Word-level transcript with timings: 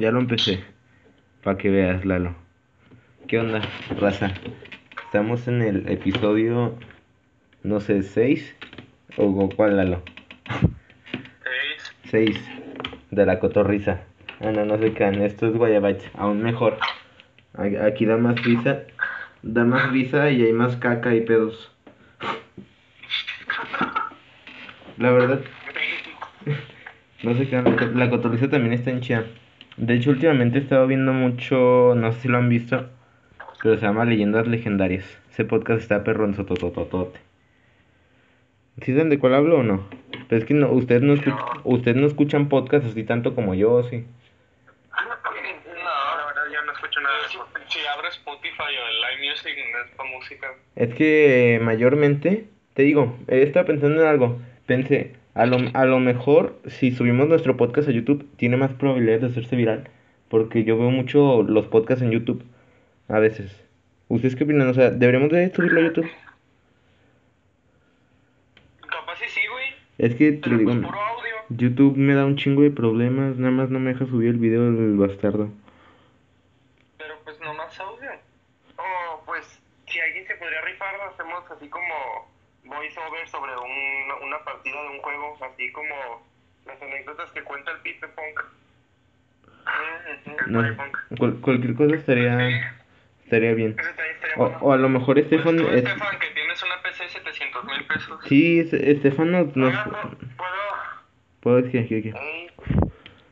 Ya 0.00 0.10
lo 0.10 0.20
empecé. 0.20 0.64
Para 1.44 1.58
que 1.58 1.68
veas, 1.68 2.06
Lalo. 2.06 2.34
¿Qué 3.28 3.38
onda, 3.38 3.60
raza? 3.98 4.32
Estamos 5.04 5.46
en 5.46 5.60
el 5.60 5.88
episodio, 5.90 6.78
no 7.62 7.80
sé, 7.80 8.02
6. 8.02 8.56
¿O 9.18 9.50
cuál, 9.54 9.76
Lalo? 9.76 10.02
6. 11.44 11.94
6 12.10 12.50
de 13.10 13.26
la 13.26 13.38
cotorriza. 13.40 14.00
Ah, 14.40 14.52
no, 14.52 14.64
no 14.64 14.78
se 14.78 14.94
crean. 14.94 15.20
Esto 15.20 15.48
es 15.48 15.52
Guayabache. 15.54 16.08
Aún 16.16 16.42
mejor. 16.42 16.78
Aquí 17.54 18.06
da 18.06 18.16
más 18.16 18.42
risa. 18.42 18.84
Da 19.42 19.64
más 19.64 19.90
risa 19.92 20.30
y 20.30 20.42
hay 20.44 20.52
más 20.54 20.76
caca 20.76 21.14
y 21.14 21.20
pedos. 21.20 21.70
La 24.96 25.10
verdad, 25.10 25.40
no 27.22 27.34
sé 27.34 27.48
qué, 27.48 27.56
la, 27.62 27.76
co- 27.76 27.86
la 27.94 28.10
cotorriza 28.10 28.48
también 28.48 28.72
está 28.72 28.90
en 28.90 29.00
chida. 29.00 29.24
De 29.80 29.94
hecho, 29.94 30.10
últimamente 30.10 30.58
he 30.58 30.60
estado 30.60 30.86
viendo 30.86 31.12
mucho, 31.14 31.94
no 31.96 32.12
sé 32.12 32.20
si 32.20 32.28
lo 32.28 32.36
han 32.36 32.50
visto, 32.50 32.90
pero 33.62 33.76
se 33.78 33.86
llama 33.86 34.04
Leyendas 34.04 34.46
Legendarias. 34.46 35.04
Ese 35.32 35.46
podcast 35.46 35.80
está 35.80 36.04
perrón 36.04 36.34
sototototote. 36.34 37.18
¿Sí 38.82 38.92
saben 38.92 39.08
de 39.08 39.18
cuál 39.18 39.34
hablo 39.34 39.58
o 39.58 39.62
no? 39.62 39.86
Pero 40.28 40.38
es 40.42 40.44
que 40.46 40.52
no, 40.54 40.70
ustedes 40.70 41.00
no, 41.02 41.14
escuch- 41.14 41.60
ustedes 41.64 41.96
no 41.96 42.06
escuchan 42.06 42.48
podcast 42.50 42.84
así 42.86 43.04
tanto 43.04 43.34
como 43.34 43.54
yo, 43.54 43.82
sí. 43.84 44.04
No, 44.92 46.16
la 46.16 46.26
verdad 46.26 46.42
yo 46.52 46.62
no 46.66 46.72
escucho 46.72 47.00
nada 47.00 47.16
de 47.20 47.26
eso. 47.26 47.46
Si 47.68 47.78
abro 47.86 48.08
Spotify 48.08 48.62
o 48.62 48.86
el 48.88 49.00
Live 49.18 49.30
Music 49.30 49.52
no 49.72 49.84
es 49.84 49.90
para 49.96 50.10
música. 50.10 50.46
Es 50.76 50.94
que 50.94 51.54
eh, 51.56 51.60
mayormente, 51.60 52.48
te 52.74 52.82
digo, 52.82 53.16
he 53.28 53.42
estado 53.42 53.66
pensando 53.66 54.02
en 54.02 54.08
algo. 54.08 54.38
Pensé, 54.66 55.14
a 55.34 55.46
lo, 55.46 55.58
a 55.74 55.84
lo 55.84 56.00
mejor 56.00 56.58
si 56.66 56.92
subimos 56.92 57.28
nuestro 57.28 57.56
podcast 57.56 57.88
a 57.88 57.92
YouTube, 57.92 58.28
tiene 58.36 58.56
más 58.56 58.72
probabilidades 58.72 59.22
de 59.22 59.26
hacerse 59.28 59.56
viral. 59.56 59.88
Porque 60.28 60.64
yo 60.64 60.78
veo 60.78 60.90
mucho 60.90 61.42
los 61.42 61.66
podcasts 61.66 62.02
en 62.02 62.10
YouTube, 62.12 62.44
a 63.08 63.18
veces. 63.18 63.64
¿Ustedes 64.08 64.36
qué 64.36 64.44
opinan? 64.44 64.68
O 64.68 64.74
sea, 64.74 64.90
¿deberíamos 64.90 65.30
de 65.30 65.52
subirlo 65.54 65.80
a 65.80 65.84
YouTube? 65.84 66.10
Capaz 68.80 69.18
sí 69.18 69.24
sí, 69.28 69.40
güey. 69.50 69.66
Es 69.98 70.14
que, 70.14 70.32
te 70.32 70.40
Pero 70.40 70.56
lo 70.56 70.64
pues 70.64 70.76
digo, 70.76 70.88
puro 70.88 71.00
audio. 71.00 71.34
YouTube 71.50 71.96
me 71.96 72.14
da 72.14 72.26
un 72.26 72.36
chingo 72.36 72.62
de 72.62 72.70
problemas, 72.70 73.36
nada 73.36 73.52
más 73.52 73.70
no 73.70 73.80
me 73.80 73.92
deja 73.92 74.06
subir 74.06 74.30
el 74.30 74.38
video 74.38 74.72
del 74.72 74.96
bastardo. 74.96 75.50
Pero 76.98 77.14
pues 77.24 77.40
nomás 77.40 77.78
audio. 77.80 78.10
Oh, 78.76 79.22
pues 79.26 79.44
si 79.86 80.00
alguien 80.00 80.26
se 80.26 80.34
podría 80.36 80.60
rifar, 80.62 80.94
hacemos 81.12 81.44
así 81.50 81.68
como 81.68 82.19
voiceover 82.74 83.28
sobre 83.28 83.52
un, 83.56 84.26
una 84.26 84.38
partida 84.44 84.80
de 84.82 84.88
un 84.88 84.98
juego, 85.00 85.36
así 85.42 85.70
como 85.72 86.26
las 86.66 86.80
anécdotas 86.80 87.30
que 87.32 87.42
cuenta 87.42 87.72
el 87.72 87.78
Pipe 87.78 88.06
Punk. 88.08 88.40
Mm, 89.66 90.52
No, 90.52 90.62
cual- 91.18 91.40
cualquier 91.40 91.74
cosa 91.74 91.94
estaría, 91.96 92.74
estaría 93.24 93.54
bien. 93.54 93.76
O, 94.36 94.44
o 94.60 94.72
a 94.72 94.76
lo 94.76 94.88
mejor 94.88 95.14
Pues 95.14 95.26
Estefan... 95.26 95.56
tú, 95.56 95.68
es- 95.68 95.84
Estefan, 95.84 96.18
que 96.18 96.30
tienes 96.30 96.62
una 96.62 96.82
PC 96.82 97.04
de 97.04 97.08
700 97.10 97.64
mil 97.64 97.84
pesos. 97.86 98.20
Sí, 98.28 98.60
es- 98.60 98.72
Estefan 98.72 99.32
nos... 99.32 99.56
Oiga, 99.56 99.84
¿puedo- 99.84 100.18
¿puedo 100.36 100.60
¿Puedo 101.40 101.62
decir 101.62 101.86
que- 101.88 102.08
Ey, 102.10 102.50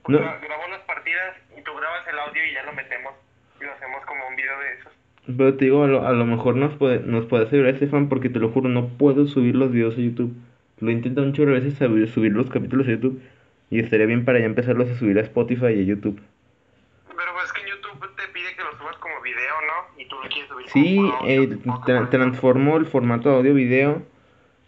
No. 0.09 0.19
gra- 0.19 0.41
grabo 0.41 0.69
las 0.69 0.81
partidas 0.83 1.37
y 1.57 1.63
tú 1.63 1.75
grabas 1.75 2.07
el 2.09 2.19
audio 2.19 2.45
y 2.45 2.53
ya 2.55 2.63
lo 2.63 2.73
metemos 2.73 3.15
y 3.61 3.65
lo 3.65 3.73
hacemos 3.73 4.05
como 4.07 4.27
un 4.29 4.37
video 4.37 4.59
de 4.61 4.73
esos. 4.75 4.93
Pero 5.37 5.55
te 5.55 5.67
digo, 5.67 5.85
a 5.85 5.87
lo, 5.87 6.07
a 6.07 6.13
lo 6.13 6.25
mejor 6.25 6.57
nos 6.57 6.75
puede, 6.75 7.01
nos 7.01 7.27
puede 7.27 7.45
asegurar 7.45 7.75
Estefan 7.75 8.09
porque 8.09 8.31
te 8.31 8.39
lo 8.39 8.49
juro, 8.51 8.69
no 8.71 8.89
puedo 8.89 9.27
subir 9.27 9.55
los 9.57 9.71
videos 9.71 9.95
a 9.97 10.01
YouTube. 10.01 10.35
Lo 10.81 10.89
he 10.91 10.93
intentado 10.93 11.27
un 11.27 11.33
chorro 11.35 11.53
de 11.53 11.61
veces 11.61 11.75
subir, 11.79 12.09
subir 12.09 12.33
los 12.33 12.49
capítulos 12.49 12.87
a 12.89 12.93
YouTube 12.93 13.21
y 13.71 13.79
estaría 13.81 14.07
bien 14.07 14.25
para 14.25 14.39
ya 14.39 14.47
empezarlos 14.47 14.89
a 14.89 14.95
subir 14.97 15.19
a 15.19 15.23
Spotify 15.23 15.67
y 15.75 15.81
a 15.81 15.85
YouTube. 15.85 16.19
Pero 17.09 17.33
pues 17.35 17.45
es 17.47 17.53
que 17.53 17.61
en 17.63 17.67
YouTube 17.69 18.17
te 18.17 18.23
pide 18.33 18.55
que 18.57 18.63
lo 18.63 18.79
subas 18.79 18.97
como 18.99 19.21
video, 19.23 19.55
¿no? 19.67 20.03
Y 20.03 20.09
tú 20.09 20.17
lo 20.23 20.29
quieres 20.31 20.49
subir 20.49 20.67
Sí, 20.69 20.97
como 20.97 21.13
audio, 21.17 21.43
eh, 21.43 21.59
como 21.63 21.81
tra- 21.85 21.97
audio. 21.99 22.09
transformó 22.09 22.77
el 22.79 22.87
formato 22.87 23.31
audio-video 23.31 24.03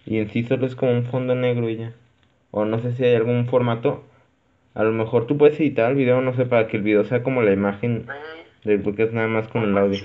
y 0.04 0.18
en 0.18 0.28
sí 0.28 0.42
solo 0.44 0.66
es 0.66 0.74
como 0.74 0.92
un 0.92 1.04
fondo 1.04 1.34
negro 1.34 1.70
y 1.70 1.76
ya. 1.76 1.92
O 2.50 2.64
no 2.66 2.80
sé 2.80 2.92
si 2.92 3.04
hay 3.04 3.14
algún 3.14 3.46
formato. 3.46 4.04
A 4.74 4.84
lo 4.84 4.92
mejor 4.92 5.26
tú 5.26 5.38
puedes 5.38 5.58
editar 5.58 5.90
el 5.90 5.96
video, 5.96 6.20
no 6.20 6.34
sé, 6.34 6.44
para 6.44 6.66
que 6.66 6.76
el 6.76 6.82
video 6.82 7.04
sea 7.04 7.22
como 7.22 7.40
la 7.42 7.52
imagen 7.52 8.06
del 8.64 8.80
podcast 8.82 9.12
nada 9.12 9.28
más 9.28 9.48
con 9.48 9.62
el 9.62 9.78
audio. 9.78 10.00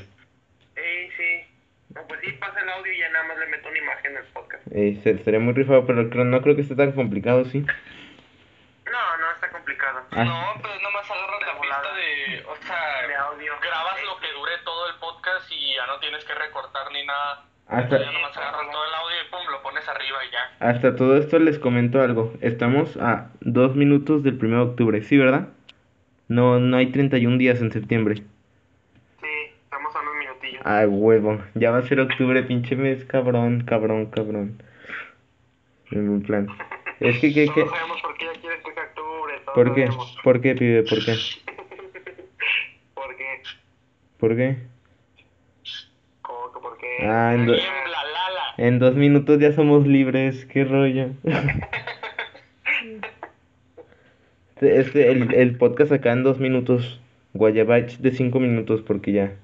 Ey, 2.26 2.32
sí. 2.32 2.38
No, 2.38 2.42
pues 2.42 2.54
sí, 2.54 2.54
pasa 2.54 2.60
el 2.62 2.70
audio 2.70 2.94
y 2.94 2.98
ya 3.00 3.10
nada 3.10 3.26
más 3.28 3.38
le 3.38 3.46
meto 3.48 3.70
una 3.70 3.78
imagen 3.80 4.18
al 4.18 4.24
podcast. 4.26 4.64
Eh, 4.72 5.00
se- 5.04 5.18
sería 5.24 5.40
muy 5.40 5.54
rifado, 5.54 5.86
pero 5.86 6.10
creo- 6.10 6.26
no 6.26 6.42
creo 6.42 6.56
que 6.56 6.62
esté 6.62 6.76
tan 6.76 6.92
complicado, 6.94 7.46
¿sí? 7.46 7.60
No, 7.62 9.18
no 9.18 9.32
está 9.34 9.50
complicado. 9.50 10.02
Ah. 10.12 10.24
No, 10.24 10.62
pues 10.62 10.74
nomás 10.82 11.10
agarras 11.10 11.42
la 11.42 11.60
pista 11.62 11.96
de, 11.96 12.44
o 12.46 12.56
sea, 12.56 13.08
de 13.08 13.16
audio. 13.16 13.54
grabas 13.62 13.98
lo 14.06 14.18
que 14.22 14.32
dure 14.34 14.52
todo 14.64 14.90
el 14.90 14.96
podcast 15.00 15.52
y 15.52 15.74
ya 15.76 15.86
no 15.88 16.00
tienes 16.00 16.24
que 16.26 16.34
recortar 16.36 16.92
ni 16.92 17.06
nada. 17.06 17.46
Hasta, 17.68 17.98
Ya 18.00 18.12
nomás 18.12 18.38
agarras 18.38 18.70
todo 18.72 18.86
el 18.86 18.94
audio 18.94 19.16
y 19.26 19.32
pum, 19.32 19.52
lo 19.52 19.62
pones 19.64 19.88
arriba 19.90 20.18
y 20.24 20.32
ya. 20.32 20.52
hasta 20.60 20.96
todo 20.96 21.18
esto 21.18 21.40
les 21.40 21.58
comento 21.58 22.00
algo. 22.02 22.32
Estamos 22.42 22.96
a 22.98 23.32
dos 23.42 23.76
minutos 23.76 24.22
del 24.24 24.36
1 24.36 24.56
de 24.58 24.62
octubre, 24.72 25.02
¿sí, 25.02 25.18
verdad? 25.18 25.48
No, 26.28 26.60
no 26.60 26.78
hay 26.78 26.92
31 26.92 27.38
días 27.40 27.62
en 27.62 27.72
septiembre. 27.72 28.22
A 30.66 30.88
huevo. 30.88 31.44
Ya 31.54 31.70
va 31.70 31.78
a 31.78 31.84
ser 31.84 32.00
octubre, 32.00 32.42
pinche 32.42 32.76
mes, 32.76 33.06
cabrón, 33.06 33.66
cabrón, 33.68 34.08
cabrón. 34.08 34.64
En 35.92 36.10
un 36.10 36.24
plan. 36.24 36.48
Es 37.00 37.20
que, 37.20 37.32
que, 37.32 37.46
que... 37.46 37.62
Todos 37.62 37.70
sabemos 37.70 38.02
por 38.02 38.18
qué 38.18 38.26
ya 38.26 38.42
quieres 38.42 38.64
que 38.64 38.74
sea 38.74 38.84
octubre. 38.84 39.34
¿Por 39.54 39.76
qué? 39.76 39.86
sabemos. 39.86 40.18
¿Por 40.24 40.42
qué, 40.42 40.56
pibe? 40.56 40.82
¿Por 40.82 41.06
qué? 41.06 41.14
¿Por 42.96 43.16
qué? 43.16 43.26
¿Por 44.18 44.36
qué? 44.36 44.58
¿Cómo 46.24 46.52
que 46.52 46.60
por 46.60 46.78
qué? 46.80 47.06
Ah, 47.06 47.36
do-. 47.46 47.54
En 48.58 48.80
dos 48.80 48.96
minutos 48.96 49.40
ya 49.40 49.52
somos 49.52 49.86
libres, 49.86 50.48
qué 50.48 50.64
rollo. 50.66 51.10
Este, 54.56 54.80
este, 54.80 55.12
el, 55.12 55.34
el 55.34 55.58
podcast 55.58 55.92
acá 55.92 56.14
en 56.14 56.24
dos 56.24 56.40
minutos. 56.40 57.02
Guayabach 57.34 57.98
de 57.98 58.12
cinco 58.12 58.40
minutos 58.40 58.82
porque 58.82 59.12
ya, 59.12 59.36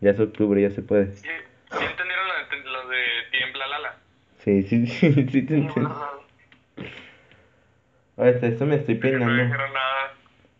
ya 0.00 0.10
es 0.10 0.20
octubre, 0.20 0.60
ya 0.62 0.70
se 0.70 0.82
puede. 0.82 1.06
¿Sí, 1.16 1.28
sí 1.70 1.84
entendieron 1.84 2.26
lo 2.72 2.88
de, 2.88 2.96
Tiembla, 3.30 3.66
Lala? 3.66 3.96
Sí, 4.44 4.62
sí, 4.64 4.86
sí, 4.86 5.12
sí 5.12 5.42
te 5.42 5.54
entiendo. 5.54 6.20
Hasta 8.16 8.46
esto 8.46 8.66
me 8.66 8.76
estoy 8.76 8.94
No 8.96 9.00
peinando. 9.00 9.42
dijeron 9.42 9.72
nada. 9.72 10.14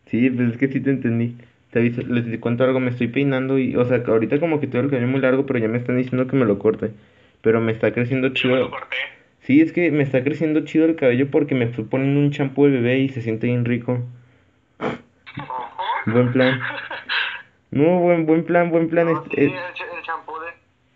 Sí, 0.07 0.29
pues 0.29 0.51
es 0.51 0.57
que 0.57 0.67
sí 0.67 0.79
te 0.81 0.89
entendí. 0.89 1.37
Te 1.71 1.79
aviso, 1.79 2.01
les 2.01 2.39
cuento 2.39 2.63
algo, 2.63 2.79
me 2.79 2.89
estoy 2.89 3.07
peinando 3.07 3.57
y, 3.57 3.75
o 3.75 3.85
sea, 3.85 4.03
ahorita 4.05 4.39
como 4.39 4.59
que 4.59 4.67
tengo 4.67 4.83
el 4.83 4.89
cabello 4.91 5.07
muy 5.07 5.21
largo, 5.21 5.45
pero 5.45 5.59
ya 5.59 5.67
me 5.69 5.77
están 5.77 5.97
diciendo 5.97 6.27
que 6.27 6.35
me 6.35 6.45
lo 6.45 6.59
corte. 6.59 6.91
Pero 7.41 7.61
me 7.61 7.71
está 7.71 7.93
creciendo 7.93 8.27
Yo 8.33 8.49
me 8.49 8.55
lo 8.55 8.61
chido. 8.65 8.71
corté. 8.71 8.95
Sí, 9.41 9.61
es 9.61 9.71
que 9.71 9.89
me 9.89 10.03
está 10.03 10.23
creciendo 10.23 10.61
chido 10.65 10.85
el 10.85 10.95
cabello 10.95 11.31
porque 11.31 11.55
me 11.55 11.65
estoy 11.65 11.85
poniendo 11.85 12.19
un 12.19 12.31
champú 12.31 12.65
de 12.65 12.71
bebé 12.71 12.99
y 12.99 13.09
se 13.09 13.21
siente 13.21 13.47
bien 13.47 13.65
rico. 13.65 14.03
Buen 16.05 16.31
plan. 16.31 16.59
No, 17.71 17.99
buen, 17.99 18.25
buen 18.25 18.43
plan, 18.45 18.69
buen 18.69 18.89
plan. 18.89 19.07
No, 19.11 19.21
es- 19.23 19.29
sí, 19.29 19.29
es- 19.37 19.51
el, 19.51 19.97
el 19.97 20.03
champú 20.03 20.33
de 20.39 20.49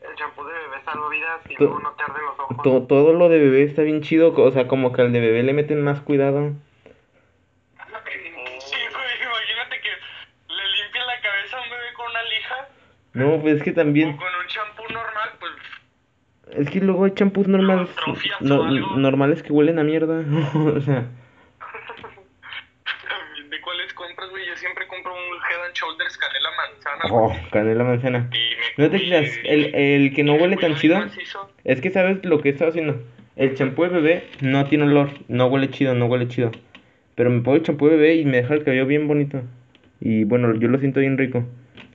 el 0.09 0.15
champú 0.15 0.43
de 0.45 0.53
bebé 0.53 0.75
salva 0.85 1.09
vidas 1.09 1.39
y 1.49 1.55
luego 1.57 1.79
no 1.79 1.91
te 1.93 2.03
arden 2.03 2.25
los 2.25 2.39
ojos. 2.39 2.57
to- 2.63 2.83
todo 2.83 3.13
lo 3.13 3.29
de 3.29 3.39
bebé 3.39 3.63
está 3.63 3.81
bien 3.81 4.01
chido, 4.01 4.33
o 4.35 4.51
sea, 4.51 4.67
como 4.67 4.91
que 4.91 5.01
al 5.01 5.11
de 5.13 5.19
bebé 5.19 5.43
le 5.43 5.53
meten 5.53 5.83
más 5.83 6.01
cuidado. 6.01 6.51
Sí, 8.59 8.75
güey, 8.91 9.15
imagínate 9.23 9.81
que 9.81 9.89
le 10.53 10.67
limpian 10.83 11.07
la 11.07 11.21
cabeza 11.21 11.57
a 11.57 11.61
un 11.61 11.69
bebé 11.69 11.93
con 11.95 12.05
una 12.09 12.23
lija 12.23 12.67
No, 13.13 13.41
pues 13.41 13.55
es 13.57 13.63
que 13.63 13.71
también, 13.71 14.09
o 14.09 14.17
con 14.17 14.27
un 14.27 14.47
champú 14.47 14.83
normal, 14.93 15.29
pues 15.39 15.51
es 16.59 16.69
que 16.69 16.79
luego 16.81 17.05
hay 17.05 17.11
champús 17.13 17.47
normales, 17.47 17.89
no- 18.41 18.97
normales 18.97 19.43
que 19.43 19.51
huelen 19.53 19.79
a 19.79 19.83
mierda. 19.83 20.19
o 20.55 20.81
sea, 20.81 21.05
también 23.09 23.49
de 23.49 23.61
cuáles 23.61 23.93
compras, 23.93 24.29
güey. 24.29 24.44
Yo 24.55 24.59
siempre 24.59 24.87
compro 24.87 25.13
un 25.13 25.19
Head 25.19 25.65
and 25.65 25.73
Shoulders 25.73 26.17
canela 26.17 26.49
manzana. 26.55 27.13
oh, 27.13 27.49
canela 27.51 27.83
manzana. 27.83 28.29
Y 28.31 28.55
me 28.81 28.85
No 28.85 28.89
te 28.89 28.97
creas, 29.05 29.29
el, 29.43 29.75
el 29.75 30.13
que 30.13 30.23
no 30.23 30.35
huele 30.35 30.55
tan 30.55 30.75
chido, 30.75 30.97
Macizo. 30.97 31.51
es 31.65 31.81
que 31.81 31.91
sabes 31.91 32.23
lo 32.23 32.39
que 32.41 32.49
he 32.49 32.51
estado 32.53 32.69
haciendo. 32.69 33.01
El 33.35 33.53
champú 33.55 33.83
de 33.83 33.89
bebé 33.89 34.27
no 34.39 34.65
tiene 34.65 34.85
olor, 34.85 35.09
no 35.27 35.47
huele 35.47 35.69
chido, 35.69 35.93
no 35.93 36.05
huele 36.05 36.29
chido. 36.29 36.51
Pero 37.15 37.29
me 37.29 37.41
pongo 37.41 37.57
el 37.57 37.63
champú 37.63 37.87
de 37.89 37.97
bebé 37.97 38.15
y 38.15 38.25
me 38.25 38.37
deja 38.37 38.53
el 38.53 38.63
cabello 38.63 38.85
bien 38.85 39.07
bonito. 39.09 39.41
Y 39.99 40.23
bueno, 40.23 40.53
yo 40.55 40.69
lo 40.69 40.77
siento 40.79 41.01
bien 41.01 41.17
rico. 41.17 41.43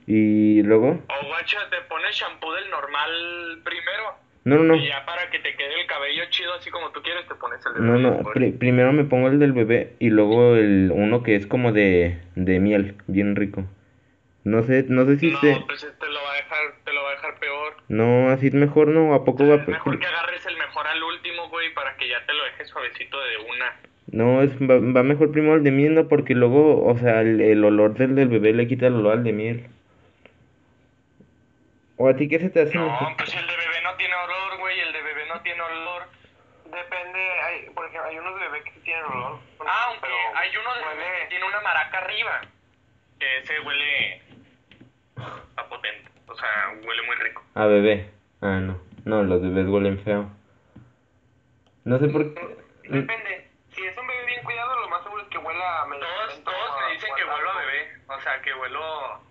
Y 0.05 0.61
luego, 0.61 0.89
O 1.07 1.27
guacha, 1.27 1.57
te 1.71 1.77
pones 1.89 2.15
shampoo 2.15 2.53
del 2.53 2.69
normal 2.69 3.61
primero. 3.63 4.17
No, 4.43 4.55
no, 4.57 4.63
no. 4.63 4.75
Y 4.75 4.87
ya 4.87 5.05
para 5.05 5.29
que 5.29 5.39
te 5.39 5.55
quede 5.55 5.81
el 5.81 5.87
cabello 5.87 6.23
chido 6.29 6.53
así 6.55 6.69
como 6.71 6.89
tú 6.91 7.01
quieres, 7.03 7.27
te 7.27 7.35
pones 7.35 7.63
el 7.65 7.73
de 7.75 7.79
No, 7.81 7.97
no, 7.99 8.23
pri- 8.33 8.51
primero 8.53 8.91
me 8.93 9.03
pongo 9.03 9.27
el 9.27 9.37
del 9.39 9.53
bebé 9.53 9.93
y 9.99 10.09
luego 10.09 10.55
el 10.55 10.91
uno 10.93 11.21
que 11.23 11.35
es 11.35 11.45
como 11.47 11.71
de, 11.71 12.19
de 12.35 12.59
miel, 12.59 12.95
bien 13.07 13.35
rico. 13.35 13.63
No 14.43 14.63
sé, 14.63 14.85
no 14.89 15.05
sé 15.05 15.17
si 15.19 15.29
No, 15.29 15.39
se... 15.39 15.55
pues 15.67 15.81
te 15.99 16.07
lo 16.07 16.23
va 16.23 16.31
a 16.31 16.35
dejar, 16.37 16.57
te 16.83 16.91
lo 16.93 17.03
va 17.03 17.09
a 17.09 17.13
dejar 17.13 17.39
peor. 17.39 17.77
No, 17.89 18.29
así 18.31 18.47
es 18.47 18.55
mejor, 18.55 18.87
¿no? 18.87 19.13
¿A 19.13 19.23
poco 19.23 19.45
va 19.47 19.53
a... 19.53 19.57
Es 19.57 19.67
mejor 19.67 19.99
que 19.99 20.07
agarres 20.07 20.43
el 20.47 20.57
mejor 20.57 20.87
al 20.87 21.03
último, 21.03 21.47
güey, 21.49 21.71
para 21.75 21.95
que 21.97 22.09
ya 22.09 22.25
te 22.25 22.33
lo 22.33 22.43
dejes 22.45 22.67
suavecito 22.69 23.19
de 23.19 23.37
una. 23.37 23.75
No, 24.11 24.41
es, 24.41 24.51
va, 24.57 24.79
va 24.79 25.03
mejor 25.03 25.31
primero 25.31 25.53
el 25.55 25.63
de 25.63 25.69
miel, 25.69 25.93
¿no? 25.93 26.07
Porque 26.07 26.33
luego, 26.33 26.83
o 26.83 26.97
sea, 26.97 27.21
el, 27.21 27.39
el 27.39 27.63
olor 27.63 27.93
del, 27.93 28.15
del 28.15 28.29
bebé 28.29 28.51
le 28.53 28.67
quita 28.67 28.87
el 28.87 28.95
olor 28.95 29.13
al 29.13 29.23
de 29.23 29.31
miel. 29.31 29.67
¿O 31.97 32.09
a 32.09 32.15
ti 32.15 32.27
qué 32.27 32.39
se 32.39 32.49
te 32.49 32.61
hace 32.61 32.75
No, 32.75 32.85
mejor? 32.85 33.15
pues 33.17 33.29
el 33.35 33.45
de 33.45 33.53
bebé 33.55 33.81
no 33.83 33.95
tiene 33.95 34.13
olor, 34.15 34.59
güey, 34.59 34.79
el 34.79 34.91
de 34.91 35.01
bebé 35.03 35.21
no 35.33 35.40
tiene 35.53 35.61
olor. 35.61 36.03
Depende, 36.65 37.41
hay, 37.41 37.69
por 37.71 37.85
ejemplo, 37.85 38.09
hay 38.09 38.17
unos 38.17 38.35
de 38.35 38.41
bebé 38.47 38.63
que 38.63 38.71
sí 38.71 38.79
tienen 38.81 39.03
olor. 39.05 39.39
Ah, 39.67 39.85
aunque 39.87 40.01
pero 40.01 40.15
hay 40.37 40.55
uno 40.55 40.73
de 40.75 40.81
huele- 40.81 41.19
que 41.21 41.25
tiene 41.27 41.45
una 41.45 41.61
maraca 41.61 41.97
arriba. 41.97 42.41
Que 43.19 43.37
ese 43.39 43.59
huele 43.59 44.21
a 45.57 45.65
potente. 45.67 46.09
O 46.27 46.35
sea, 46.35 46.69
huele 46.85 47.01
muy 47.03 47.15
rico. 47.17 47.43
A 47.55 47.65
bebé. 47.65 48.09
Ah, 48.41 48.59
no. 48.61 48.79
No, 49.05 49.23
los 49.23 49.41
bebés 49.41 49.67
huelen 49.67 50.01
feo. 50.03 50.29
No 51.83 51.99
sé 51.99 52.07
por 52.07 52.33
qué. 52.33 52.57
Depende. 52.83 53.49
Si 53.69 53.85
es 53.85 53.97
un 53.97 54.07
bebé 54.07 54.25
bien 54.27 54.43
cuidado, 54.43 54.79
lo 54.79 54.89
más 54.89 55.03
seguro 55.03 55.21
es 55.23 55.27
que 55.29 55.37
huela 55.37 55.81
a 55.81 55.85
Todos, 55.87 56.43
todos 56.43 56.81
me 56.85 56.93
dicen 56.93 57.09
que 57.15 57.23
huelo 57.25 57.51
a 57.51 57.57
bebé. 57.57 57.91
O 58.07 58.19
sea, 58.21 58.41
que 58.41 58.53
huelo. 58.53 59.30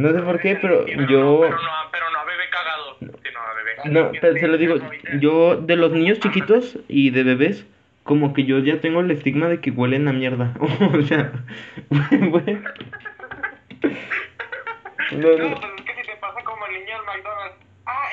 No 0.00 0.12
sé 0.12 0.20
por 0.22 0.40
qué, 0.40 0.56
pero 0.60 0.84
pero 0.86 1.06
yo. 1.08 1.20
No, 1.20 1.40
pero, 1.40 1.56
no, 1.56 1.68
pero 1.92 2.10
no 2.10 2.18
a 2.18 2.24
bebé 2.24 2.42
cagado, 2.50 2.96
sino 2.98 3.38
a 3.40 3.54
bebé. 3.54 3.76
No, 3.90 4.12
pero 4.20 4.34
se 4.34 4.48
lo 4.48 4.56
digo, 4.56 4.76
yo 5.20 5.56
de 5.56 5.76
los 5.76 5.92
niños 5.92 6.18
chiquitos 6.20 6.78
y 6.88 7.10
de 7.10 7.22
bebés, 7.24 7.66
como 8.04 8.32
que 8.32 8.44
yo 8.44 8.58
ya 8.60 8.80
tengo 8.80 9.00
el 9.00 9.10
estigma 9.10 9.48
de 9.48 9.60
que 9.60 9.70
huelen 9.70 10.08
a 10.08 10.12
mierda. 10.12 10.54
o 10.94 11.02
sea. 11.02 11.32
No, 15.12 15.18
No, 15.18 15.28
no. 15.38 15.60
pues 15.60 15.72
es 15.76 15.84
que 15.84 15.94
si 16.02 16.06
te 16.06 16.16
pasa 16.20 16.40
como 16.44 16.66
el 16.66 16.72
niño 16.74 16.96
del 16.96 17.04
McDonald's. 17.06 17.59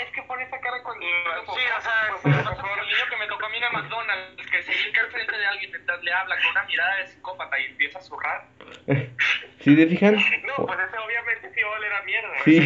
Es 0.02 0.12
que 0.14 0.22
pone 0.24 0.44
esa 0.44 0.60
cara 0.60 0.82
cuando. 0.84 1.06
Sí, 1.06 1.62
o 1.78 1.82
sea, 1.82 2.10
pues, 2.22 2.36
me 2.36 2.44
con 2.44 2.80
el 2.80 2.88
niño 2.88 3.06
que 3.10 3.18
me 3.18 3.28
tocó 3.28 3.46
a 3.46 3.50
mí 3.50 3.58
en 3.58 3.64
el 3.64 3.74
McDonald's, 3.74 4.52
que 4.52 4.64
se 4.64 4.72
hinca 4.72 5.02
al 5.02 5.12
frente 5.12 5.38
de 5.38 5.46
alguien 5.46 5.72
mientras 5.72 6.04
le 6.04 6.14
habla 6.14 6.36
con 6.38 6.52
una 6.52 6.64
mirada 6.64 6.96
de 6.98 7.08
psicópata 7.08 7.60
y 7.60 7.66
empieza 7.66 8.00
a 8.00 8.02
zurrar. 8.02 8.46
¿Sí 9.60 9.76
te 9.76 9.88
fijan? 9.88 10.16
No, 10.16 10.66
pues 10.66 10.80
ese 10.80 10.98
obviamente 10.98 11.52
sí 11.54 11.62
va 11.62 11.70
a 11.70 11.78
oler 11.78 11.94
a 11.94 12.04
mierda. 12.04 12.36
Sí. 12.44 12.60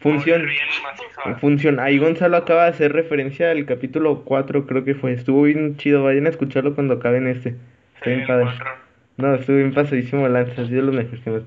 Bien 0.00 0.68
macizo. 0.82 1.36
Funciona. 1.40 1.84
Ahí 1.84 1.98
Gonzalo 1.98 2.36
acaba 2.36 2.64
de 2.64 2.70
hacer 2.70 2.92
referencia 2.92 3.50
al 3.50 3.66
capítulo 3.66 4.22
4, 4.24 4.66
creo 4.66 4.84
que 4.84 4.94
fue. 4.94 5.12
Estuvo 5.12 5.42
bien 5.42 5.76
chido, 5.76 6.04
vayan 6.04 6.26
a 6.26 6.30
escucharlo 6.30 6.74
cuando 6.74 6.94
acaben 6.94 7.26
este. 7.26 7.56
Está 7.96 8.10
bien 8.10 8.20
Sí, 8.20 8.26
padre. 8.26 8.46
No, 9.16 9.34
estuvo 9.34 9.56
bien 9.56 9.74
pasadísimo 9.74 10.22
de 10.22 10.28
lanza, 10.30 10.62
ha 10.62 10.66
sido 10.66 10.82
lo 10.82 10.92
mejor 10.92 11.20
que 11.20 11.30
hemos... 11.30 11.42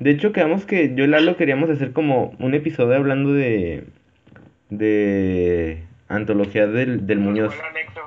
De 0.00 0.10
hecho, 0.10 0.32
quedamos 0.32 0.64
que 0.66 0.94
yo 0.96 1.04
y 1.04 1.06
Lalo 1.06 1.36
queríamos 1.36 1.70
hacer 1.70 1.92
como 1.92 2.34
un 2.40 2.54
episodio 2.54 2.96
hablando 2.96 3.32
de... 3.32 3.84
De... 4.70 5.84
Antología 6.08 6.66
del, 6.66 7.06
del 7.06 7.18
Muñoz. 7.18 7.54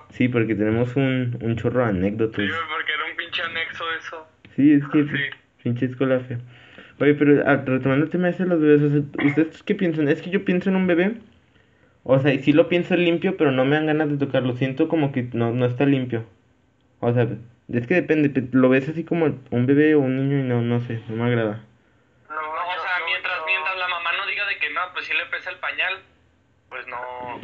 Sí, 0.10 0.28
porque 0.28 0.56
tenemos 0.56 0.96
un, 0.96 1.38
un 1.42 1.56
chorro 1.56 1.84
de 1.84 1.90
anécdotas. 1.92 2.44
Sí, 2.44 2.52
porque 2.76 2.92
era 2.94 3.06
un 3.12 3.16
pinche 3.16 3.42
anexo 3.44 3.84
eso. 4.00 4.28
Sí, 4.56 4.74
es 4.74 4.88
que 4.88 5.04
Sí. 5.04 5.38
pinche 5.64 5.86
escuela 5.86 6.20
fea. 6.22 6.40
Oye, 7.00 7.14
pero 7.14 7.44
ah, 7.48 7.58
retomando 7.66 8.06
el 8.06 8.10
tema 8.12 8.32
de 8.32 8.46
los 8.46 8.60
bebés, 8.60 8.82
o 8.82 8.90
sea, 8.90 9.28
¿ustedes 9.28 9.64
qué 9.64 9.76
piensan? 9.76 10.08
Es 10.08 10.22
que 10.22 10.32
yo 10.32 10.44
pienso 10.44 10.70
en 10.70 10.76
un 10.78 10.88
bebé, 10.88 11.14
o 12.04 12.20
sea, 12.20 12.34
y 12.34 12.40
sí 12.40 12.54
lo 12.54 12.68
pienso 12.70 12.96
limpio, 12.96 13.38
pero 13.38 13.52
no 13.52 13.66
me 13.66 13.76
dan 13.76 13.86
ganas 13.86 14.10
de 14.10 14.18
tocarlo, 14.18 14.54
siento 14.54 14.88
como 14.88 15.12
que 15.12 15.30
no, 15.34 15.52
no 15.52 15.66
está 15.66 15.86
limpio. 15.86 16.26
O 17.00 17.14
sea, 17.14 17.28
es 17.72 17.88
que 17.88 17.94
depende, 17.96 18.30
pe- 18.30 18.48
lo 18.52 18.68
ves 18.70 18.90
así 18.90 19.04
como 19.04 19.26
un 19.52 19.66
bebé 19.68 19.94
o 19.96 20.00
un 20.00 20.16
niño 20.18 20.40
y 20.40 20.48
no, 20.48 20.62
no 20.62 20.80
sé, 20.82 21.00
no 21.08 21.16
me 21.16 21.30
agrada. 21.30 21.64
No, 22.30 22.36
o 22.36 22.82
sea, 22.82 22.92
mientras, 23.06 23.38
mientras 23.46 23.78
la 23.78 23.88
mamá 23.88 24.10
no 24.20 24.28
diga 24.28 24.46
de 24.48 24.58
que 24.58 24.70
no, 24.74 24.82
pues 24.94 25.06
sí 25.06 25.14
le 25.14 25.26
pesa 25.36 25.50
el 25.52 25.58
pañal, 25.58 25.94
pues 26.72 26.88
no, 26.88 27.38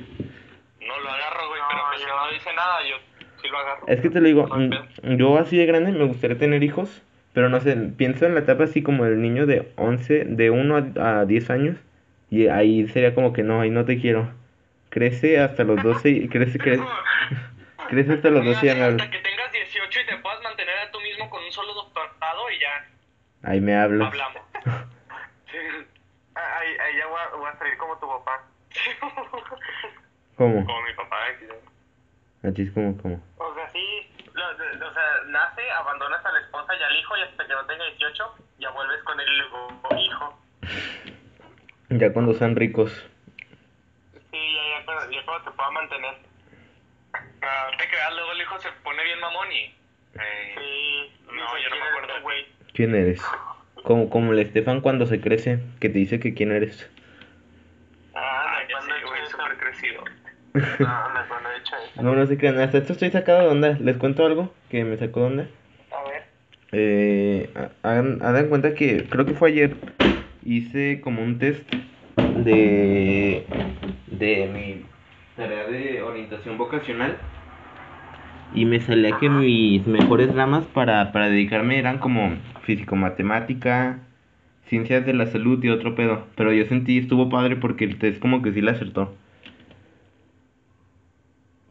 no 0.87 0.99
lo 0.99 1.09
agarro, 1.09 1.47
güey, 1.49 1.59
No, 1.61 1.67
pero 1.69 1.81
pues 1.89 2.01
si 2.01 2.07
yo- 2.07 2.15
no 2.15 2.31
dice 2.31 2.53
nada, 2.53 2.77
yo 2.89 2.95
sí 3.41 3.47
lo 3.49 3.57
agarro. 3.59 3.87
Es 3.87 3.99
que 4.01 4.09
te 4.09 4.21
lo 4.21 4.27
digo, 4.27 4.47
No 4.47 4.57
mm, 4.57 5.17
yo 5.17 5.37
así 5.37 5.57
de 5.57 5.65
grande 5.65 5.91
me 5.91 6.05
gustaría 6.05 6.37
tener 6.37 6.63
hijos, 6.63 7.03
pero 7.33 7.49
no 7.49 7.59
sé, 7.59 7.75
pienso 7.97 8.25
en 8.25 8.33
la 8.33 8.39
etapa 8.39 8.63
así 8.63 8.81
como 8.81 9.05
el 9.05 9.21
niño 9.21 9.45
de 9.45 9.71
11, 9.75 10.23
de 10.25 10.49
1 10.49 10.77
a, 10.99 11.19
a 11.19 11.25
10 11.25 11.49
años, 11.49 11.75
y 12.31 12.47
ahí 12.47 12.87
sería 12.87 13.13
como 13.13 13.33
que 13.33 13.43
no, 13.43 13.61
ahí 13.61 13.69
no 13.69 13.85
te 13.85 13.99
quiero. 13.99 14.31
Crece 14.89 15.39
hasta 15.39 15.63
los 15.65 15.83
12 15.83 16.09
y 16.09 16.29
crece, 16.29 16.57
crece, 16.57 16.83
crece 17.89 18.13
hasta 18.13 18.29
los 18.29 18.43
12 18.45 18.65
y. 18.65 18.69
Hasta 18.69 19.11
que 19.11 19.19
tengas 19.19 19.51
18 19.51 19.99
y 19.99 20.05
te 20.05 20.17
puedas 20.17 20.41
mantener 20.41 20.75
a 20.79 20.89
tú 20.91 20.99
mismo 21.01 21.29
con 21.29 21.43
un 21.43 21.51
solo 21.51 21.73
doctorado 21.73 22.49
y 22.49 22.59
ya 22.59 22.87
Ahí 23.43 23.59
me 23.61 23.75
hablas. 23.75 24.07
hablamos. 24.07 24.41
Sí. 25.51 25.57
Ah, 26.35 26.57
Ahí, 26.59 26.67
ahí 26.69 26.97
ya 26.99 27.07
voy 27.07 27.17
a, 27.19 27.35
voy 27.37 27.47
a 27.47 27.57
salir 27.57 27.77
como 27.77 27.97
tu 27.99 28.07
papá. 28.07 28.46
¿Cómo? 30.37 30.65
Como 30.65 30.81
mi 30.83 30.93
papá. 30.93 31.17
que- 31.39 32.47
Así 32.47 32.61
es 32.61 32.71
como, 32.71 32.95
como. 33.01 33.21
O 33.37 33.53
sea, 33.55 33.69
sí, 33.71 33.85
lo- 34.33 34.49
o 34.87 34.93
sea, 34.93 35.03
nace, 35.27 35.69
abandonas 35.71 36.23
a 36.25 36.31
la 36.31 36.39
esposa 36.41 36.75
y 36.79 36.83
al 36.83 36.95
hijo 36.97 37.17
y 37.17 37.21
hasta 37.21 37.47
que 37.47 37.53
no 37.53 37.65
tenga 37.65 37.85
18 37.85 38.35
ya 38.59 38.69
vuelves 38.71 39.03
con 39.03 39.19
el 39.19 39.27
hijo. 39.99 40.39
Ya 41.89 42.11
cuando 42.13 42.33
sean 42.33 42.55
ricos. 42.55 42.91
Sí, 44.31 44.53
ya, 44.55 44.79
ya, 44.79 44.85
cuando, 44.85 45.11
ya 45.11 45.25
cuando 45.25 45.49
te 45.49 45.55
pueda 45.57 45.71
mantener. 45.71 46.15
Ah, 47.41 47.67
te 47.77 47.87
creas, 47.89 48.13
luego 48.13 48.31
el 48.33 48.41
hijo 48.41 48.59
se 48.59 48.71
pone 48.83 49.03
bien 49.03 49.19
mamón 49.19 49.51
y... 49.51 49.63
eh, 50.15 50.55
Sí, 50.57 51.11
No, 51.27 51.31
dice, 51.55 51.63
yo 51.63 51.69
no 51.69 51.75
me 51.75 51.81
"¿Quién 51.81 51.81
eres 51.81 51.89
acuerdo 51.91 52.07
tú, 52.07 52.13
de 52.13 52.17
ti". 52.19 52.23
güey. 52.23 52.47
¿Quién 52.73 52.95
eres? 52.95 53.21
Como, 53.83 54.09
como 54.09 54.33
el 54.33 54.39
Estefan 54.39 54.81
cuando 54.81 55.05
se 55.05 55.21
crece, 55.21 55.59
que 55.79 55.89
te 55.89 55.97
dice 55.99 56.19
que 56.19 56.33
quién 56.33 56.51
eres. 56.51 56.89
Cuando 58.71 58.93
güey, 59.07 59.25
súper 59.29 59.57
crecido. 59.57 60.03
No, 60.79 61.13
no, 61.13 61.27
cuando 61.27 61.49
he 61.51 61.57
hecho 61.59 61.75
eso. 61.91 62.01
No, 62.01 62.15
no 62.15 62.25
se 62.25 62.37
crean. 62.37 62.59
Hasta 62.59 62.79
esto 62.79 62.93
estoy 62.93 63.11
sacado 63.11 63.41
de 63.41 63.47
onda. 63.47 63.77
¿Les 63.79 63.97
cuento 63.97 64.25
algo 64.25 64.53
que 64.69 64.83
me 64.83 64.97
sacó 64.97 65.21
de 65.21 65.25
onda? 65.27 65.47
A 65.91 66.09
ver. 66.09 66.23
Eh, 66.71 67.49
ha- 67.55 67.89
hagan, 67.89 68.19
hagan 68.21 68.47
cuenta 68.49 68.73
que 68.73 69.05
creo 69.09 69.25
que 69.25 69.33
fue 69.33 69.49
ayer. 69.49 69.75
Hice 70.43 71.01
como 71.01 71.21
un 71.21 71.39
test 71.39 71.69
de, 72.37 73.45
de 74.07 74.49
mi 74.53 74.85
tarea 75.35 75.67
de 75.67 76.01
orientación 76.01 76.57
vocacional. 76.57 77.17
Y 78.53 78.65
me 78.65 78.79
salía 78.79 79.17
que 79.19 79.29
mis 79.29 79.85
mejores 79.85 80.33
ramas 80.33 80.65
para, 80.67 81.11
para 81.11 81.29
dedicarme 81.29 81.77
eran 81.79 81.97
como 81.99 82.37
físico-matemática, 82.63 83.99
ciencias 84.67 85.05
de 85.05 85.13
la 85.13 85.27
salud 85.27 85.63
y 85.63 85.69
otro 85.69 85.95
pedo. 85.95 86.25
Pero 86.35 86.51
yo 86.53 86.65
sentí, 86.65 86.97
estuvo 86.97 87.29
padre 87.29 87.55
porque 87.55 87.85
el 87.85 87.97
test 87.99 88.19
como 88.21 88.41
que 88.41 88.51
sí 88.51 88.61
la 88.61 88.71
acertó. 88.71 89.13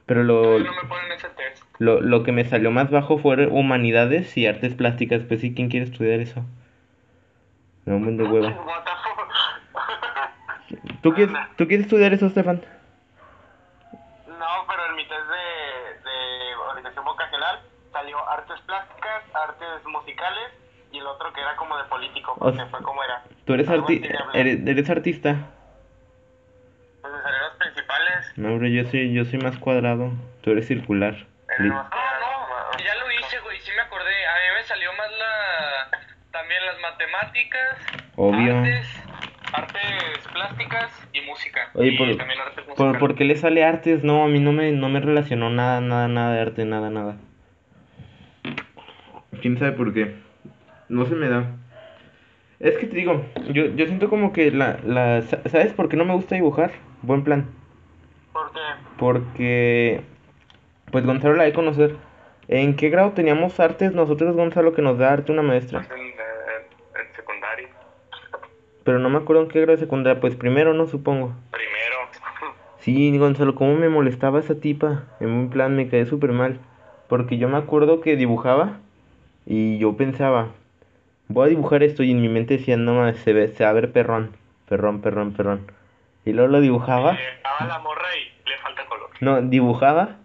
Pero 0.07 0.23
lo, 0.25 0.59
No 0.59 0.73
me 0.73 0.89
ponen 0.89 1.13
ese 1.13 1.29
test. 1.31 1.63
lo, 1.79 2.01
lo 2.01 2.23
que 2.23 2.33
me 2.33 2.45
salió 2.45 2.71
más 2.71 2.91
bajo 2.91 3.19
fue 3.19 3.47
humanidades 3.47 4.37
y 4.37 4.47
artes 4.47 4.75
plásticas. 4.75 5.23
Pues 5.25 5.41
sí, 5.41 5.55
¿quién 5.55 5.69
quiere 5.69 5.87
estudiar 5.87 6.21
eso? 6.21 6.45
Me 7.85 7.93
da 7.93 7.99
un 7.99 8.17
de 8.17 8.25
hueva. 8.25 8.55
¿Tú 11.03 11.13
quieres, 11.13 11.37
¿Tú 11.57 11.67
quieres 11.69 11.87
estudiar 11.87 12.13
eso, 12.13 12.29
Stefan? 12.31 12.63
No, 14.27 14.47
pero 14.69 14.87
en 14.91 14.97
mi 14.97 15.07
test 15.07 15.21
de, 15.21 16.11
de 16.11 16.55
orientación 16.71 17.05
vocacional 17.05 17.61
salió 17.93 18.29
artes 18.29 18.61
plásticas, 18.67 19.23
artes 19.35 19.85
musicales 19.87 20.53
y 21.37 21.41
el 21.41 21.45
otro 21.45 21.45
que 21.45 21.51
era 21.51 21.57
como 21.57 21.77
de 21.77 21.85
político, 21.85 22.33
O 22.33 22.39
porque 22.39 22.57
sea, 22.57 22.67
fue 22.67 22.83
como 22.83 23.03
era. 23.05 23.23
¿Tú 23.45 23.55
eres, 23.55 23.69
arti 23.69 24.03
eres, 24.35 24.67
eres 24.67 24.91
artista? 24.91 25.37
Pues 27.03 27.13
me 27.13 27.23
salieron 27.23 27.49
los 27.49 27.57
principales. 27.59 28.33
No, 28.37 28.57
bro, 28.59 28.67
yo 28.69 28.85
soy, 28.91 29.13
yo 29.13 29.25
soy 29.25 29.39
más 29.39 29.57
cuadrado. 29.59 30.11
Tú 30.43 30.51
eres 30.51 30.67
circular. 30.67 31.15
Ah, 31.49 31.57
cuadrado. 31.59 31.89
no, 32.73 32.85
ya 32.85 32.95
lo 32.97 33.11
hice, 33.13 33.39
güey, 33.41 33.61
sí 33.61 33.71
me 33.75 33.83
acordé. 33.83 34.27
A 34.27 34.33
mí 34.35 34.61
me 34.61 34.65
salió 34.65 34.93
más 34.95 35.11
la... 35.13 35.99
También 36.33 36.61
las 36.67 36.79
matemáticas, 36.81 37.79
Obvio. 38.17 38.59
artes, 38.59 38.87
artes 39.55 40.29
plásticas 40.33 40.91
y 41.15 41.21
música. 41.23 41.71
Oye, 41.75 41.89
y 41.93 41.97
por- 41.99 42.17
también 42.17 42.41
artes 42.41 42.65
¿Por. 42.77 42.99
¿Por 42.99 43.15
qué 43.15 43.25
le 43.25 43.37
sale 43.37 43.65
artes? 43.65 44.05
No, 44.05 44.23
a 44.23 44.29
mí 44.29 44.39
no 44.39 44.53
me, 44.53 44.71
no 44.73 44.91
me 44.91 45.01
relacionó 45.01 45.49
nada, 45.49 45.81
nada, 45.81 46.09
nada 46.09 46.35
de 46.35 46.41
arte, 46.43 46.65
nada, 46.67 46.91
nada. 46.91 47.17
¿Quién 49.41 49.59
sabe 49.59 49.73
por 49.73 49.95
qué? 49.95 50.15
No 50.89 51.07
se 51.07 51.15
me 51.15 51.29
da. 51.29 51.57
Es 52.59 52.77
que 52.79 52.87
te 52.87 52.97
digo, 52.97 53.23
yo, 53.53 53.67
yo 53.67 53.87
siento 53.87 54.09
como 54.09 54.33
que 54.33 54.51
la, 54.51 54.79
la... 54.85 55.23
sa- 55.23 55.43
¿Sabes 55.49 55.73
por 55.75 55.89
qué 55.89 55.97
no 55.97 56.05
me 56.05 56.15
gusta 56.15 56.35
dibujar? 56.37 56.73
Buen 57.03 57.23
plan. 57.23 57.47
Porque 58.33 58.61
Porque... 58.99 60.01
Pues 60.91 61.05
Gonzalo 61.05 61.35
la 61.35 61.45
de 61.45 61.53
conocer. 61.53 61.97
¿En 62.49 62.77
qué 62.77 62.89
grado 62.91 63.11
teníamos 63.13 63.59
artes 63.59 63.93
nosotros, 63.93 64.37
Gonzalo, 64.37 64.73
que 64.73 64.81
nos 64.83 64.99
da 64.99 65.13
arte 65.13 65.33
una 65.33 65.43
maestra? 65.43 65.81
Pues 65.87 65.91
en, 66.01 66.07
en 66.07 67.17
secundaria. 67.17 67.69
Pero 68.85 69.01
no 69.01 69.11
me 69.11 69.19
acuerdo 69.19 69.43
en 69.43 69.49
qué 69.49 69.61
grado 69.61 69.77
de 69.77 69.83
secundaria. 69.83 70.21
Pues 70.21 70.37
primero, 70.37 70.73
no 70.73 70.87
supongo. 70.87 71.33
Primero. 71.51 71.97
Sí, 72.79 73.19
Gonzalo, 73.19 73.57
cómo 73.57 73.75
me 73.75 73.89
molestaba 73.89 74.39
esa 74.39 74.55
tipa. 74.61 75.03
En 75.19 75.31
un 75.31 75.51
plan 75.51 75.75
me 75.75 75.89
quedé 75.89 76.07
súper 76.07 76.31
mal. 76.33 76.61
Porque 77.09 77.37
yo 77.37 77.49
me 77.49 77.59
acuerdo 77.59 78.01
que 78.01 78.17
dibujaba 78.17 78.79
y 79.45 79.79
yo 79.79 79.97
pensaba, 79.97 80.51
voy 81.29 81.47
a 81.47 81.51
dibujar 81.51 81.83
esto 81.83 82.03
y 82.03 82.11
en 82.13 82.21
mi 82.21 82.29
mente 82.29 82.57
decía, 82.59 82.77
no 82.77 82.95
mames, 82.95 83.19
se, 83.21 83.33
ve, 83.33 83.49
se 83.49 83.65
va 83.65 83.71
a 83.71 83.75
ver 83.75 83.93
perrón, 83.93 84.37
perrón, 84.69 85.01
perrón, 85.01 85.33
perrón. 85.33 85.71
Y 86.25 86.33
luego 86.33 86.51
lo 86.51 86.61
dibujaba, 86.61 87.13
Eh, 87.15 87.41
la 87.67 87.79
morra 87.81 88.09
y 88.17 88.49
le 88.49 88.59
falta 88.59 88.85
color. 88.87 89.11
no, 89.21 89.41
dibujaba 89.43 90.17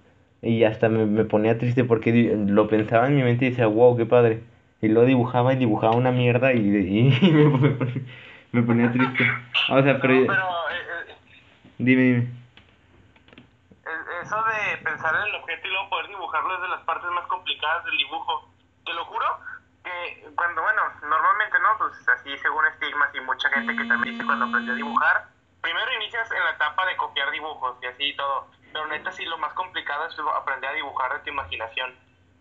Y 0.42 0.64
hasta 0.64 0.90
me, 0.90 1.06
me 1.06 1.24
ponía 1.26 1.58
triste 1.60 1.84
porque 1.84 2.12
lo 2.48 2.68
pensaba 2.68 3.08
en 3.08 3.16
mi 3.16 3.22
mente 3.24 3.46
y 3.46 3.50
decía, 3.52 3.68
wow, 3.68 3.96
qué 3.96 4.06
padre. 4.08 4.42
Y 4.82 4.88
lo 4.88 5.04
dibujaba 5.06 5.54
y 5.54 5.58
dibujaba 5.58 5.94
una 5.96 6.12
mierda 6.12 6.54
y, 6.54 6.58
y 6.60 7.32
me, 7.32 7.46
me 7.58 7.70
ponía, 7.70 8.02
me 8.52 8.64
ponía 8.64 8.92
triste. 8.92 9.24
O 9.70 9.84
sea, 9.84 10.00
pero... 10.02 10.16
No, 10.16 10.28
pero 10.28 10.44
eh, 10.44 11.10
eh, 11.10 11.14
Dime, 11.78 12.02
dime. 12.02 12.28
es- 13.86 14.26
eso 14.28 14.36
de 14.36 14.78
pensar 14.84 15.14
en 15.16 15.28
el 15.30 15.36
objeto 15.42 15.68
y 15.68 15.72
luego 15.72 15.90
poder 15.90 16.08
dibujarlo 16.08 16.56
es 16.56 16.62
de 16.62 16.68
las 16.70 16.82
partes 16.82 17.10
más 17.12 17.26
complicadas 17.28 17.86
del 17.86 17.98
dibujo. 17.98 18.50
Te 18.86 18.94
lo 18.94 19.06
juro 19.06 19.26
que 19.92 20.26
cuando, 20.36 20.62
bueno, 20.62 20.82
normalmente 21.02 21.60
no, 21.60 21.78
pues 21.78 22.08
así 22.10 22.38
según 22.38 22.66
estigmas 22.68 23.14
y 23.14 23.20
mucha 23.22 23.50
gente 23.50 23.76
que 23.76 23.86
también 23.86 24.16
dice 24.16 24.26
cuando 24.26 24.46
aprendió 24.46 24.74
a 24.74 24.78
dibujar, 24.78 25.26
primero 25.62 25.94
inicias 25.94 26.32
en 26.32 26.44
la 26.44 26.52
etapa 26.52 26.86
de 26.86 26.98
copiar 26.98 27.32
dibujos 27.32 27.78
y 27.82 27.86
así 27.88 28.04
y 28.06 28.16
todo. 28.16 28.48
Pero 28.72 28.88
neta 28.88 29.12
sí 29.12 29.26
lo 29.26 29.38
más 29.38 29.54
complicado 29.54 30.08
es 30.08 30.16
aprender 30.36 30.70
a 30.70 30.74
dibujar 30.74 31.14
de 31.14 31.20
tu 31.20 31.30
imaginación. 31.30 31.94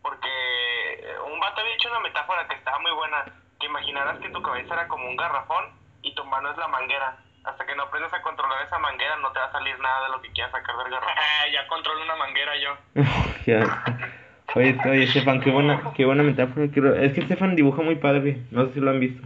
Porque 0.03 0.29
eh, 0.29 1.19
un 1.27 1.39
vato 1.41 1.61
había 1.61 1.75
hecho 1.75 1.91
una 1.91 2.01
metáfora 2.01 2.47
que 2.49 2.55
estaba 2.55 2.79
muy 2.79 2.93
buena, 2.93 3.25
que 3.59 3.67
imaginaras 3.67 4.19
que 4.19 4.31
tu 4.31 4.43
cabeza 4.43 4.75
era 4.75 4.89
como 4.89 5.09
un 5.09 5.17
garrafón 5.17 5.75
y 6.03 6.15
tu 6.15 6.25
mano 6.25 6.51
es 6.51 6.57
la 6.57 6.69
manguera. 6.69 7.19
Hasta 7.45 7.67
que 7.67 7.75
no 7.75 7.85
aprendas 7.85 8.13
a 8.13 8.23
controlar 8.23 8.63
esa 8.63 8.79
manguera 8.79 9.17
no 9.17 9.33
te 9.33 9.41
va 9.41 9.47
a 9.47 9.53
salir 9.53 9.79
nada 9.79 10.05
de 10.05 10.13
lo 10.13 10.23
que 10.23 10.33
quieras 10.33 10.53
sacar 10.53 10.77
del 10.77 10.91
garrafón. 10.91 11.15
ya 11.53 11.67
controlo 11.67 12.03
una 12.03 12.17
manguera 12.17 12.53
yo. 12.57 12.77
Oye, 14.57 14.77
oye, 14.85 15.05
Estefan, 15.05 15.41
qué 15.41 15.51
buena, 15.51 15.93
qué 15.97 16.05
buena 16.05 16.23
metáfora. 16.23 16.65
Es 16.67 17.13
que 17.13 17.21
Estefan 17.21 17.55
dibuja 17.57 17.83
muy 17.83 17.97
padre. 17.97 18.39
No 18.51 18.67
sé 18.67 18.75
si 18.75 18.81
lo 18.81 18.91
han 18.91 19.01
visto. 19.01 19.23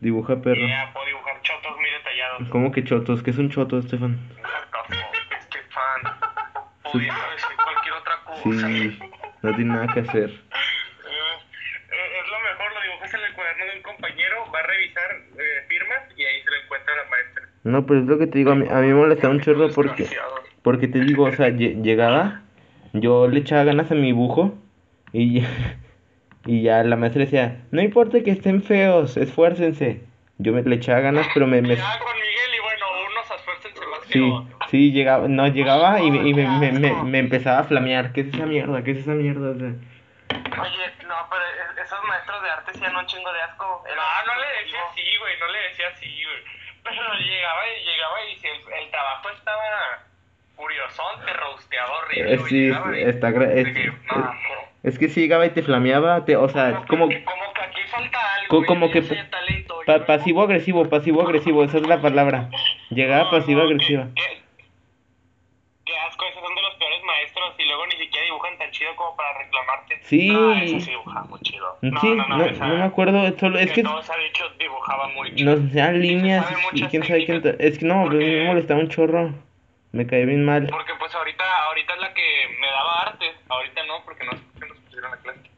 Dibuja 0.00 0.40
perro. 0.40 0.66
Ya 0.66 0.90
puedo 0.92 1.06
dibujar 1.06 1.40
chotos 1.42 1.76
muy 1.76 1.90
detallados. 1.90 2.48
¿Cómo 2.48 2.72
que 2.72 2.84
chotos? 2.84 3.22
¿Qué 3.22 3.30
es 3.30 3.38
un 3.38 3.50
choto, 3.50 3.78
Estefan? 3.78 4.18
Este 5.38 5.58
fan. 5.68 6.14
Pudiendo 6.92 7.20
decir 7.32 7.56
cualquier 7.62 7.94
otra 7.94 8.12
cosa. 8.24 8.68
Sí, 8.68 8.98
no 9.42 9.54
tiene 9.56 9.72
nada 9.74 9.92
que 9.92 10.00
hacer. 10.00 10.30
Eh, 10.30 10.34
eh, 11.92 12.20
es 12.22 12.30
lo 12.30 12.40
mejor, 12.40 12.72
lo 12.74 12.82
dibujas 12.82 13.14
en 13.14 13.20
el 13.20 13.32
cuaderno 13.34 13.64
de 13.66 13.76
un 13.76 13.82
compañero, 13.82 14.36
va 14.54 14.58
a 14.60 14.62
revisar 14.62 15.10
eh, 15.38 15.64
firmas 15.68 15.98
y 16.16 16.24
ahí 16.24 16.40
se 16.42 16.50
lo 16.50 16.56
encuentra 16.64 16.94
la 16.96 17.10
maestra. 17.10 17.42
No, 17.64 17.86
pero 17.86 18.00
es 18.00 18.06
lo 18.06 18.18
que 18.18 18.26
te 18.26 18.38
digo, 18.38 18.52
a 18.52 18.54
mí, 18.54 18.66
a 18.70 18.76
mí 18.76 18.86
me 18.88 18.94
molestaba 18.94 19.34
un 19.34 19.40
chorro 19.40 19.68
porque, 19.74 20.06
porque 20.62 20.88
te 20.88 21.00
digo, 21.00 21.24
o 21.24 21.32
sea, 21.32 21.48
lle- 21.48 21.82
llegaba, 21.82 22.40
yo 22.92 23.28
le 23.28 23.40
echaba 23.40 23.64
ganas 23.64 23.90
a 23.90 23.94
mi 23.94 24.06
dibujo 24.06 24.54
y, 25.12 25.42
y 26.46 26.62
ya 26.62 26.82
la 26.84 26.96
maestra 26.96 27.24
decía, 27.24 27.62
no 27.70 27.80
importa 27.82 28.22
que 28.22 28.30
estén 28.30 28.62
feos, 28.62 29.16
esfuércense. 29.16 30.04
Yo 30.38 30.52
me, 30.52 30.62
le 30.62 30.76
echaba 30.76 31.00
ganas, 31.00 31.26
pero 31.34 31.46
me, 31.46 31.60
me, 31.60 31.76
Ya 31.76 31.98
con 31.98 32.14
Miguel 32.14 32.54
y 32.56 32.60
bueno, 32.62 32.86
unos 33.10 33.30
esfuércense 33.30 33.86
más 33.86 34.00
que 34.06 34.12
sí, 34.14 34.30
otros. 34.32 34.70
sí, 34.70 34.90
llegaba, 34.92 35.28
no, 35.28 35.46
llegaba 35.48 36.00
y, 36.00 36.10
me, 36.10 36.28
y 36.28 36.32
me, 36.34 36.48
me, 36.58 36.72
me, 36.72 37.02
me 37.02 37.18
empezaba 37.18 37.58
a 37.60 37.64
flamear, 37.64 38.12
¿qué 38.12 38.22
es 38.22 38.28
esa 38.34 38.46
mierda? 38.46 38.82
¿Qué 38.82 38.92
es 38.92 38.98
esa 38.98 39.12
mierda? 39.12 39.50
O 39.50 39.54
sea, 39.58 39.68
Oye, 40.62 40.86
no, 41.06 41.14
pero 41.28 41.44
e- 41.44 41.82
esos 41.82 41.98
maestros 42.08 42.42
de 42.42 42.50
arte 42.50 42.72
dan 42.80 42.96
un 42.96 43.06
chingo 43.06 43.30
de 43.32 43.40
asco. 43.42 43.84
El 43.88 43.96
No, 43.96 44.02
no 44.34 44.40
le 44.40 44.48
decía 44.64 44.80
así, 44.90 45.02
güey, 45.20 45.34
no 45.40 45.46
le 45.52 45.58
decía 45.68 45.86
así, 45.92 46.06
güey. 46.24 46.40
Pero 46.84 47.02
llegaba 47.20 47.62
y 47.68 47.84
llegaba 47.84 48.16
y 48.32 48.36
si 48.40 48.46
el, 48.48 48.60
el 48.84 48.90
trabajo 48.90 49.28
estaba 49.30 49.62
curiosón, 50.60 51.24
te 51.24 51.32
rosteaba 51.32 51.98
horrible, 51.98 52.34
eh, 52.34 52.38
sí, 52.48 52.66
y- 52.66 53.08
está, 53.08 53.28
es, 53.30 53.68
que, 53.72 53.86
no, 53.86 54.32
es 54.82 54.98
que 54.98 55.08
sí 55.08 55.20
llegaba 55.22 55.46
y 55.46 55.50
te 55.50 55.62
flameaba, 55.62 56.24
te, 56.24 56.36
o 56.36 56.48
sea, 56.48 56.82
como... 56.88 57.06
como 57.06 57.10
que 57.10 57.62
aquí 57.62 57.80
falta 57.88 58.18
algo. 58.34 58.66
Como 58.66 58.90
que 58.90 59.00
talento, 59.02 59.74
Pa- 59.86 60.04
pasivo 60.06 60.42
agresivo, 60.42 60.88
pasivo 60.88 61.22
agresivo, 61.22 61.64
esa 61.64 61.78
es 61.78 61.86
la 61.86 62.00
palabra. 62.00 62.50
Llegaba 62.90 63.24
No, 63.24 63.30
pasivo 63.30 63.58
no, 63.60 63.64
agresiva. 63.66 64.08
Qué, 64.14 64.22
qué- 64.58 64.64
qué 65.86 65.92
asco, 66.08 66.24
esos 66.26 66.42
son 66.42 66.54
de 66.54 66.62
los 66.62 66.74
peores 66.74 67.02
maestros 67.04 67.54
y 67.58 67.64
luego 67.64 67.86
ni 67.86 67.96
siquiera 67.96 68.24
dibujan 68.26 68.58
tan 68.58 68.70
chido 68.70 68.94
como 68.96 69.16
para 69.16 69.38
reclamarte. 69.38 69.98
Sí. 70.02 70.30
Ah, 70.34 70.60
esa 70.62 70.80
sí 70.80 70.90
dibujaba 70.90 71.24
muy 71.26 71.40
chido. 71.40 71.78
No, 71.82 72.00
Sí, 72.00 72.08
no, 72.10 72.28
no, 72.28 72.36
no, 72.38 72.44
esa- 72.44 72.66
no 72.66 72.74
me 72.76 72.82
acuerdo, 72.84 73.38
solo 73.38 73.58
es 73.58 73.72
que 73.72 73.80
ha 73.80 73.84
dicho 73.84 74.48
dibujaba 74.58 75.08
muy 75.08 75.34
chido. 75.34 75.50
nos 75.52 75.60
enseñaban 75.64 76.00
líneas 76.00 76.46
y 76.72 76.82
quién 76.86 77.02
sabe 77.04 77.24
quién. 77.26 77.56
Es 77.58 77.78
que 77.78 77.86
no, 77.86 78.04
me 78.06 78.44
molestaba 78.44 78.80
un 78.80 78.88
chorro. 78.88 79.32
Me 79.92 80.06
caía 80.06 80.24
bien 80.26 80.44
mal. 80.44 80.66
Porque 80.70 80.94
pues 80.98 81.14
ahorita, 81.14 81.44
ahorita 81.66 81.94
es 81.94 82.00
la 82.00 82.14
que 82.14 82.56
me 82.60 82.66
daba 82.70 83.02
arte, 83.02 83.34
ahorita 83.48 83.82
no, 83.84 84.04
porque 84.04 84.24
no 84.24 84.32
sé 84.32 84.38
por 84.52 84.60
qué 84.62 84.68
nos 84.68 84.78
pusieron 84.78 85.10
la 85.10 85.16
clase. 85.18 85.50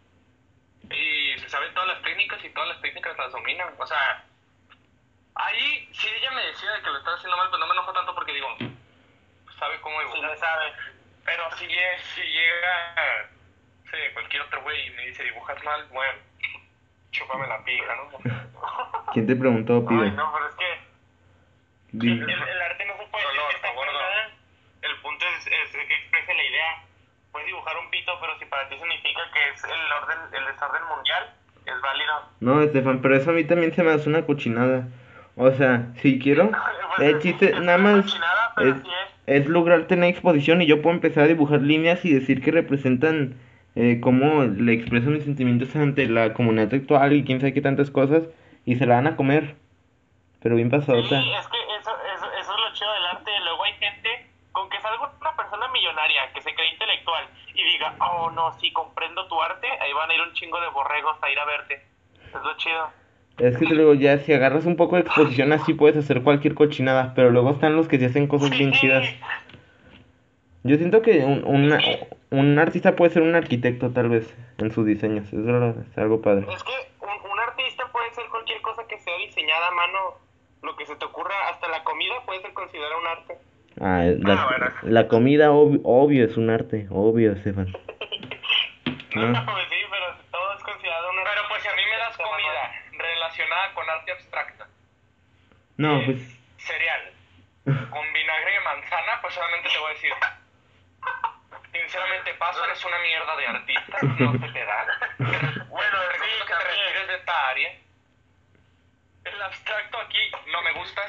Y 0.90 1.38
se 1.38 1.48
saben 1.48 1.72
todas 1.74 1.88
las 1.88 2.02
técnicas 2.02 2.42
y 2.44 2.48
todas 2.50 2.68
las 2.70 2.80
técnicas 2.80 3.16
las 3.18 3.32
dominan, 3.32 3.68
o 3.78 3.86
sea, 3.86 4.24
ahí 5.34 5.88
si 5.92 6.08
ella 6.08 6.30
me 6.32 6.42
decía 6.46 6.70
de 6.72 6.80
que 6.82 6.90
lo 6.90 6.98
estaba 6.98 7.16
haciendo 7.16 7.36
mal, 7.36 7.48
pues 7.50 7.60
no 7.60 7.66
me 7.66 7.72
enojo 7.72 7.92
tanto 7.92 8.14
porque 8.14 8.32
digo, 8.32 8.48
sabe 9.58 9.80
cómo 9.80 9.98
Sí, 10.00 10.06
dibujar. 10.06 10.30
le 10.30 10.36
sabe. 10.38 10.72
Pero 11.24 11.42
si, 11.56 11.66
si 12.14 12.20
llega, 12.22 13.30
cualquier 14.14 14.42
otro 14.42 14.62
güey 14.62 14.86
y 14.86 14.90
me 14.90 15.06
dice 15.06 15.22
dibujas 15.24 15.62
mal, 15.64 15.86
bueno, 15.92 16.18
chúpame 17.10 17.46
la 17.46 17.62
pija, 17.64 17.94
¿no? 17.96 18.10
¿Quién 19.12 19.26
te 19.26 19.36
preguntó, 19.36 19.76
Ay, 19.78 19.86
pibe? 19.86 20.10
no, 20.12 20.32
pero 20.32 20.48
es 20.48 20.54
que 20.56 20.91
el, 21.92 22.22
el 22.22 22.62
arte 22.62 22.86
no 22.86 22.94
se 22.96 23.06
puede 23.10 23.24
decir 23.24 23.40
no, 23.40 23.60
favor. 23.60 23.86
El 24.82 24.96
punto 25.02 25.24
es, 25.38 25.46
es 25.46 25.70
que 25.72 25.94
exprese 25.94 26.34
la 26.34 26.42
idea. 26.44 26.84
Puedes 27.32 27.46
dibujar 27.46 27.76
un 27.78 27.90
pito, 27.90 28.12
pero 28.20 28.38
si 28.38 28.44
para 28.46 28.68
ti 28.68 28.76
significa 28.76 29.20
que 29.32 29.48
es 29.54 29.64
el 29.64 29.92
orden, 30.02 30.18
el 30.38 30.52
desorden 30.52 30.82
mundial, 30.94 31.34
es 31.66 31.80
válido. 31.80 32.12
No, 32.40 32.60
Estefan, 32.62 33.00
pero 33.00 33.16
eso 33.16 33.30
a 33.30 33.32
mí 33.32 33.44
también 33.44 33.72
se 33.74 33.82
me 33.82 33.92
hace 33.92 34.08
una 34.08 34.26
cochinada. 34.26 34.88
O 35.36 35.50
sea, 35.52 35.86
si 36.02 36.18
quiero, 36.18 36.50
Pues 36.96 37.08
el 37.08 37.16
es- 37.16 37.22
chiste 37.22 37.50
es 37.52 37.60
nada 37.60 37.78
más 37.78 38.04
es. 38.58 38.74
es 39.26 39.46
lograr 39.46 39.84
tener 39.86 40.10
exposición 40.10 40.60
y 40.60 40.66
yo 40.66 40.82
puedo 40.82 40.94
empezar 40.94 41.24
a 41.24 41.28
dibujar 41.28 41.62
líneas 41.62 42.04
y 42.04 42.12
decir 42.12 42.42
que 42.42 42.50
representan 42.50 43.38
eh, 43.76 43.98
cómo 44.02 44.44
le 44.44 44.74
expreso 44.74 45.08
mis 45.08 45.24
sentimientos 45.24 45.74
ante 45.74 46.06
la 46.06 46.34
comunidad 46.34 46.74
actual 46.74 47.14
y 47.14 47.24
quién 47.24 47.40
sabe 47.40 47.54
qué 47.54 47.62
tantas 47.62 47.90
cosas 47.90 48.24
y 48.66 48.76
se 48.76 48.84
la 48.84 48.96
van 48.96 49.06
a 49.06 49.16
comer. 49.16 49.54
Pero 50.42 50.56
bien 50.56 50.68
pasadota. 50.68 51.08
Sí, 51.22 51.32
es 51.38 51.46
que 51.48 51.56
eso, 51.80 51.90
eso, 52.14 52.26
eso 52.38 52.52
es 52.54 52.60
lo 52.60 52.72
chido 52.74 52.92
del 52.92 53.06
arte. 53.06 53.30
Luego 53.44 53.64
hay 53.64 53.72
gente 53.74 54.26
con 54.52 54.68
que 54.68 54.78
salga 54.82 55.10
una 55.18 55.34
persona 55.36 55.66
millonaria 55.86 56.32
que 56.32 56.40
se 56.42 56.54
cree 56.54 56.70
intelectual 56.72 57.24
y 57.54 57.64
diga, 57.64 57.94
oh 58.00 58.30
no, 58.30 58.52
sí, 58.60 58.72
comprendo 58.72 59.26
tu 59.26 59.40
arte, 59.42 59.66
ahí 59.80 59.92
van 59.92 60.10
a 60.10 60.14
ir 60.14 60.20
un 60.20 60.32
chingo 60.34 60.60
de 60.60 60.68
borregos 60.68 61.16
a 61.20 61.30
ir 61.30 61.38
a 61.38 61.44
verte. 61.44 61.84
Es 62.26 62.42
lo 62.42 62.56
chido. 62.56 62.88
Es 63.38 63.56
que 63.56 63.66
te 63.66 63.74
digo, 63.74 63.94
ya 63.94 64.18
si 64.18 64.32
agarras 64.32 64.66
un 64.66 64.76
poco 64.76 64.96
de 64.96 65.02
exposición 65.02 65.52
así 65.52 65.74
puedes 65.74 65.96
hacer 65.96 66.22
cualquier 66.22 66.54
cochinada, 66.54 67.12
pero 67.14 67.30
luego 67.30 67.50
están 67.50 67.76
los 67.76 67.88
que 67.88 67.98
se 67.98 68.06
hacen 68.06 68.26
cosas 68.28 68.50
bien 68.50 68.72
chidas. 68.72 69.08
Yo 70.64 70.76
siento 70.76 71.02
que 71.02 71.24
un, 71.24 71.42
una- 71.44 71.80
un 72.30 72.58
artista 72.58 72.94
puede 72.94 73.10
ser 73.10 73.22
un 73.22 73.34
arquitecto 73.34 73.90
tal 73.90 74.08
vez 74.10 74.32
en 74.58 74.70
sus 74.70 74.86
diseños, 74.86 75.26
es 75.32 75.98
algo 75.98 76.22
padre. 76.22 76.46
Es 76.52 76.62
que 76.62 76.72
un, 77.00 77.30
un 77.30 77.40
artista 77.40 77.90
puede 77.90 78.12
ser 78.14 78.26
cualquier 78.30 78.60
cosa 78.62 78.86
que 78.86 78.98
sea 79.00 79.16
diseñada 79.18 79.68
a 79.68 79.70
mano, 79.72 79.98
lo 80.62 80.76
que 80.76 80.86
se 80.86 80.94
te 80.94 81.04
ocurra, 81.04 81.34
hasta 81.50 81.66
la 81.68 81.82
comida 81.82 82.14
puede 82.24 82.40
ser 82.42 82.52
considerada 82.52 82.96
un 82.96 83.06
arte. 83.08 83.38
Ah, 83.80 84.02
la, 84.04 84.34
Ah, 84.34 84.46
bueno. 84.48 84.72
la 84.82 85.08
comida 85.08 85.50
ob- 85.50 85.80
obvio 85.84 86.26
es 86.26 86.36
un 86.36 86.50
arte, 86.50 86.86
obvio, 86.90 87.32
Estefan. 87.32 87.66
No, 89.14 89.28
¿No? 89.28 89.44
pues 89.44 89.66
sí, 89.68 89.76
pero 89.90 90.06
todo 90.30 90.54
es 90.56 90.62
considerado 90.62 91.10
un 91.10 91.18
arte. 91.18 91.30
Pero 91.34 91.48
pues 91.48 91.62
si 91.62 91.68
a 91.68 91.74
mí 91.76 91.82
me 91.90 91.96
das 91.98 92.16
comida 92.16 92.72
relacionada 92.96 93.74
con 93.74 93.88
arte 93.90 94.12
abstracta, 94.12 94.66
No, 95.76 96.00
pues 96.06 96.16
cereal, 96.58 97.12
con 97.64 98.12
vinagre 98.12 98.52
de 98.52 98.60
manzana, 98.60 99.20
pues 99.20 99.34
solamente 99.34 99.68
te 99.68 99.78
voy 99.78 99.90
a 99.90 99.94
decir, 99.94 100.12
sinceramente 101.72 102.34
paso, 102.34 102.64
eres 102.64 102.82
una 102.84 102.98
mierda 103.00 103.36
de 103.36 103.46
artista, 103.46 103.98
no 104.02 104.32
se 104.32 104.48
te 104.52 104.64
da. 104.64 104.86
Bueno, 105.72 105.98
Te 106.12 106.18
sí, 106.18 106.30
que 106.40 106.52
te 106.52 106.64
retires 106.64 107.08
de 107.08 107.14
esta 107.16 107.48
área. 107.48 107.70
El 109.24 109.42
abstracto 109.42 109.98
aquí 109.98 110.18
no 110.52 110.62
me 110.62 110.72
gusta. 110.72 111.02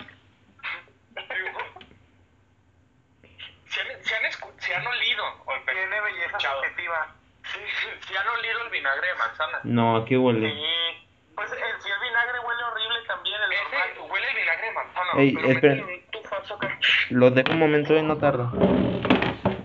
Si 3.73 3.79
han, 3.79 4.03
si 4.03 4.13
han, 4.13 4.23
escu- 4.23 4.53
si 4.59 4.73
han 4.73 4.85
olido, 4.85 5.23
Tiene 5.65 6.01
belleza 6.01 6.25
escuchado, 6.27 6.61
subjetiva. 6.61 7.07
si, 7.45 7.59
si 8.07 8.15
han 8.15 8.27
olido 8.27 8.61
el 8.63 8.69
vinagre 8.69 9.07
de 9.07 9.15
manzana. 9.15 9.59
no, 9.63 9.97
aquí 9.97 10.15
huele. 10.17 10.49
Sí. 10.51 11.07
Pues 11.35 11.51
el, 11.51 11.81
si 11.81 11.89
el 11.89 11.99
vinagre 11.99 12.39
huele 12.39 12.63
horrible 12.63 12.99
también, 13.07 13.41
el 13.41 13.51
Ese 13.53 13.63
normal. 13.63 14.11
huele 14.11 14.29
el 14.29 14.35
vinagre 14.35 14.65
de 14.67 14.71
manzana. 14.73 15.09
Ey, 15.17 15.33
pero 15.33 15.47
espera. 15.49 15.75
meten 15.75 15.93
un 15.95 16.11
tufazo 16.11 16.55
acá. 16.55 16.79
Los 17.09 17.33
dejo 17.35 17.51
un 17.51 17.59
momento 17.59 17.93
y 17.95 18.01
no 18.03 18.17
tardo. 18.19 18.51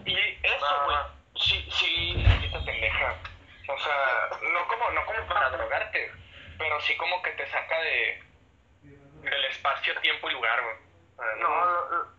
Y 0.06 0.14
eso, 0.42 0.66
Ah. 0.66 0.84
güey, 0.86 1.42
sí, 1.44 1.68
sí, 1.70 2.24
esta 2.44 2.64
pendeja. 2.64 3.14
O 3.68 3.78
sea, 3.78 4.38
no 4.50 4.66
como, 4.68 4.90
no 4.92 5.04
como 5.04 5.26
para 5.26 5.50
drogarte, 5.50 6.10
pero 6.56 6.80
sí 6.80 6.96
como 6.96 7.20
que 7.22 7.30
te 7.32 7.46
saca 7.50 7.78
de 7.80 8.22
del 9.20 9.44
espacio, 9.44 9.94
tiempo 10.00 10.30
y 10.30 10.32
lugar, 10.32 10.62
güey. 10.62 10.76
O 11.18 11.22
sea, 11.22 11.34
No, 11.36 12.17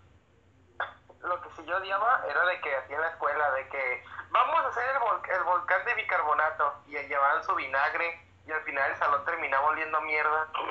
lo, 1.21 1.41
que 1.41 1.49
sí 1.55 1.65
yo 1.65 1.77
odiaba 1.77 2.23
era 2.29 2.45
de 2.45 2.61
que 2.61 2.75
hacía 2.75 2.95
en 2.95 3.01
la 3.01 3.09
escuela, 3.09 3.51
de 3.51 3.67
que 3.69 4.03
vamos 4.29 4.65
a 4.65 4.67
hacer 4.69 4.83
el, 4.89 4.97
vol- 5.01 5.29
el 5.29 5.43
volcán 5.43 5.83
de 5.85 5.93
bicarbonato 5.95 6.83
y 6.87 6.97
llevaban 6.97 7.43
su 7.43 7.53
vinagre 7.55 8.21
y 8.45 8.51
al 8.51 8.61
final 8.63 8.91
el 8.91 8.97
salón 8.97 9.25
terminaba 9.25 9.67
oliendo 9.67 9.99
mierda. 10.01 10.47
No, 10.53 10.61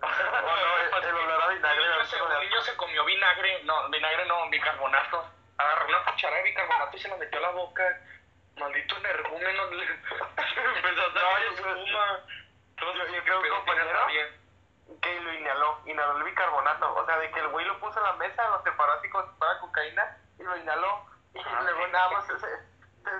el- 0.00 1.04
el 1.04 1.14
olor 1.14 1.42
a 1.42 1.48
vinagre 1.48 1.88
da 1.88 1.96
niño 1.96 2.06
se, 2.06 2.16
niño 2.70 2.76
comió 2.76 3.04
vinagre, 3.04 3.62
no, 3.64 3.88
vinagre 3.90 4.26
no, 4.26 4.48
bicarbonato. 4.50 5.24
agarró 5.58 5.88
una 5.88 6.04
cuchara 6.04 6.36
de 6.36 6.42
bicarbonato 6.44 6.96
y 6.96 7.00
se 7.00 7.08
la 7.08 7.16
metió 7.16 7.38
a 7.38 7.42
la 7.42 7.50
boca. 7.50 7.82
Maldito 8.56 8.96
energúmeno, 8.96 9.62
empezó 9.72 11.06
a 11.06 11.12
salir 11.14 11.46
espuma. 11.48 12.20
Todos 12.78 12.94
yo- 12.96 13.24
creo 13.24 13.42
que 13.42 13.48
compañero-. 13.48 14.06
Que 15.02 15.20
lo 15.20 15.32
inhaló, 15.34 15.78
inhaló 15.86 16.16
el 16.18 16.24
bicarbonato. 16.24 16.94
O 16.94 17.04
sea, 17.06 17.18
de 17.18 17.30
que 17.30 17.40
el 17.40 17.48
güey 17.48 17.66
lo 17.66 17.78
puso 17.80 17.98
en 17.98 18.04
la 18.04 18.12
mesa, 18.14 18.48
lo 18.50 18.62
separó 18.62 18.92
así 18.94 19.08
como 19.10 19.30
si 19.30 19.38
fuera 19.38 19.58
cocaína 19.60 20.16
y 20.38 20.42
lo 20.42 20.56
inhaló. 20.56 21.04
Y 21.34 21.38
Ah, 21.40 21.60
luego 21.62 21.84
sí. 21.86 21.92
nada 21.92 22.10
más 22.10 22.26
se, 22.26 22.38
se, 22.38 22.46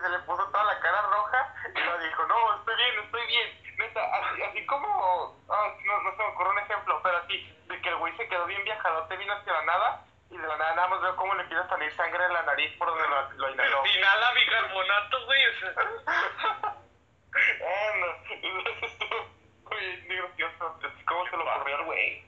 se 0.00 0.08
le 0.08 0.18
puso 0.20 0.44
toda 0.50 0.64
la 0.64 0.80
cara 0.80 1.02
roja 1.02 1.54
y 1.74 1.80
lo 1.80 1.98
dijo, 1.98 2.26
no, 2.26 2.54
estoy 2.58 2.76
bien, 2.76 2.98
estoy 3.04 3.26
bien. 3.26 3.62
Neta, 3.78 4.00
así, 4.16 4.42
así 4.42 4.66
como, 4.66 5.36
ah, 5.50 5.74
no, 5.84 6.00
no 6.02 6.10
se 6.10 6.16
me 6.16 6.24
ocurre 6.24 6.50
un 6.50 6.58
ejemplo, 6.58 7.00
pero 7.02 7.18
así, 7.18 7.56
de 7.68 7.80
que 7.80 7.88
el 7.90 7.96
güey 7.96 8.16
se 8.16 8.28
quedó 8.28 8.44
bien 8.46 8.64
viajadote, 8.64 9.16
vino 9.16 9.32
hacia 9.34 9.52
la 9.52 9.62
nada 9.64 10.04
y 10.30 10.36
de 10.36 10.46
la 10.46 10.56
nada 10.56 10.74
nada 10.74 10.88
más 10.88 11.00
veo 11.00 11.16
cómo 11.16 11.34
le 11.36 11.42
empieza 11.42 11.62
a 11.64 11.68
salir 11.68 11.94
sangre 11.96 12.22
de 12.24 12.32
la 12.32 12.42
nariz 12.42 12.76
por 12.76 12.88
donde 12.88 13.06
lo, 13.08 13.30
lo 13.32 13.50
inhaló. 13.50 13.86
Inhala 13.86 14.32
bicarbonato, 14.32 15.24
güey. 15.26 15.42
O 15.48 15.60
sea, 15.60 16.74
Ah, 17.60 17.92
no, 17.96 18.34
y 18.34 18.46
eso 18.72 18.86
estuvo 18.86 19.26
muy 19.68 20.16
gracioso. 20.16 20.78
Así 20.82 21.04
como 21.04 21.24
se 21.28 21.36
lo 21.36 21.44
ocurrió 21.54 21.76
al 21.76 21.84
güey. 21.84 22.24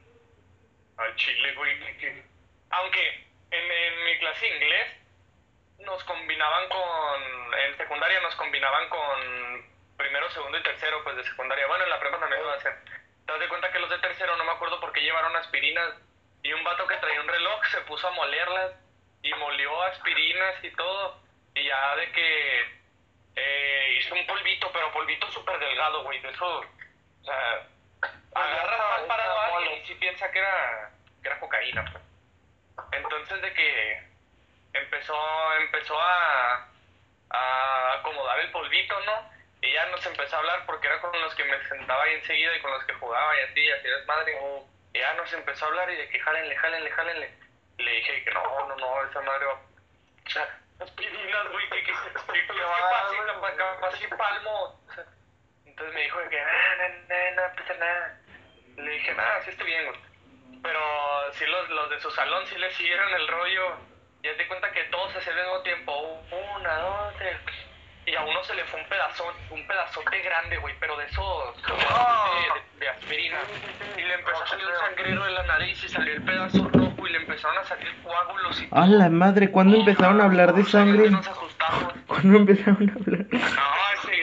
al 0.99 1.17
chile, 1.17 1.55
güey. 1.55 1.79
que- 1.81 1.97
que- 1.97 2.27
Aunque 2.71 3.27
en, 3.51 3.71
en 3.71 4.05
mi 4.05 4.19
clase 4.19 4.40
de 4.40 4.40
inglés 4.55 5.01
nos 5.85 6.03
combinaban 6.05 6.69
con. 6.69 7.55
En 7.55 7.77
secundaria 7.77 8.21
nos 8.21 8.35
combinaban 8.37 8.89
con 8.89 9.71
primero, 9.97 10.31
segundo 10.31 10.59
y 10.59 10.63
tercero, 10.63 11.03
pues 11.05 11.17
de 11.17 11.25
secundaria. 11.25 11.67
Bueno, 11.67 11.85
en 11.85 11.91
la 11.91 12.01
prepa 12.01 12.19
también 12.19 12.43
lo 12.43 12.53
hacen. 12.53 12.73
Te 13.27 13.33
das 13.33 13.41
de 13.41 13.49
cuenta 13.49 13.71
que 13.71 13.79
los 13.79 13.91
de 13.91 13.99
tercero, 13.99 14.37
no 14.37 14.45
me 14.45 14.53
acuerdo 14.53 14.81
por 14.81 14.93
qué 14.93 15.01
llevaron 15.01 15.35
aspirinas. 15.37 15.95
Y 16.43 16.53
un 16.53 16.65
vato 16.65 16.87
que 16.87 16.97
traía 16.97 17.21
un 17.21 17.29
reloj 17.29 17.65
se 17.67 17.81
puso 17.83 18.09
a 18.09 18.13
molerlas. 18.13 18.73
Y 19.23 19.33
molió 19.35 19.83
aspirinas 19.85 20.63
y 20.65 20.71
todo. 20.73 21.21
Y 21.55 21.65
ya 21.65 21.97
de 21.97 22.13
que. 22.13 22.81
eh, 23.37 23.97
hizo 23.99 24.15
un 24.15 24.27
polvito, 24.27 24.71
pero 24.73 24.93
polvito 24.93 25.31
súper 25.31 25.59
delgado, 25.59 26.03
güey. 26.03 26.21
De 26.21 26.31
eso. 26.31 26.61
O 26.61 27.25
sea. 27.25 27.67
Agarras 28.35 28.79
mal 28.79 29.07
parado 29.07 29.61
y 29.63 29.87
sí 29.87 29.95
piensa 29.97 30.31
que 30.31 30.39
era, 30.39 30.91
que 31.23 31.29
era 31.29 31.41
cocaína. 31.41 31.85
pues. 31.93 32.05
Entonces 32.93 33.43
de 33.43 33.53
que 33.53 34.10
empezó, 34.73 35.55
empezó 35.61 36.01
a, 36.01 36.69
a 37.31 37.93
acomodar 37.95 38.41
el 38.41 38.51
polvito, 38.51 38.99
¿no? 39.01 39.31
Y 39.63 39.73
ya 39.73 39.87
nos 39.87 40.05
empezó 40.07 40.37
a 40.37 40.39
hablar 40.39 40.65
porque 40.67 40.87
era 40.87 41.01
con 41.01 41.21
los 41.21 41.35
que 41.35 41.45
me 41.45 41.69
sentaba 41.69 42.03
ahí 42.05 42.15
enseguida 42.15 42.57
y 42.57 42.61
con 42.61 42.71
los 42.71 42.85
que 42.85 42.95
jugaba 42.95 43.39
y 43.39 43.43
así, 43.43 43.61
y 43.61 43.71
así 43.71 43.89
desmadre. 43.89 44.39
Y 44.95 44.99
ya 44.99 45.15
nos 45.15 45.33
empezó 45.33 45.65
a 45.65 45.69
hablar 45.69 45.91
y 45.91 45.97
de 45.97 46.09
que 46.09 46.19
jálenle, 46.19 46.57
jálenle, 46.57 46.91
jálenle. 46.91 47.35
Y 47.79 47.83
le 47.83 47.91
dije 47.93 48.25
que 48.25 48.31
no, 48.31 48.69
no, 48.69 48.77
no, 48.77 49.05
esa 49.05 49.21
madre 49.21 49.47
va... 49.47 49.53
O 49.55 50.31
sea, 50.31 50.59
aspirinas, 50.81 51.49
güey, 51.51 51.69
que, 51.69 51.85
que, 51.85 51.93
que, 51.93 52.33
que, 52.33 52.47
que, 52.47 52.61
capaz, 52.61 53.97
sí 53.97 54.07
palmo. 54.17 54.81
Entonces 55.67 55.95
me 55.95 56.03
dijo 56.03 56.19
que, 56.29 56.41
ah, 56.41 56.77
no, 56.79 56.89
no, 56.89 57.49
no 57.49 57.55
pasa 57.57 57.75
nada. 57.75 58.21
Le 58.77 58.91
dije, 58.91 59.15
nada, 59.15 59.43
sí 59.43 59.51
estoy 59.51 59.67
bien, 59.67 59.87
güey. 59.87 60.01
Pero 60.63 61.33
sí 61.33 61.47
los, 61.47 61.69
los 61.71 61.91
de 61.91 62.01
su 62.01 62.11
salón 62.11 62.47
sí 62.47 62.57
le 62.57 62.71
siguieron 62.73 63.13
el 63.15 63.29
rollo. 63.29 63.90
Y 64.23 64.29
haz 64.29 64.37
de 64.39 64.47
cuenta 64.49 64.71
que 64.73 64.85
todos 64.85 65.15
hacían 65.17 65.37
al 65.39 65.45
mismo 65.45 65.61
tiempo. 65.63 66.23
Una, 66.57 66.75
dos, 66.79 67.15
tres. 67.19 67.37
Y 68.07 68.15
a 68.15 68.23
uno 68.23 68.43
se 68.45 68.55
le 68.55 68.65
fue 68.65 68.81
un 68.81 68.89
pedazón, 68.89 69.35
un 69.51 69.67
pedazote 69.67 70.19
grande, 70.23 70.57
güey, 70.59 70.75
pero 70.81 70.97
de 70.97 71.05
esos 71.07 71.57
de, 71.63 71.73
de- 71.73 72.81
de 72.81 72.89
aspirina. 72.89 73.39
Y 73.97 74.01
le 74.03 74.15
empezó 74.15 74.43
a 74.43 74.47
salir 74.47 74.67
un 74.67 74.77
sangrero 74.79 75.25
de 75.25 75.31
la 75.31 75.43
nariz 75.45 75.85
y 75.85 75.89
salió 75.89 76.15
el 76.15 76.23
pedazo 76.23 76.69
rojo 76.73 77.07
y 77.07 77.11
le 77.13 77.19
empezaron 77.19 77.59
a 77.59 77.65
salir 77.65 77.95
coágulos 78.03 78.61
y 78.63 78.69
¡A 78.73 78.87
la 78.87 79.09
madre! 79.11 79.51
¿Cuándo 79.51 79.77
empezaron 79.77 80.21
a 80.21 80.25
hablar 80.25 80.55
de 80.55 80.65
sangre? 80.65 81.11
Nos 81.11 81.27
asustamos. 81.29 81.93
¿Cuándo 82.07 82.39
empezaron 82.39 82.89
a 82.91 82.93
hablar? 82.95 83.27
No, 83.31 83.39
sí. 84.03 84.17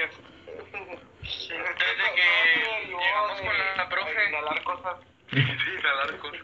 Desde 1.21 2.13
que 2.15 2.87
llegamos 2.87 3.41
con 3.41 3.77
la 3.77 3.89
profe. 3.89 4.29
Inhalar 4.29 4.63
cosas. 4.63 4.97
Sí, 5.31 5.37
inhalar 5.39 6.17
cosas. 6.17 6.41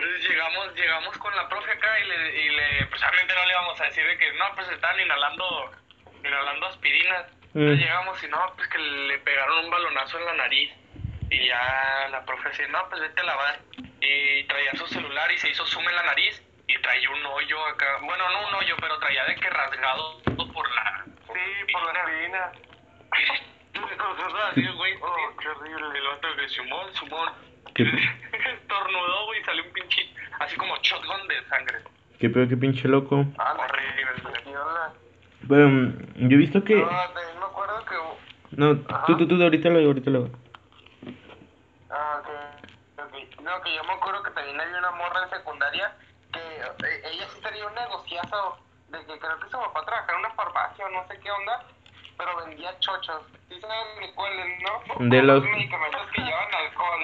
Entonces 0.00 0.28
llegamos, 0.30 0.74
llegamos 0.74 1.18
con 1.18 1.36
la 1.36 1.48
profe 1.48 1.72
acá 1.72 1.98
y 2.00 2.08
le, 2.08 2.42
y 2.42 2.48
le, 2.50 2.86
pues 2.86 3.02
obviamente 3.02 3.34
no 3.34 3.44
le 3.44 3.50
íbamos 3.50 3.80
a 3.80 3.84
decir 3.84 4.06
de 4.06 4.16
que 4.16 4.32
no, 4.32 4.44
pues 4.54 4.68
estaban 4.70 4.98
inhalando, 5.00 5.72
inhalando 6.24 6.66
aspirinas. 6.66 7.26
Entonces 7.54 7.78
Mm. 7.78 7.80
llegamos 7.82 8.22
y 8.24 8.28
no, 8.28 8.52
pues 8.56 8.68
que 8.68 8.78
le 8.78 9.18
pegaron 9.18 9.64
un 9.64 9.70
balonazo 9.70 10.18
en 10.18 10.24
la 10.26 10.34
nariz. 10.34 10.72
Y 11.30 11.46
ya 11.46 12.08
la 12.10 12.24
profe 12.24 12.48
decía, 12.48 12.66
no, 12.68 12.88
pues 12.88 13.02
vete 13.02 13.20
a 13.20 13.24
lavar. 13.24 13.60
Y 14.00 14.44
traía 14.44 14.74
su 14.76 14.86
celular 14.86 15.30
y 15.32 15.38
se 15.38 15.50
hizo 15.50 15.66
zoom 15.66 15.86
en 15.88 15.94
la 15.96 16.02
nariz 16.04 16.42
y 16.66 16.74
traía 16.80 17.10
un 17.10 17.24
hoyo 17.26 17.66
acá. 17.66 17.98
Bueno, 18.00 18.28
no 18.30 18.48
un 18.48 18.54
hoyo, 18.54 18.76
pero 18.80 18.98
traía 18.98 19.24
de 19.26 19.34
que 19.36 19.50
rasgado 19.50 20.22
por 20.22 20.74
la. 20.74 21.04
Sí, 21.04 21.72
por 21.72 21.92
la 21.94 22.00
aspirina. 22.00 22.52
Así, 24.50 24.66
güey. 24.66 24.94
Oh, 25.02 25.36
qué 25.40 25.48
horrible. 25.48 25.98
El 25.98 26.06
otro 26.06 26.34
que 26.36 26.48
Simón, 26.48 26.94
Simón. 26.94 27.32
¿Qué, 28.50 28.56
Estornudó, 28.56 29.34
y 29.34 29.44
salió 29.44 29.64
un 29.64 29.72
pinche. 29.72 30.14
Así 30.40 30.56
como 30.56 30.74
shotgun 30.78 31.28
de 31.28 31.44
sangre. 31.48 31.78
qué 32.18 32.28
pedo, 32.30 32.48
qué 32.48 32.56
pinche 32.56 32.88
loco. 32.88 33.24
Ah, 33.38 33.54
Horrible. 33.58 34.32
Pero 35.48 35.68
mm, 35.68 36.28
yo 36.28 36.34
he 36.34 36.36
visto 36.36 36.62
que... 36.64 36.76
No, 36.76 36.86
también 36.88 37.38
me 37.38 37.44
acuerdo 37.44 37.84
que. 37.84 38.56
No, 38.56 38.76
tú, 39.06 39.16
tú, 39.16 39.26
tú, 39.28 39.42
ahorita 39.42 39.68
lo 39.70 39.78
digo, 39.78 39.90
ahorita 39.90 40.10
lo. 40.10 40.28
Ah, 41.90 42.20
ok. 42.20 43.40
No, 43.42 43.60
que 43.62 43.74
yo 43.74 43.84
me 43.84 43.92
acuerdo 43.94 44.22
que 44.22 44.30
también 44.32 44.60
había 44.60 44.78
una 44.78 44.90
morra 44.92 45.24
en 45.24 45.30
secundaria 45.30 45.92
que 46.32 46.38
eh, 46.38 47.02
ella 47.12 47.26
sí 47.34 47.40
tenía 47.42 47.66
un 47.66 47.74
negociazo 47.74 48.58
de 48.88 48.98
que 48.98 49.18
creo 49.18 49.40
que 49.40 49.48
su 49.50 49.58
papá 49.58 49.84
trabajaba 49.84 50.12
en 50.12 50.18
una 50.26 50.34
farmacia 50.34 50.86
o 50.86 50.90
no 50.90 51.06
sé 51.08 51.18
qué 51.20 51.30
onda, 51.30 51.64
pero 52.18 52.36
vendía 52.44 52.78
chochos. 52.80 53.22
¿Sí 53.48 53.60
saben 53.60 54.14
cuáles, 54.14 54.46
no? 54.62 55.08
De 55.10 55.22
los- 55.22 55.42
medicamentos 55.42 56.02
que 56.14 56.20
llevan 56.22 56.54
alcohol. 56.54 57.00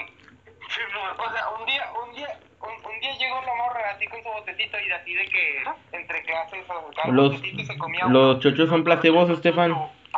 O 1.19 1.33
sea, 1.33 1.49
un 1.59 1.67
día, 1.67 1.91
un 2.07 2.15
día, 2.15 2.39
un, 2.61 2.87
un 2.93 3.01
día 3.01 3.15
llegó 3.19 3.41
la 3.43 3.55
morra 3.55 3.91
así 3.91 4.07
con 4.09 4.23
su 4.23 4.29
botecito 4.29 4.79
y 4.79 4.91
así 4.91 5.15
de 5.15 5.27
que 5.27 5.65
entre 5.93 6.23
clases 6.25 6.65
o 6.69 7.12
Los, 7.12 7.43
y 7.45 7.65
se 7.65 7.79
comía 7.79 8.05
los 8.07 8.41
chochos 8.41 8.69
son 8.69 8.85
placebos, 8.85 9.31
Estefan. 9.31 9.71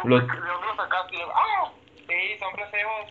Los, 0.04 0.26
¿De 0.26 0.34
dónde 0.34 0.66
lo 0.66 0.76
sacaste? 0.76 1.14
Y 1.16 1.18
yo, 1.18 1.32
¡Ah! 1.34 1.70
Sí, 2.08 2.38
son 2.38 2.52
placebos. 2.54 3.06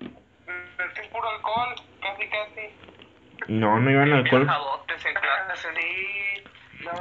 Es 0.00 0.92
que 0.94 1.00
es 1.02 1.08
puro 1.08 1.28
alcohol, 1.28 1.74
casi, 2.00 2.28
casi. 2.28 2.74
no, 3.48 3.78
no 3.78 3.90
iban 3.90 4.12
alcohol. 4.12 4.44
Viajadotes 4.44 5.04
en 5.06 5.14
clases. 5.14 5.60
Sí, 5.76 6.44
no. 6.84 6.92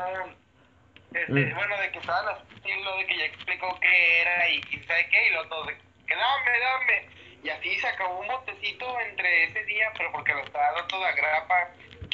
Este, 1.13 1.31
Mm. 1.31 1.55
Bueno, 1.55 1.77
de 1.77 1.91
que 1.91 1.99
estaban 1.99 2.25
así, 2.35 2.83
lo 2.83 2.97
de 2.97 3.05
que 3.05 3.17
ya 3.17 3.25
explicó 3.25 3.77
qué 3.79 4.21
era 4.21 4.49
y 4.49 4.61
quién 4.61 4.83
sabe 4.87 5.07
qué, 5.09 5.27
y 5.27 5.33
los 5.33 5.47
dos 5.49 5.67
de 5.67 5.77
que 6.07 6.15
dame, 6.15 6.51
dame. 6.59 7.09
Y 7.43 7.49
así 7.49 7.75
se 7.79 7.87
acabó 7.87 8.19
un 8.19 8.27
botecito 8.27 8.99
entre 9.01 9.43
ese 9.45 9.63
día, 9.65 9.91
pero 9.97 10.11
porque 10.11 10.33
lo 10.33 10.39
estaba 10.39 10.65
dando 10.71 10.87
toda 10.87 11.11
grapa. 11.11 11.55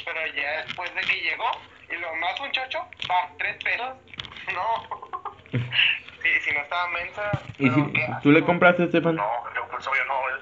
Pero 0.04 0.26
ya 0.34 0.62
después 0.64 0.94
de 0.94 1.00
que 1.02 1.20
llegó, 1.20 1.50
y 1.90 1.96
lo 1.96 2.14
más 2.16 2.38
un 2.40 2.50
chocho, 2.52 2.80
va, 3.10 3.28
tres 3.38 3.56
pesos. 3.62 3.90
No. 4.54 5.00
Sí, 6.22 6.28
si 6.44 6.52
no 6.52 6.60
estaba 6.60 6.86
mensa. 6.88 7.30
¿Y 7.58 7.70
pero 7.70 7.86
si 7.86 8.22
tú 8.22 8.30
le 8.30 8.44
compraste, 8.44 8.84
Estefan? 8.84 9.16
No, 9.16 9.24
yo 9.54 9.66
pues 9.70 9.86
obvio 9.86 10.04
no, 10.04 10.20
güey. 10.20 10.34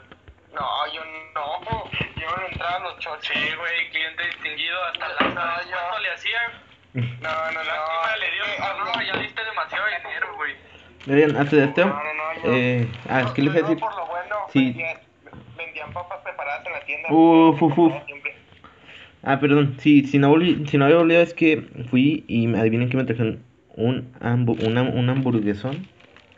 No, 0.53 0.93
yo 0.93 1.05
no. 1.05 1.91
Yo 2.21 2.37
no 2.37 2.47
entraba 2.49 2.77
a 2.77 2.79
los 2.81 2.99
chochos. 2.99 3.29
Sí, 3.33 3.55
güey, 3.57 3.89
cliente 3.91 4.27
distinguido, 4.27 4.77
hasta 4.87 5.07
la 5.09 5.29
no, 5.29 5.63
yo- 5.71 5.77
¿Cuánto 5.79 5.99
le 6.01 6.11
hacían? 6.11 6.53
No, 6.95 7.31
no, 7.31 7.53
no. 7.53 7.63
Lástima, 7.63 8.17
le 8.17 8.31
dio 8.33 8.45
no, 8.85 9.03
ya 9.03 9.17
diste 9.21 9.45
demasiado 9.45 9.87
dinero, 9.87 10.35
güey. 10.35 10.57
Oigan, 11.09 11.37
antes 11.37 11.53
de 11.53 11.65
esto, 11.65 11.85
No, 11.87 11.95
no, 12.03 12.15
no, 12.15 12.35
yo- 12.43 12.53
eh, 12.53 12.89
ah, 13.09 13.21
es 13.21 13.31
que 13.31 13.43
les 13.43 13.55
iba 13.55 13.67
a 13.67 13.69
decir, 13.69 13.79
por 13.79 13.91
lo 13.95 13.97
bueno, 13.97 13.98
Sí. 14.53 14.65
vendían, 14.65 14.97
vendían 15.57 15.93
papas 15.93 16.19
preparadas 16.25 16.67
en 16.67 16.73
la 16.73 16.81
tienda. 16.85 17.09
Uf, 17.13 17.63
uf, 17.63 17.79
uf. 17.79 17.93
Ah, 19.23 19.41
perdón, 19.41 19.75
sí, 19.79 20.07
si 20.07 20.19
no, 20.19 20.35
si 20.67 20.79
no 20.79 20.85
había 20.85 20.99
olvidado 20.99 21.25
es 21.25 21.35
que 21.35 21.63
fui 21.91 22.25
y 22.29 22.47
me- 22.47 22.61
adivinen 22.61 22.89
que 22.89 22.97
me 22.97 23.05
trajeron 23.05 23.41
un, 23.77 24.13
hambu- 24.21 24.57
una, 24.61 24.83
un 24.83 25.11
hamburguesón, 25.11 25.89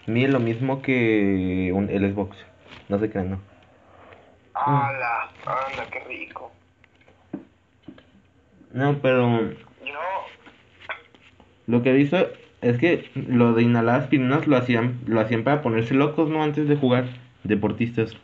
mide 0.06 0.28
lo 0.28 0.40
mismo 0.40 0.80
que 0.82 1.72
un, 1.74 1.90
el 1.90 2.10
Xbox, 2.12 2.36
no 2.88 2.98
se 2.98 3.10
crean, 3.10 3.30
no. 3.30 3.40
¡Hala! 4.54 5.30
¡Anda, 5.44 5.86
qué 5.90 6.00
rico! 6.08 6.50
No, 8.72 8.98
pero 9.02 9.40
Yo, 9.84 10.00
lo 11.66 11.82
que 11.82 11.90
he 11.90 11.94
visto 11.94 12.28
es 12.62 12.78
que 12.78 13.04
lo 13.14 13.52
de 13.54 13.62
inhalar 13.62 14.00
aspirinas 14.00 14.46
lo 14.46 14.56
hacían, 14.56 15.00
lo 15.06 15.20
hacían 15.20 15.44
para 15.44 15.62
ponerse 15.62 15.94
locos, 15.94 16.28
¿no? 16.28 16.42
Antes 16.42 16.68
de 16.68 16.76
jugar, 16.76 17.04
deportistas. 17.44 18.16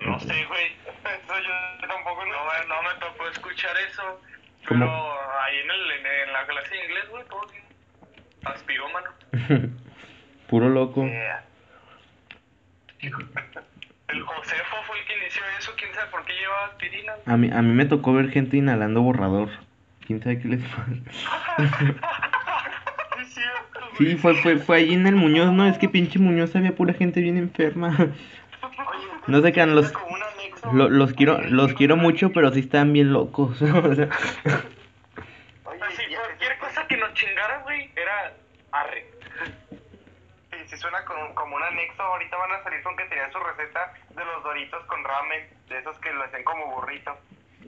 No 0.00 0.18
sé, 0.20 0.44
güey. 0.46 0.66
eso 0.66 1.34
yo 1.80 1.88
tampoco 1.88 2.24
No, 2.26 2.32
no. 2.68 2.82
me- 2.82 3.00
tocó 3.00 3.28
escuchar 3.28 3.76
eso. 3.90 4.20
¿Cómo? 4.66 4.80
Pero 4.84 5.40
ahí 5.42 5.56
en, 5.58 5.70
el, 5.70 5.90
en, 5.92 6.06
en 6.28 6.32
la 6.32 6.46
clase 6.46 6.74
de 6.74 6.84
inglés, 6.84 7.08
güey, 7.10 7.24
todo 7.26 7.46
bien. 7.50 7.64
Aspiró, 8.44 8.88
mano. 8.90 9.10
Puro 10.48 10.68
loco. 10.68 11.04
Yeah. 11.04 11.44
El 14.08 14.22
Josefo 14.22 14.76
fue 14.86 14.98
el 15.00 15.04
que 15.06 15.18
inició 15.18 15.42
eso, 15.58 15.70
quién 15.76 15.92
sabe 15.94 16.10
por 16.10 16.24
qué 16.24 16.32
llevaba 16.32 16.66
aspirina. 16.68 17.12
A 17.26 17.36
mí, 17.36 17.50
a 17.52 17.60
mí 17.60 17.72
me 17.74 17.84
tocó 17.84 18.14
ver 18.14 18.30
gente 18.30 18.56
inhalando 18.56 19.02
borrador. 19.02 19.50
quién 20.06 20.22
sabe 20.22 20.40
qué 20.40 20.48
les 20.48 20.62
pasa. 20.64 20.84
Sí, 23.18 23.22
es 23.22 23.34
cierto, 23.34 23.80
güey. 23.80 23.87
Sí, 23.98 24.16
fue, 24.16 24.34
fue, 24.36 24.56
fue 24.58 24.76
allí 24.78 24.94
en 24.94 25.06
el 25.06 25.16
Muñoz, 25.16 25.52
¿no? 25.52 25.66
Es 25.66 25.76
que 25.78 25.88
pinche 25.88 26.18
Muñoz 26.18 26.54
había 26.56 26.74
pura 26.74 26.94
gente 26.94 27.20
bien 27.20 27.36
enferma. 27.36 27.96
Oye, 27.98 28.10
No 29.26 29.40
sé 29.42 29.52
qué 29.52 29.66
los-. 29.66 29.92
Lo- 30.72 30.88
los 30.88 31.12
quiero, 31.14 31.40
los 31.42 31.72
quiero 31.74 31.96
mucho, 31.96 32.30
pero 32.32 32.50
sí 32.52 32.60
están 32.60 32.92
bien 32.92 33.12
locos. 33.12 33.60
o 33.62 33.94
sea, 33.94 34.08
Oye, 35.64 35.80
Así, 35.82 36.02
cualquier 36.14 36.58
cosa 36.58 36.86
que 36.86 36.96
nos 36.96 37.12
chingara, 37.14 37.58
güey, 37.62 37.90
era 37.96 38.34
arre. 38.72 39.06
Sí, 40.50 40.56
sí 40.66 40.76
suena 40.76 41.04
con- 41.04 41.34
como 41.34 41.56
un 41.56 41.62
anexo. 41.62 42.02
Ahorita 42.02 42.36
van 42.36 42.52
a 42.52 42.62
salir 42.62 42.82
con 42.82 42.96
que 42.96 43.04
tenían 43.04 43.32
su 43.32 43.38
receta 43.38 43.94
de 44.14 44.24
los 44.24 44.42
doritos 44.44 44.84
con 44.86 45.02
ramen, 45.04 45.48
de 45.68 45.78
esos 45.78 45.98
que 46.00 46.12
lo 46.12 46.22
hacen 46.24 46.42
como 46.44 46.66
burrito. 46.74 47.16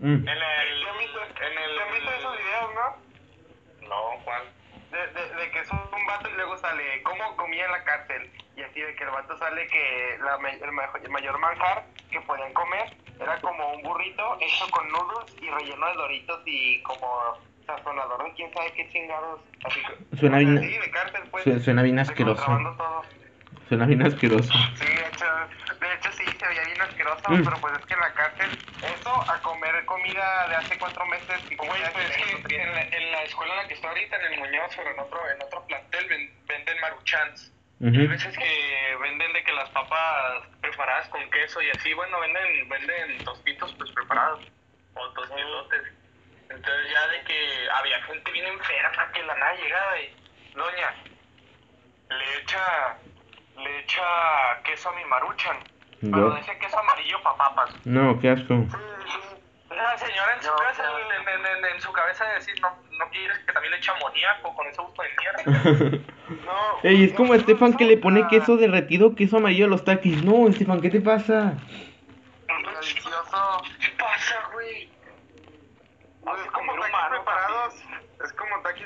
mm. 0.00 0.04
En 0.06 0.28
el. 0.28 0.38
¿Sí 0.38 0.86
han 0.90 0.98
visto, 0.98 1.18
En 1.22 1.58
el. 1.58 1.70
¿sí 1.76 1.80
han 1.86 1.94
visto 1.94 2.10
esos 2.18 2.36
videos, 2.38 2.70
no? 2.74 3.88
No, 3.88 3.96
Juan. 4.24 4.42
De, 4.90 4.98
de, 4.98 5.35
de 5.37 5.50
que 5.53 5.61
es 5.61 5.70
un 5.70 6.07
vato 6.07 6.29
y 6.29 6.33
luego 6.35 6.57
sale 6.59 7.03
cómo 7.05 7.37
comía 7.37 7.64
en 7.64 7.70
la 7.72 7.85
cárcel. 7.85 8.31
Y 8.57 8.62
así 8.62 8.81
de 8.81 8.94
que 8.96 9.05
el 9.05 9.11
vato 9.11 9.37
sale 9.38 9.66
que 9.68 10.18
la, 10.22 10.35
el, 10.50 10.72
ma- 10.72 10.90
el 11.03 11.11
mayor 11.11 11.38
manjar 11.38 11.85
que 12.11 12.20
podían 12.22 12.53
comer 12.53 12.96
era 13.20 13.40
como 13.40 13.72
un 13.74 13.83
burrito 13.83 14.37
hecho 14.40 14.68
con 14.70 14.88
noodles 14.90 15.35
y 15.40 15.48
relleno 15.48 15.87
de 15.87 15.94
doritos 15.94 16.40
y 16.46 16.83
como 16.83 17.38
sazonador 17.66 18.24
de 18.24 18.33
quién 18.35 18.53
sabe 18.53 18.72
qué 18.72 18.88
chingados. 18.90 19.40
Así 19.64 19.81
Suena 20.18 20.38
bien- 20.38 20.61
Sí, 20.61 20.76
de 20.79 20.90
cárcel, 20.90 21.22
pues. 21.31 21.44
su- 21.44 21.61
suena 21.61 21.83
bien 21.83 21.98
asqueroso. 21.98 22.44
Suena 23.68 23.87
bien 23.87 24.03
asqueroso. 24.05 24.53
Sí, 24.74 24.85
de 24.87 25.07
hecho, 25.07 25.24
de 25.79 25.94
hecho 25.94 26.12
sí, 26.12 26.24
se 26.38 26.48
veía 26.48 26.64
bien 26.64 26.81
asqueroso, 26.81 27.22
Mm. 27.31 27.44
pero 27.44 27.57
pues 27.61 27.74
es 27.79 27.87
que 27.87 27.94
en 27.94 28.00
la 28.00 28.12
cárcel, 28.14 28.50
eso 28.83 29.31
a 29.31 29.40
comida 30.11 30.49
de 30.49 30.57
hace 30.57 30.79
cuatro 30.79 31.07
meses 31.07 31.40
y 31.51 31.57
Güey, 31.57 31.92
pues 31.92 32.11
es 32.11 32.16
que 32.46 32.57
en 32.62 32.75
la, 32.75 32.83
en 32.83 33.12
la 33.12 33.23
escuela 33.25 33.55
en 33.55 33.61
la 33.62 33.68
que 33.68 33.75
estoy 33.75 33.88
ahorita, 33.90 34.16
en 34.16 34.33
el 34.33 34.38
Muñoz, 34.40 34.75
pero 34.77 34.90
en 34.90 34.99
otro, 35.01 35.31
en 35.31 35.42
otro 35.42 35.66
plantel, 35.66 36.09
ven- 36.09 36.35
venden 36.46 36.81
maruchans. 36.81 37.53
Hay 37.83 37.88
Ujú. 37.88 38.09
veces 38.11 38.37
que 38.37 38.96
venden 39.01 39.33
de 39.33 39.42
que 39.44 39.53
las 39.53 39.68
papas 39.70 40.42
preparadas 40.61 41.09
con 41.09 41.31
queso 41.31 41.62
y 41.62 41.70
así, 41.70 41.94
bueno, 41.94 42.20
venden, 42.20 42.68
venden 42.68 43.25
tostitos 43.25 43.73
pues 43.79 43.90
preparados, 43.92 44.40
o 44.94 45.09
tostilotes. 45.12 45.83
Entonces 46.51 46.92
ya 46.92 47.07
de 47.09 47.25
que 47.25 47.68
había 47.73 48.03
gente 48.03 48.31
bien 48.33 48.46
enferma 48.46 49.12
que 49.12 49.23
la 49.23 49.35
nada 49.37 49.55
llegaba 49.55 50.01
y, 50.01 50.14
doña, 50.55 50.94
le 52.11 52.38
echa, 52.38 52.99
le 53.57 53.79
echa 53.79 54.03
queso 54.64 54.88
a 54.90 54.92
mi 54.96 55.05
maruchan, 55.05 55.57
pero 56.03 56.35
de 56.35 56.40
ese 56.40 56.59
queso 56.59 56.79
amarillo 56.79 57.23
pa' 57.23 57.37
papas. 57.37 57.70
No, 57.85 58.18
qué 58.20 58.31
asco. 58.31 58.66
La 59.70 59.96
señora 59.98 60.35
en 60.37 60.42
su 60.42 60.48
No, 60.50 60.56
cabeza, 60.56 60.83
no. 60.83 60.98
en, 60.98 61.28
en- 61.28 61.46
en- 61.46 61.64
en 61.74 61.80
su 61.80 61.92
cabeza 61.92 62.24
de 62.26 62.35
decir, 62.35 62.61
no, 62.61 62.68
no 62.98 63.09
quieres 63.11 63.38
que 63.38 63.52
también 63.52 63.70
le 63.72 63.78
eche 63.78 63.90
amoníaco 63.92 64.54
con 64.54 64.66
ese 64.66 64.83
gusto 64.83 65.02
de 65.02 65.09
mierda. 65.18 66.00
No, 66.30 66.78
Ey, 66.85 67.04
es 67.04 67.11
no, 67.11 67.16
como 67.16 67.35
no, 67.35 67.40
Estefan 67.40 67.72
no, 67.72 67.76
que 67.76 67.85
le 67.85 67.96
pone 67.96 68.26
queso 68.28 68.56
derretido, 68.56 69.16
queso 69.16 69.38
amarillo 69.38 69.64
a 69.64 69.68
los 69.68 69.85
taquis. 69.85 70.22
No, 70.24 70.48
Estefan, 70.48 70.80
¿qué 70.80 70.88
te 70.90 71.00
pasa? 71.00 71.54
Delicioso. 72.46 73.62
¿Qué 73.80 73.88
pasa, 73.98 74.37
güey? 74.52 74.85
Es 74.85 76.50
como 76.52 76.72
preparados. 76.74 77.74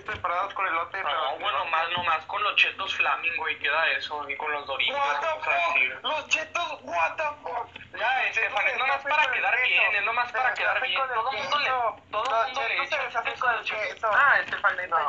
Es 0.04 0.10
preparados 0.10 0.52
con 0.52 0.66
elote. 0.66 0.98
No, 0.98 1.08
pero- 1.08 1.38
bueno, 1.40 1.64
más, 1.70 1.90
nomás 1.96 2.24
con 2.26 2.42
los 2.42 2.54
chetos 2.56 2.94
flaming, 2.94 3.36
güey, 3.38 3.58
queda 3.58 3.90
eso, 3.92 4.28
y 4.28 4.36
con 4.36 4.52
los 4.52 4.66
doritos, 4.66 4.96
What 4.98 5.20
the 5.20 5.26
fuck? 5.44 6.02
Los 6.02 6.28
chetos, 6.28 6.78
what 6.82 7.16
the 7.16 7.22
fuck. 7.42 7.68
Ya, 7.98 8.24
Estefan, 8.28 8.66
es 8.68 8.78
nomás 8.78 9.02
para 9.02 9.32
quedar 9.32 9.54
bien, 9.62 9.94
es 9.96 10.04
nomás 10.04 10.30
para 10.32 10.52
quedar 10.52 10.82
bien. 10.82 11.00
Todo 11.00 11.30
el 11.30 11.38
mundo 11.38 11.58
le, 11.58 11.68
todo 12.10 12.24
el 12.24 12.46
mundo 12.48 12.60
le. 12.68 12.74
Ah, 14.12 14.38
Estefan, 14.44 14.76
neta, 14.76 14.96
No, 14.98 15.08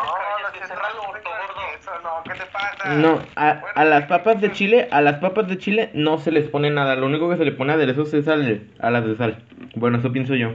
queso. 1.74 2.00
No, 2.02 2.24
¿qué 2.24 2.34
te 2.36 2.46
pasa? 2.46 2.86
No, 2.94 3.22
a, 3.36 3.54
Bueno, 3.54 3.68
a 3.76 3.84
las 3.86 4.06
papas 4.06 4.40
de 4.42 4.52
chile, 4.54 4.88
a 4.92 5.02
las 5.02 5.16
papas 5.20 5.48
de 5.48 5.58
chile 5.58 5.92
no 5.94 6.18
se 6.20 6.32
les 6.32 6.48
pone 6.50 6.70
nada. 6.70 6.96
Lo 6.96 7.06
único 7.08 7.30
que 7.30 7.38
se 7.38 7.44
le 7.46 7.52
pone 7.52 7.74
aderezos 7.74 8.14
es 8.14 8.28
al, 8.28 8.70
a 8.82 8.90
las 8.92 9.06
de 9.06 9.18
sal. 9.18 9.44
Bueno, 9.76 9.98
eso 9.98 10.12
pienso 10.12 10.36
yo. 10.36 10.50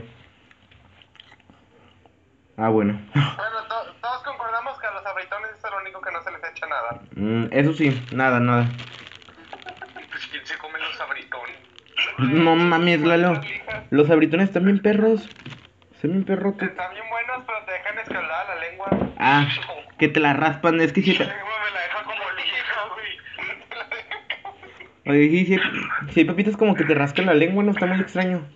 Ah, 2.57 2.69
bueno. 2.69 2.93
Bueno, 3.13 3.63
to- 3.69 3.93
todos 4.01 4.23
concordamos 4.23 4.79
que 4.79 4.85
a 4.87 4.91
los 4.91 5.05
abritones 5.05 5.51
es 5.55 5.63
lo 5.71 5.77
único 5.77 6.01
echa 6.61 6.67
nada. 6.67 7.01
Mm, 7.15 7.45
eso 7.51 7.73
sí, 7.73 8.07
nada, 8.11 8.39
nada. 8.39 8.67
Pues, 10.09 10.27
¿quién 10.27 10.45
se 10.45 10.57
come 10.57 10.79
los 10.79 10.99
abritones? 11.01 11.57
No 12.19 12.55
mames, 12.55 13.01
Lalo. 13.01 13.41
Los 13.89 14.09
abritones 14.09 14.47
están 14.49 14.65
bien 14.65 14.81
perros. 14.81 15.29
Están 15.93 16.11
bien 16.11 16.23
perrotes. 16.25 16.69
Están 16.69 16.93
bien 16.93 17.05
buenos, 17.09 17.43
pero 17.45 17.59
te 17.65 17.71
dejan 17.73 17.97
escaldada 17.99 18.55
la 18.55 18.61
lengua. 18.61 18.89
Ah, 19.17 19.47
que 19.97 20.07
te 20.07 20.19
la 20.19 20.33
raspan. 20.33 20.81
Es 20.81 20.93
que 20.93 21.01
si 21.01 21.17
te... 21.17 21.27
Oye, 25.07 25.29
sí, 25.29 25.45
sí, 25.45 25.59
sí 26.11 26.19
hay 26.21 26.25
papitas 26.25 26.55
como 26.55 26.75
que 26.75 26.83
te 26.85 26.93
rascan 26.93 27.25
la 27.25 27.33
lengua, 27.33 27.63
no 27.63 27.71
está 27.71 27.85
muy 27.87 27.99
extraño. 27.99 28.47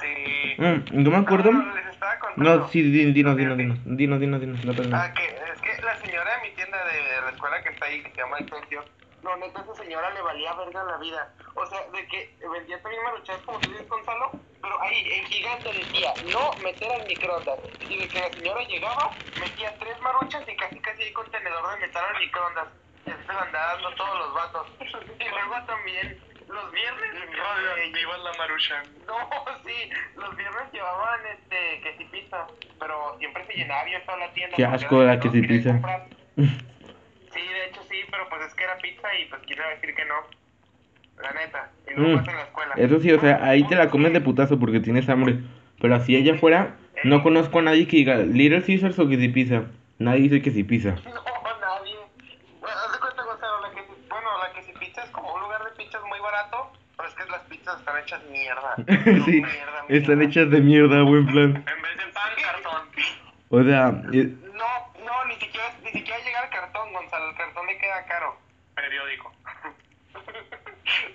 Sí. 0.00 0.54
Mm, 0.62 1.02
yo 1.04 1.10
me 1.10 1.16
acuerdo. 1.16 1.50
No, 1.50 1.62
no, 1.62 1.74
les 1.74 1.86
estaba 1.86 2.18
contando. 2.20 2.58
No, 2.58 2.68
sí, 2.68 2.80
di- 2.82 3.12
dinos, 3.12 3.36
dinos, 3.36 3.56
dinos. 3.58 3.78
Dinos, 3.84 4.20
dinos, 4.20 4.40
dinos. 4.40 4.64
No. 4.64 4.96
Ah, 4.96 5.12
que 5.12 5.24
es 5.24 5.60
que 5.60 5.82
la 5.82 5.96
señora 5.96 6.30
de 6.36 6.48
mi 6.48 6.54
tienda 6.54 6.78
de 6.78 7.22
la 7.24 7.30
escuela 7.30 7.60
que 7.62 7.68
está 7.70 7.73
ahí, 7.84 8.02
que 8.02 8.10
se 8.10 8.16
llama 8.16 8.38
Excelsior, 8.40 8.84
no, 9.24 9.34
neta, 9.36 9.62
esa 9.62 9.74
señora 9.74 10.10
le 10.10 10.20
valía 10.20 10.52
verga 10.52 10.84
la 10.84 10.98
vida. 10.98 11.32
O 11.54 11.66
sea, 11.66 11.80
de 11.92 12.06
que 12.08 12.36
vendía 12.46 12.80
también 12.82 13.02
maruchas 13.04 13.40
como 13.46 13.58
tú 13.60 13.70
dices, 13.70 13.88
Gonzalo, 13.88 14.32
pero 14.60 14.80
ahí 14.82 15.12
en 15.12 15.24
gigante 15.26 15.72
decía, 15.72 16.12
no 16.30 16.50
meter 16.62 16.92
al 16.92 17.06
microondas. 17.06 17.58
Y 17.80 17.96
de 17.98 18.08
que 18.08 18.20
la 18.20 18.28
señora 18.34 18.60
llegaba, 18.64 19.16
metía 19.40 19.78
tres 19.78 19.98
maruchas 20.02 20.42
y 20.46 20.56
casi 20.56 20.78
casi 20.80 21.02
hay 21.04 21.12
contenedor 21.14 21.70
de 21.74 21.86
meter 21.86 22.02
al 22.04 22.18
microondas. 22.18 22.68
Y 23.06 23.10
así 23.10 23.26
se 23.26 23.32
lo 23.32 23.40
andaba 23.40 23.72
dando 23.74 23.94
todos 23.94 24.18
los 24.18 24.34
vatos. 24.34 24.66
Y 25.18 25.28
luego 25.28 25.66
también, 25.66 26.20
los 26.48 26.72
viernes... 26.72 27.14
eh, 27.14 27.90
Viva 27.94 28.18
la 28.18 28.32
marucha. 28.34 28.82
no, 29.06 29.16
sí, 29.66 29.90
los 30.16 30.36
viernes 30.36 30.72
llevaban 30.72 31.20
este 31.26 31.80
quesi 31.80 32.04
pizza, 32.06 32.46
pero 32.78 33.16
siempre 33.18 33.46
se 33.46 33.54
llenaba 33.54 33.84
bien 33.84 34.04
toda 34.04 34.18
la 34.18 34.32
tienda. 34.34 34.56
Qué 34.56 34.64
asco 34.66 35.02
la 35.02 35.14
lo 35.14 35.22
Sí, 37.34 37.40
de 37.40 37.66
hecho 37.66 37.80
sí, 37.90 37.96
pero 38.10 38.28
pues 38.28 38.42
es 38.46 38.54
que 38.54 38.64
era 38.64 38.76
pizza 38.78 39.08
y 39.18 39.26
pues 39.26 39.42
quiero 39.46 39.68
decir 39.70 39.94
que 39.94 40.04
no. 40.04 40.14
La 41.22 41.30
neta, 41.32 41.70
y 41.88 41.94
no 42.00 42.08
Mm, 42.08 42.18
en 42.28 42.36
la 42.36 42.42
escuela. 42.42 42.74
Eso 42.76 42.98
sí, 43.00 43.12
o 43.12 43.20
sea, 43.20 43.44
ahí 43.44 43.62
te 43.68 43.76
la 43.76 43.88
comes 43.88 44.12
de 44.12 44.20
putazo 44.20 44.58
porque 44.58 44.80
tienes 44.80 45.08
hambre. 45.08 45.38
Pero 45.80 45.94
así 45.94 46.16
allá 46.16 46.34
afuera, 46.34 46.76
no 47.04 47.22
conozco 47.22 47.60
a 47.60 47.62
nadie 47.62 47.86
que 47.86 47.98
diga 47.98 48.16
Little 48.16 48.62
Caesars 48.62 48.98
o 48.98 49.08
que 49.08 49.16
si 49.16 49.28
pizza. 49.28 49.62
Nadie 49.98 50.22
dice 50.22 50.42
que 50.42 50.50
si 50.50 50.64
pizza. 50.64 50.94
No, 51.04 51.12
nadie. 51.60 51.94
Bueno, 52.60 52.76
haz 52.84 52.92
de 52.92 52.98
cuenta, 52.98 53.22
Gonzalo, 53.22 53.60
la 53.62 53.70
quesi, 53.70 53.92
bueno, 54.08 54.28
la 54.42 54.52
quesi 54.54 54.72
pizza 54.78 55.04
es 55.04 55.10
como 55.10 55.32
un 55.34 55.40
lugar 55.42 55.62
de 55.64 55.70
pizzas 55.76 56.02
muy 56.08 56.18
barato, 56.20 56.72
pero 56.96 57.08
es 57.08 57.14
que 57.14 57.24
las 57.30 57.40
pizzas 57.42 57.78
están 57.78 57.98
hechas 58.02 58.22
mierda. 58.30 58.74
sí, 59.24 59.30
Mierda, 59.40 59.84
están 59.88 60.18
mierda. 60.18 60.24
hechas 60.24 60.50
de 60.50 60.60
mierda, 60.60 61.02
buen 61.02 61.26
plan. 61.26 61.44
En 61.56 61.64
vez 61.64 61.96
de 61.96 62.12
pan, 62.12 62.32
cartón. 62.42 62.82
O 63.50 63.62
sea, 63.62 63.88
eh, 64.12 64.34
No, 64.52 65.04
no, 65.04 65.24
ni 65.28 65.34
siquiera, 65.36 65.66
ni 65.84 65.90
siquiera 65.92 66.18
llega 66.24 66.40
al 66.40 66.50
cartón, 66.50 66.92
Gonzalo, 66.92 67.30
el 67.30 67.36
cartón 67.36 67.66
le 67.66 67.73
queda 67.84 68.04
caro. 68.06 68.36
Periódico. 68.74 69.32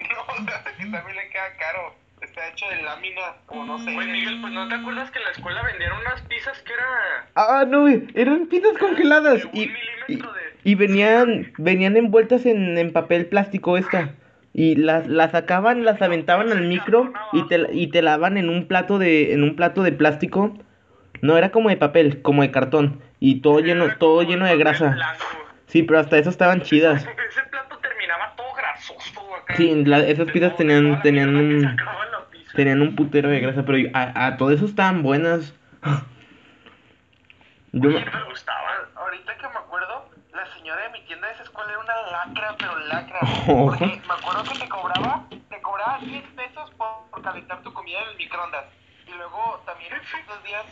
No, 0.10 0.34
o 0.34 0.46
sea, 0.50 0.64
que 0.64 0.86
también 0.86 1.16
le 1.16 1.30
queda 1.30 1.56
caro. 1.60 1.94
Está 2.22 2.48
hecho 2.50 2.68
de 2.70 2.82
lámina, 2.82 3.22
o 3.48 3.64
no 3.64 3.78
sé. 3.80 3.94
Güey, 3.94 4.08
Miguel, 4.08 4.42
pues 4.42 4.52
¿no 4.52 4.68
te 4.68 4.76
acuerdas 4.76 5.12
que 5.12 5.20
en 5.20 5.26
la 5.26 5.32
escuela 5.32 5.62
vendían 5.64 5.94
unas 5.94 6.22
pizzas 6.22 6.60
que 6.64 6.74
era 6.74 7.28
ah, 7.36 7.66
no, 7.68 7.82
güey, 7.82 8.08
eran 8.16 8.48
pizzas 8.48 8.78
congeladas 8.78 9.42
de 9.42 9.46
un 9.46 9.56
y, 9.56 9.64
y, 9.64 9.68
milímetro 10.08 10.34
de... 10.34 10.42
y 10.64 10.76
venían, 10.76 11.54
venían 11.58 11.96
envueltas 11.98 12.46
en, 12.46 12.78
en 12.78 12.92
papel 12.92 13.28
plástico 13.28 13.78
esta. 13.78 14.16
Y 14.54 14.76
las, 14.76 15.08
las 15.08 15.32
sacaban, 15.32 15.86
las 15.86 16.02
aventaban 16.02 16.52
al 16.52 16.68
micro 16.68 17.14
y 17.32 17.48
te, 17.48 17.60
la- 17.60 17.72
y 17.72 17.88
te 17.88 18.02
lavan 18.02 18.38
en 18.38 18.50
un 18.50 18.68
plato 18.68 18.98
de, 18.98 19.34
en 19.34 19.44
un 19.44 19.56
plato 19.56 19.84
de 19.84 19.92
plástico. 19.92 20.58
No, 21.22 21.38
era 21.38 21.52
como 21.52 21.70
de 21.70 21.78
papel, 21.78 22.22
como 22.24 22.42
de 22.42 22.52
cartón. 22.52 23.02
Y 23.20 23.42
todo 23.42 23.60
lleno, 23.60 23.96
todo 23.98 24.24
lleno 24.24 24.46
de 24.46 24.58
grasa. 24.58 24.98
Sí, 25.70 25.84
pero 25.84 26.00
hasta 26.00 26.18
eso 26.18 26.30
estaban 26.30 26.62
chidas. 26.62 27.02
Ese 27.04 27.42
plato 27.50 27.78
terminaba 27.78 28.34
todo 28.36 28.54
grasoso 28.54 29.36
acá. 29.38 29.56
Sí, 29.56 29.86
la- 29.86 30.00
esas 30.00 30.30
pizzas 30.32 30.56
tenían- 30.58 31.02
tenían 31.02 31.36
un-. 31.36 31.78
Tenían 32.56 32.82
un 32.82 32.96
putero 32.96 33.30
de 33.30 33.40
grasa, 33.40 33.64
pero 33.64 33.78
a, 33.94 34.26
a 34.26 34.38
todo 34.38 34.52
eso 34.52 34.66
estaban 34.66 35.04
buenas. 35.04 35.54
Yo, 37.72 37.90
Oye, 37.90 38.04
me 38.04 38.24
gustaba. 38.30 38.68
Ahorita 38.96 39.36
que 39.38 39.44
me 39.48 39.56
acuerdo, 39.56 40.10
la 40.34 40.46
señora 40.56 40.82
de 40.84 40.90
mi 40.90 41.02
tienda 41.06 41.28
de 41.28 41.34
esa 41.34 41.44
escuela 41.44 41.70
era 41.72 41.80
una 41.80 42.12
lacra, 42.12 42.56
pero 42.58 42.80
lacra. 42.88 43.20
Oh. 43.48 43.68
Porque 43.68 43.86
me 43.86 44.14
acuerdo 44.14 44.44
que 44.52 44.60
te 44.60 44.68
cobraba, 44.70 45.24
te 45.50 45.62
cobraba 45.62 46.00
10 46.00 46.24
pesos 46.36 46.72
por, 46.78 46.88
por 47.12 47.22
calentar 47.22 47.62
tu 47.62 47.72
comida 47.74 48.00
en 48.04 48.10
el 48.10 48.18
microondas. 48.18 48.66
Y 49.08 49.12
luego 49.14 49.62
también 49.66 49.94
en 49.94 50.02
ciertos 50.04 50.44
días, 50.44 50.66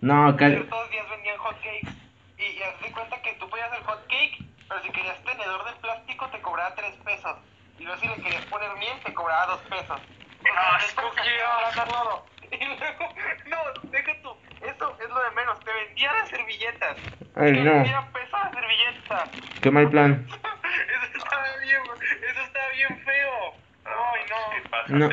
no, 0.00 0.36
cal- 0.36 0.52
ciertos 0.52 0.90
días 0.90 1.06
vendían 1.10 1.38
hot 1.38 1.56
cakes. 1.62 1.92
Y, 2.40 2.58
y 2.58 2.62
haz 2.62 2.80
de 2.80 2.90
cuenta 2.92 3.20
que 3.22 3.34
tú 3.34 3.48
podías 3.48 3.70
el 3.76 3.84
hot 3.84 4.06
cake, 4.08 4.38
pero 4.68 4.82
si 4.82 4.90
querías 4.90 5.22
tenedor 5.24 5.64
de 5.64 5.72
plástico 5.80 6.28
te 6.30 6.40
cobraba 6.40 6.74
3 6.74 6.96
pesos. 7.04 7.36
Y 7.78 7.84
luego 7.84 8.00
si 8.00 8.08
le 8.08 8.14
querías 8.16 8.44
poner 8.46 8.74
miel 8.76 8.98
te 9.04 9.12
cobraba 9.12 9.46
2 9.46 9.60
pesos. 9.68 10.00
Sea, 10.42 10.52
¡Ah. 10.56 10.78
Y 12.50 12.64
luego, 12.64 13.14
no, 13.46 13.90
deja 13.90 14.12
tú, 14.22 14.36
eso 14.60 14.96
es 15.00 15.08
lo 15.08 15.22
de 15.22 15.30
menos. 15.36 15.60
Te 15.60 15.72
vendía 15.72 16.12
las 16.12 16.28
servilletas. 16.30 16.96
Ay, 17.36 17.52
no. 17.52 17.72
vendía 17.74 18.08
peso 18.12 18.36
la 18.36 18.50
servilleta. 18.50 19.24
Qué 19.62 19.70
mal 19.70 19.88
plan. 19.88 20.26
Eso 20.30 21.18
estaba 21.18 21.56
bien, 21.62 21.82
eso 21.82 22.40
estaba 22.40 22.68
bien 22.70 23.04
feo. 23.04 23.54
Ay, 23.84 24.20
no. 24.30 24.70
Pásate 24.70 24.94
No. 24.94 25.08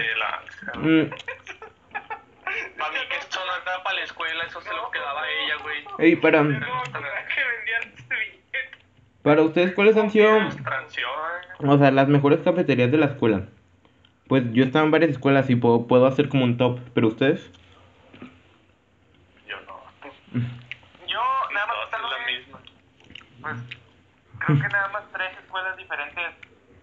Mm, 0.76 1.12
Para 2.78 2.92
mí 2.92 3.00
que 3.10 3.18
esto 3.18 3.40
no 3.46 3.84
para 3.84 3.96
la 3.96 4.04
escuela, 4.04 4.44
eso 4.46 4.62
se 4.62 4.74
lo 4.74 4.92
quedaba 4.92 5.22
a 5.22 5.30
ella, 5.30 5.56
güey. 5.62 5.86
ey, 6.00 6.16
para, 6.16 6.44
para 9.22 9.42
ustedes, 9.42 9.74
¿cuáles 9.74 9.98
han 9.98 10.10
sido, 10.10 10.30
o 11.60 11.78
sea, 11.78 11.92
las 11.92 12.08
mejores 12.08 12.40
cafeterías 12.42 12.92
de 12.92 12.98
la 12.98 13.08
escuela? 13.08 13.48
Pues 14.28 14.44
yo 14.52 14.64
estaba 14.64 14.86
en 14.86 14.92
varias 14.92 15.12
escuelas 15.12 15.50
y 15.50 15.56
puedo, 15.56 15.88
puedo 15.88 16.06
hacer 16.06 16.30
como 16.30 16.44
un 16.44 16.58
top, 16.58 16.80
pero 16.94 17.08
ustedes? 17.08 17.52
Yo 19.48 19.56
no. 19.62 19.82
Yo 21.08 21.22
nada 21.54 21.68
más 21.68 21.90
salgo 21.90 22.10
la 22.10 22.26
misma. 22.26 22.60
Pues 23.42 23.58
creo 24.40 24.62
que 24.62 24.68
nada 24.68 24.88
más 24.90 25.04
tres 25.14 25.32
escuelas 25.44 25.78
diferentes. 25.78 26.36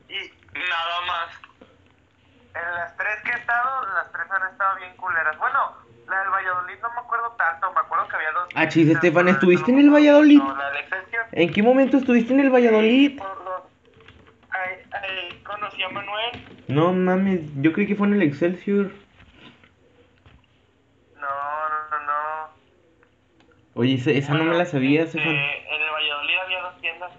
Y 0.09 0.45
Nada 0.55 1.01
más. 1.07 1.44
En 2.55 2.75
las 2.75 2.97
tres 2.97 3.17
que 3.25 3.31
he 3.33 3.35
estado, 3.35 3.87
las 3.95 4.13
tres 4.13 4.27
han 4.31 4.51
estado 4.51 4.77
bien 4.77 4.97
culeras. 4.97 5.37
Bueno, 5.39 5.59
la 6.09 6.21
del 6.21 6.31
Valladolid 6.31 6.75
no 6.83 6.93
me 6.93 7.01
acuerdo 7.01 7.31
tanto, 7.37 7.73
me 7.73 7.81
acuerdo 7.81 8.09
que 8.09 8.17
había 8.17 8.33
dos. 8.33 8.49
Ah, 8.55 8.69
chis, 8.69 8.89
Estefan, 8.89 9.29
¿estuviste 9.29 9.71
en 9.73 9.79
el. 9.81 9.91
Valladolid? 9.91 10.39
No, 10.39 10.55
la 10.57 10.71
del 10.71 10.77
Excelsior. 10.79 11.25
¿En 11.33 11.53
qué 11.53 11.63
momento 11.63 11.97
estuviste 11.97 12.33
en 12.33 12.41
el 12.41 12.51
Valladolid? 12.51 13.21
Ahí, 14.51 14.83
ahí 14.93 15.43
conocí 15.43 15.83
a 15.83 15.89
Manuel. 15.89 16.65
No 16.69 16.93
mames, 16.93 17.41
yo 17.57 17.73
creí 17.73 17.87
que 17.87 17.97
fue 17.97 18.07
en 18.07 18.15
el 18.15 18.23
Excelsior. 18.23 18.91
No, 21.17 21.69
no, 21.69 21.89
no, 21.91 22.07
no. 22.07 22.55
Oye, 23.75 23.95
esa, 23.95 24.11
esa 24.11 24.35
no 24.35 24.45
me 24.45 24.55
la 24.57 24.65
sabía, 24.65 25.03
Este, 25.03 25.19
Estefan. 25.19 25.35
En 25.35 25.83
el 25.83 25.91
Valladolid 25.91 26.35
había 26.45 26.63
dos 26.63 26.81
tiendas. 26.81 27.13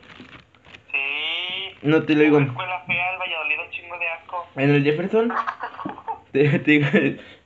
Sí. 0.92 1.78
No 1.82 2.04
te 2.04 2.14
lo 2.16 2.22
digo. 2.22 2.38
Una 2.38 2.46
escuela 2.46 2.80
fea, 2.86 3.12
el 3.14 3.20
Valladolid 3.20 3.60
un 3.66 3.72
chingo 3.72 4.00
de 4.00 4.08
asco. 4.08 4.45
En 4.56 4.70
el 4.70 4.84
Jefferson, 4.84 5.32
te, 6.32 6.60
te 6.60 6.72
digo, 6.72 6.88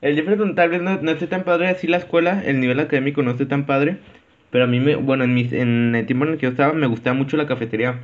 el 0.02 0.16
Jefferson 0.16 0.56
tal 0.56 0.70
vez 0.70 0.82
no, 0.82 0.98
no 1.02 1.12
esté 1.12 1.28
tan 1.28 1.44
padre 1.44 1.68
así 1.70 1.88
la 1.88 1.98
escuela, 1.98 2.42
el 2.46 2.60
nivel 2.60 2.80
académico 2.80 3.22
no 3.24 3.32
esté 3.32 3.46
tan 3.46 3.66
padre, 3.66 3.98
pero 4.52 4.66
a 4.66 4.68
mí 4.68 4.80
me, 4.80 4.96
bueno, 4.96 5.24
en, 5.24 5.34
mis, 5.34 5.52
en 5.54 5.96
el 5.96 6.06
tiempo 6.06 6.26
en 6.26 6.32
el 6.34 6.38
que 6.38 6.44
yo 6.44 6.50
estaba 6.52 6.74
me 6.74 6.88
gustaba 6.88 7.16
mucho 7.16 7.38
la 7.38 7.48
cafetería, 7.48 8.00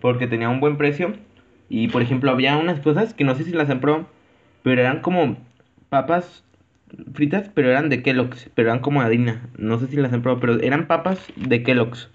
porque 0.00 0.26
tenía 0.26 0.48
un 0.48 0.60
buen 0.60 0.76
precio, 0.76 1.14
y 1.68 1.88
por 1.88 2.02
ejemplo 2.02 2.30
había 2.30 2.56
unas 2.56 2.80
cosas 2.80 3.14
que 3.14 3.24
no 3.24 3.34
sé 3.34 3.44
si 3.44 3.52
las 3.52 3.70
han 3.70 3.80
probado, 3.80 4.06
pero 4.62 4.80
eran 4.80 5.00
como 5.00 5.36
papas 5.88 6.44
fritas, 7.14 7.50
pero 7.54 7.70
eran 7.70 7.88
de 7.88 8.02
Kellogg's, 8.02 8.50
pero 8.54 8.70
eran 8.70 8.80
como 8.80 9.00
harina, 9.00 9.48
no 9.56 9.78
sé 9.78 9.86
si 9.86 9.96
las 9.96 10.12
han 10.12 10.22
probado, 10.22 10.40
pero 10.40 10.60
eran 10.60 10.86
papas 10.86 11.32
de 11.36 11.62
Kellogg's, 11.62 12.10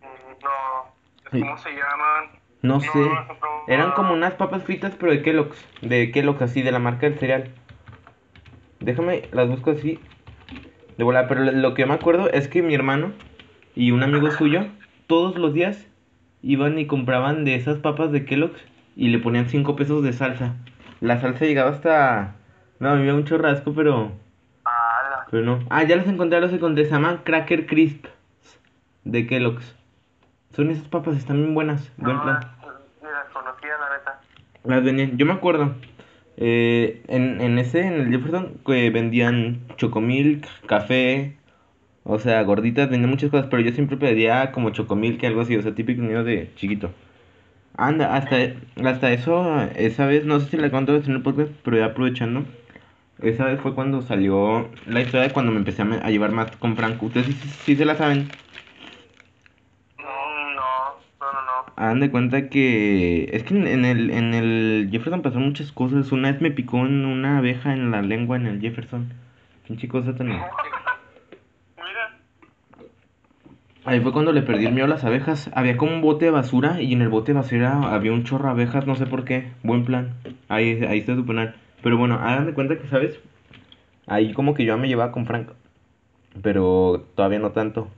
Mm, 0.00 0.42
No. 0.42 0.92
Sí. 1.30 1.40
¿Cómo 1.40 1.56
se 1.58 1.70
llaman? 1.70 2.41
No 2.62 2.74
No, 2.74 2.80
sé, 2.80 2.88
no 2.98 3.26
eran 3.68 3.92
como 3.92 4.12
unas 4.14 4.34
papas 4.34 4.64
fritas, 4.64 4.94
pero 4.98 5.12
de 5.12 5.22
Kellogg's, 5.22 5.64
de 5.82 6.10
Kellogg's 6.10 6.42
así, 6.42 6.62
de 6.62 6.72
la 6.72 6.78
marca 6.78 7.08
del 7.08 7.18
cereal. 7.18 7.50
Déjame, 8.80 9.22
las 9.32 9.48
busco 9.48 9.70
así. 9.70 9.98
De 10.98 11.04
volada, 11.04 11.28
pero 11.28 11.42
lo- 11.44 11.74
que 11.74 11.86
me 11.86 11.94
acuerdo 11.94 12.28
es 12.30 12.48
que 12.48 12.62
mi 12.62 12.74
hermano 12.74 13.12
y 13.74 13.92
un 13.92 14.02
amigo 14.02 14.30
suyo, 14.30 14.66
todos 15.06 15.36
los 15.38 15.54
días 15.54 15.86
iban 16.42 16.78
y 16.78 16.86
compraban 16.86 17.44
de 17.44 17.54
esas 17.54 17.78
papas 17.78 18.12
de 18.12 18.24
Kellogg's 18.24 18.60
y 18.96 19.08
le 19.08 19.18
ponían 19.18 19.48
5 19.48 19.76
pesos 19.76 20.02
de 20.02 20.12
salsa. 20.12 20.54
La 21.00 21.20
salsa 21.20 21.44
llegaba 21.44 21.70
hasta. 21.70 22.34
No, 22.78 22.90
a 22.90 22.94
mí 22.96 23.02
me 23.02 23.08
da 23.08 23.14
un 23.14 23.24
chorrasco, 23.24 23.72
pero. 23.74 24.12
Pero 25.30 25.44
no. 25.44 25.60
Ah, 25.70 25.84
ya 25.84 25.96
los 25.96 26.06
encontré, 26.06 26.40
los 26.40 26.52
encontré. 26.52 26.84
Se 26.84 26.90
llaman 26.90 27.20
Cracker 27.24 27.66
Crisp 27.66 28.06
de 29.04 29.26
Kellogg's. 29.26 29.74
Son 30.54 30.70
esas 30.70 30.86
papas, 30.88 31.16
están 31.16 31.38
bien 31.38 31.54
buenas. 31.54 31.90
Buen 31.96 32.16
No, 32.16 32.22
plan. 32.22 32.34
las- 32.34 33.02
las 33.02 33.28
conocía, 33.32 33.70
la 33.78 33.96
neta. 33.98 34.20
Las 34.64 34.84
vendían, 34.84 35.16
yo 35.18 35.26
me 35.26 35.32
acuerdo. 35.32 35.74
eh, 36.38 37.02
en, 37.08 37.40
en 37.42 37.58
ese, 37.58 37.80
en 37.86 37.92
el 37.94 38.08
Jefferson, 38.10 38.54
que 38.64 38.88
vendían 38.90 39.60
chocomilk, 39.76 40.46
café, 40.66 41.36
o 42.04 42.18
sea, 42.18 42.42
gorditas, 42.42 42.88
vendían 42.88 43.10
muchas 43.10 43.30
cosas, 43.30 43.48
pero 43.50 43.62
yo 43.62 43.70
siempre 43.72 43.96
pedía 43.98 44.50
como 44.50 44.70
chocomilk, 44.70 45.22
algo 45.24 45.42
así, 45.42 45.56
o 45.56 45.62
sea, 45.62 45.74
típico 45.74 46.00
niño 46.02 46.24
de 46.24 46.50
chiquito. 46.56 46.90
Anda, 47.76 48.14
hasta, 48.16 48.36
hasta 48.84 49.12
eso, 49.12 49.60
esa 49.76 50.06
vez, 50.06 50.24
no 50.24 50.40
sé 50.40 50.50
si 50.50 50.56
la 50.56 50.70
conté 50.70 50.96
en 50.96 51.10
el 51.12 51.22
podcast, 51.22 51.50
pero 51.64 51.76
ya 51.76 51.86
aprovechando, 51.86 52.44
esa 53.20 53.44
vez 53.44 53.60
fue 53.60 53.74
cuando 53.74 54.00
salió 54.02 54.70
la 54.86 55.00
historia 55.02 55.28
de 55.28 55.32
cuando 55.34 55.52
me 55.52 55.58
empecé 55.58 55.82
a, 55.82 55.84
me- 55.84 55.96
a 56.02 56.08
llevar 56.10 56.32
más 56.32 56.56
con 56.56 56.76
Franco. 56.76 57.06
Ustedes 57.06 57.26
sí, 57.26 57.32
sí- 57.34 57.48
sí 57.48 57.76
se 57.76 57.84
la 57.84 57.94
saben. 57.96 58.30
No, 59.98 60.04
no, 60.54 60.94
no, 61.20 61.32
no, 61.32 61.40
no. 61.66 61.71
Hagan 61.82 61.98
de 61.98 62.12
cuenta 62.12 62.48
que 62.48 63.28
es 63.32 63.42
que 63.42 63.56
en, 63.56 63.66
en 63.66 63.84
el 63.84 64.12
en 64.12 64.34
el 64.34 64.88
Jefferson 64.92 65.20
pasaron 65.20 65.48
muchas 65.48 65.72
cosas. 65.72 66.12
Una 66.12 66.30
vez 66.30 66.40
me 66.40 66.52
picó 66.52 66.86
en 66.86 67.04
una 67.04 67.38
abeja 67.38 67.72
en 67.72 67.90
la 67.90 68.02
lengua 68.02 68.36
en 68.36 68.46
el 68.46 68.60
Jefferson. 68.60 69.12
Pinche 69.66 69.88
cosa 69.88 70.14
tan. 70.14 70.28
Mira. 70.28 70.48
Ahí 73.84 73.98
fue 73.98 74.12
cuando 74.12 74.30
le 74.30 74.42
perdí 74.42 74.66
el 74.66 74.74
miedo 74.74 74.84
a 74.84 74.90
las 74.90 75.02
abejas. 75.02 75.50
Había 75.56 75.76
como 75.76 75.92
un 75.92 76.02
bote 76.02 76.26
de 76.26 76.30
basura 76.30 76.80
y 76.80 76.92
en 76.92 77.02
el 77.02 77.08
bote 77.08 77.32
de 77.32 77.40
basura 77.40 77.92
había 77.92 78.12
un 78.12 78.22
chorro 78.22 78.44
de 78.44 78.52
abejas, 78.52 78.86
no 78.86 78.94
sé 78.94 79.06
por 79.06 79.24
qué. 79.24 79.50
Buen 79.64 79.84
plan. 79.84 80.14
Ahí, 80.48 80.84
ahí 80.84 81.00
está 81.00 81.16
su 81.16 81.26
penal. 81.26 81.56
Pero 81.82 81.98
bueno, 81.98 82.14
hagan 82.14 82.46
de 82.46 82.54
cuenta 82.54 82.78
que, 82.78 82.86
¿sabes? 82.86 83.18
Ahí 84.06 84.34
como 84.34 84.54
que 84.54 84.64
yo 84.64 84.78
me 84.78 84.86
llevaba 84.86 85.10
con 85.10 85.26
Frank. 85.26 85.48
Pero 86.42 87.08
todavía 87.16 87.40
no 87.40 87.50
tanto. 87.50 87.88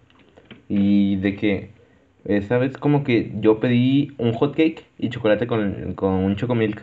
Y 0.71 1.17
de 1.17 1.37
que 1.37 1.84
esa 2.25 2.59
vez 2.59 2.77
como 2.79 3.05
que 3.05 3.33
yo 3.41 3.61
pedí 3.61 4.13
un 4.19 4.33
hot 4.35 4.55
cake 4.57 4.87
y 4.99 5.11
chocolate 5.11 5.47
con, 5.47 5.95
con 5.95 6.13
un 6.15 6.37
chocomilk. 6.37 6.83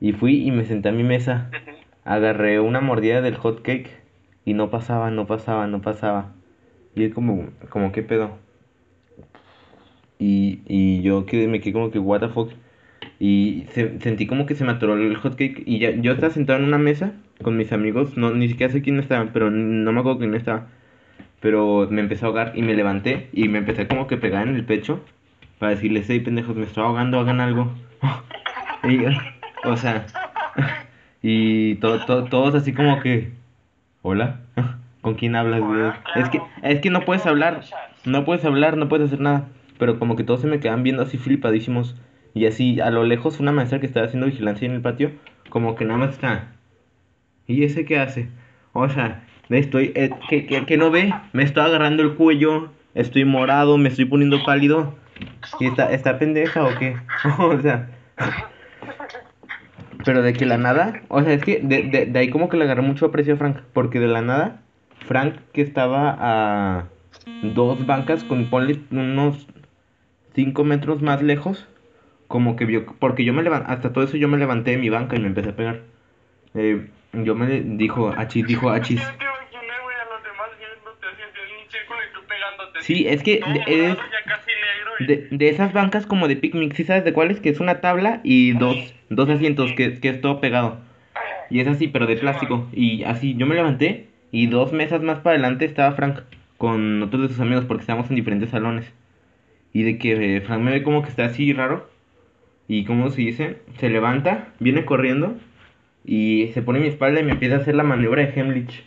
Y 0.00 0.12
fui 0.12 0.42
y 0.46 0.50
me 0.52 0.64
senté 0.66 0.90
a 0.90 0.92
mi 0.92 1.04
mesa. 1.04 1.50
Agarré 2.04 2.60
una 2.60 2.80
mordida 2.80 3.22
del 3.22 3.36
hot 3.36 3.62
cake 3.62 3.90
y 4.44 4.54
no 4.54 4.70
pasaba, 4.70 5.10
no 5.10 5.26
pasaba, 5.26 5.66
no 5.68 5.82
pasaba. 5.82 6.32
Y 6.96 7.04
es 7.04 7.14
como, 7.14 7.50
como, 7.70 7.92
¿qué 7.92 8.02
pedo? 8.02 8.38
Y, 10.18 10.60
y 10.66 11.02
yo 11.02 11.26
quedé, 11.26 11.48
me 11.48 11.60
quedé 11.60 11.72
como 11.72 11.90
que, 11.90 11.98
what 11.98 12.20
the 12.20 12.28
fuck. 12.28 12.50
Y 13.20 13.66
se- 13.72 14.00
sentí 14.00 14.26
como 14.26 14.46
que 14.46 14.54
se 14.56 14.64
me 14.64 14.72
atoró 14.72 14.96
el 14.96 15.16
hot 15.16 15.36
cake. 15.36 15.62
Y 15.66 15.80
ya, 15.80 15.92
yo 15.92 16.12
estaba 16.12 16.32
sentado 16.32 16.58
en 16.60 16.66
una 16.66 16.78
mesa 16.78 17.14
con 17.42 17.56
mis 17.56 17.72
amigos. 17.72 18.16
No, 18.16 18.32
ni 18.32 18.48
siquiera 18.48 18.72
sé 18.72 18.82
quién 18.82 18.98
estaban, 19.00 19.32
pero 19.32 19.50
no 19.50 19.92
me 19.92 20.00
acuerdo 20.00 20.20
quién 20.20 20.34
estaba. 20.34 20.68
Pero 21.42 21.86
me 21.90 22.00
empezó 22.00 22.24
a 22.24 22.28
ahogar 22.28 22.52
y 22.54 22.62
me 22.62 22.72
levanté 22.74 23.28
y 23.34 23.48
me 23.48 23.58
empecé 23.58 23.86
como 23.88 24.06
que 24.06 24.16
pegar 24.16 24.48
en 24.48 24.54
el 24.54 24.64
pecho 24.64 25.04
para 25.58 25.70
decirles, 25.72 26.06
hey 26.08 26.20
pendejos, 26.20 26.56
me 26.56 26.64
estoy 26.64 26.84
ahogando, 26.84 27.20
hagan 27.20 27.40
algo. 27.40 27.70
Y, 28.84 28.98
o 29.64 29.76
sea, 29.76 30.06
y 31.22 31.76
to- 31.76 32.04
to- 32.04 32.24
todos 32.24 32.54
así 32.56 32.72
como 32.72 32.98
que, 33.00 33.30
hola, 34.02 34.40
¿con 35.02 35.14
quién 35.14 35.36
hablas, 35.36 35.60
güey? 35.60 35.92
Es 36.16 36.28
que, 36.30 36.40
es 36.62 36.80
que 36.80 36.90
no 36.90 37.02
puedes 37.04 37.24
hablar, 37.26 37.60
no 38.04 38.24
puedes 38.24 38.44
hablar, 38.44 38.76
no 38.76 38.88
puedes 38.88 39.06
hacer 39.06 39.20
nada. 39.20 39.48
Pero 39.78 39.98
como 40.00 40.16
que 40.16 40.24
todos 40.24 40.40
se 40.40 40.48
me 40.48 40.58
quedan 40.60 40.82
viendo 40.82 41.02
así 41.02 41.16
flipadísimos. 41.16 41.94
Y 42.34 42.46
así, 42.46 42.80
a 42.80 42.90
lo 42.90 43.04
lejos, 43.04 43.38
una 43.40 43.52
maestra 43.52 43.78
que 43.78 43.86
estaba 43.86 44.06
haciendo 44.06 44.26
vigilancia 44.26 44.66
en 44.66 44.72
el 44.74 44.80
patio, 44.80 45.12
como 45.48 45.74
que 45.76 45.84
nada 45.84 45.98
más 45.98 46.10
está. 46.10 46.48
¿Y 47.46 47.62
ese 47.64 47.84
qué 47.84 47.98
hace? 48.00 48.28
O 48.72 48.88
sea, 48.88 49.22
me 49.48 49.58
estoy. 49.58 49.92
eh, 49.94 50.10
que, 50.28 50.46
que, 50.46 50.64
que 50.66 50.76
no 50.76 50.90
ve, 50.90 51.12
me 51.32 51.42
estoy 51.42 51.64
agarrando 51.64 52.02
el 52.02 52.14
cuello, 52.14 52.70
estoy 52.94 53.24
morado, 53.24 53.78
me 53.78 53.88
estoy 53.88 54.04
poniendo 54.04 54.44
pálido. 54.44 54.94
¿Y 55.60 55.66
está, 55.66 55.92
está 55.92 56.18
pendeja 56.18 56.64
o 56.64 56.78
qué? 56.78 56.96
o 57.38 57.60
sea. 57.60 57.88
Pero 60.04 60.22
de 60.22 60.32
que 60.32 60.46
la 60.46 60.58
nada, 60.58 61.02
o 61.08 61.22
sea, 61.22 61.32
es 61.32 61.44
que 61.44 61.60
de, 61.62 61.82
de, 61.84 62.06
de 62.06 62.18
ahí 62.18 62.30
como 62.30 62.48
que 62.48 62.56
le 62.56 62.64
agarré 62.64 62.82
mucho 62.82 63.06
aprecio 63.06 63.34
a 63.34 63.36
Frank, 63.36 63.58
porque 63.72 64.00
de 64.00 64.08
la 64.08 64.20
nada, 64.20 64.62
Frank 65.06 65.36
que 65.52 65.62
estaba 65.62 66.16
a 66.18 66.84
dos 67.42 67.86
bancas 67.86 68.24
con, 68.24 68.50
ponle 68.50 68.80
unos 68.90 69.46
5 70.34 70.64
metros 70.64 71.02
más 71.02 71.22
lejos, 71.22 71.68
como 72.26 72.56
que 72.56 72.64
vio, 72.64 72.86
porque 72.98 73.24
yo 73.24 73.32
me 73.32 73.42
levanté, 73.42 73.70
hasta 73.70 73.92
todo 73.92 74.04
eso 74.04 74.16
yo 74.16 74.26
me 74.26 74.38
levanté 74.38 74.72
de 74.72 74.78
mi 74.78 74.88
banca 74.88 75.16
y 75.16 75.20
me 75.20 75.28
empecé 75.28 75.50
a 75.50 75.56
pegar. 75.56 75.80
Eh, 76.54 76.88
yo 77.12 77.34
me 77.34 77.60
dijo, 77.60 78.08
achis, 78.16 78.46
dijo 78.46 78.70
achis. 78.70 79.00
Yo 79.00 79.06
te 79.06 79.24
imaginé, 79.24 79.74
güey, 79.84 79.96
a 79.96 80.04
los 80.14 80.22
demás 80.24 80.48
viéndote 80.58 81.06
así 81.06 81.22
en 81.22 81.64
un 81.64 81.70
círculo 81.70 81.98
y 82.10 82.14
tú 82.14 82.20
pegándote. 82.50 82.82
Sí, 82.82 83.06
es 83.08 83.22
que 83.22 83.38
Todo 83.38 83.50
es- 83.52 83.88
morado, 83.88 84.10
ya 84.10 84.30
casi 84.30 84.50
negro. 84.50 84.92
y- 85.00 85.06
De, 85.06 85.28
de 85.30 85.48
esas 85.48 85.72
bancas 85.72 86.06
como 86.06 86.28
de 86.28 86.36
picnic, 86.36 86.74
¿sí 86.74 86.84
sabes 86.84 87.04
de 87.04 87.12
cuáles? 87.12 87.40
Que 87.40 87.48
es 87.50 87.60
una 87.60 87.80
tabla 87.80 88.20
y 88.24 88.52
dos, 88.52 88.76
dos 89.10 89.28
asientos, 89.28 89.72
que, 89.72 89.98
que 90.00 90.08
es 90.08 90.20
todo 90.20 90.40
pegado. 90.40 90.78
Y 91.50 91.60
es 91.60 91.68
así, 91.68 91.88
pero 91.88 92.06
de 92.06 92.16
plástico. 92.16 92.68
Y 92.72 93.02
así, 93.04 93.34
yo 93.36 93.46
me 93.46 93.54
levanté 93.54 94.06
y 94.30 94.46
dos 94.46 94.72
mesas 94.72 95.02
más 95.02 95.18
para 95.18 95.34
adelante 95.34 95.64
estaba 95.66 95.92
Frank 95.94 96.20
con 96.56 97.02
otros 97.02 97.22
de 97.22 97.28
sus 97.28 97.40
amigos 97.40 97.64
porque 97.66 97.82
estábamos 97.82 98.08
en 98.10 98.16
diferentes 98.16 98.50
salones. 98.50 98.90
Y 99.74 99.82
de 99.82 99.98
que 99.98 100.36
eh, 100.36 100.40
Frank 100.40 100.60
me 100.62 100.70
ve 100.70 100.82
como 100.82 101.02
que 101.02 101.08
está 101.10 101.24
así 101.26 101.52
raro. 101.52 101.90
Y 102.68 102.84
como 102.84 103.10
se 103.10 103.20
dice, 103.22 103.56
se 103.78 103.90
levanta, 103.90 104.48
viene 104.60 104.84
corriendo 104.84 105.36
y 106.04 106.50
se 106.54 106.62
pone 106.62 106.78
en 106.78 106.84
mi 106.84 106.88
espalda 106.88 107.20
y 107.20 107.24
me 107.24 107.32
empieza 107.32 107.56
a 107.56 107.58
hacer 107.58 107.74
la 107.74 107.82
maniobra 107.82 108.24
de 108.24 108.32
Hemlich. 108.40 108.82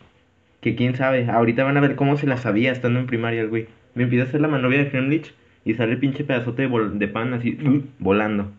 Que 0.65 0.73
quién 0.73 0.95
sabe, 0.95 1.29
ahorita 1.29 1.63
van 1.63 1.77
a 1.77 1.79
ver 1.79 1.95
cómo 1.95 2.17
se 2.17 2.25
la 2.25 2.37
sabía 2.37 2.71
estando 2.71 2.99
en 2.99 3.05
primaria 3.05 3.39
el 3.41 3.49
güey. 3.49 3.67
Me 3.93 4.01
empieza 4.01 4.25
a 4.25 4.27
hacer 4.29 4.41
la 4.41 4.47
manovia 4.47 4.79
de 4.79 4.89
Kremlich 4.89 5.31
y 5.63 5.75
sale 5.75 5.91
el 5.91 5.99
pinche 5.99 6.23
pedazote 6.23 6.63
de, 6.63 6.67
vol- 6.69 6.93
de 6.93 7.07
pan 7.07 7.35
así, 7.35 7.55
volando. 7.99 8.51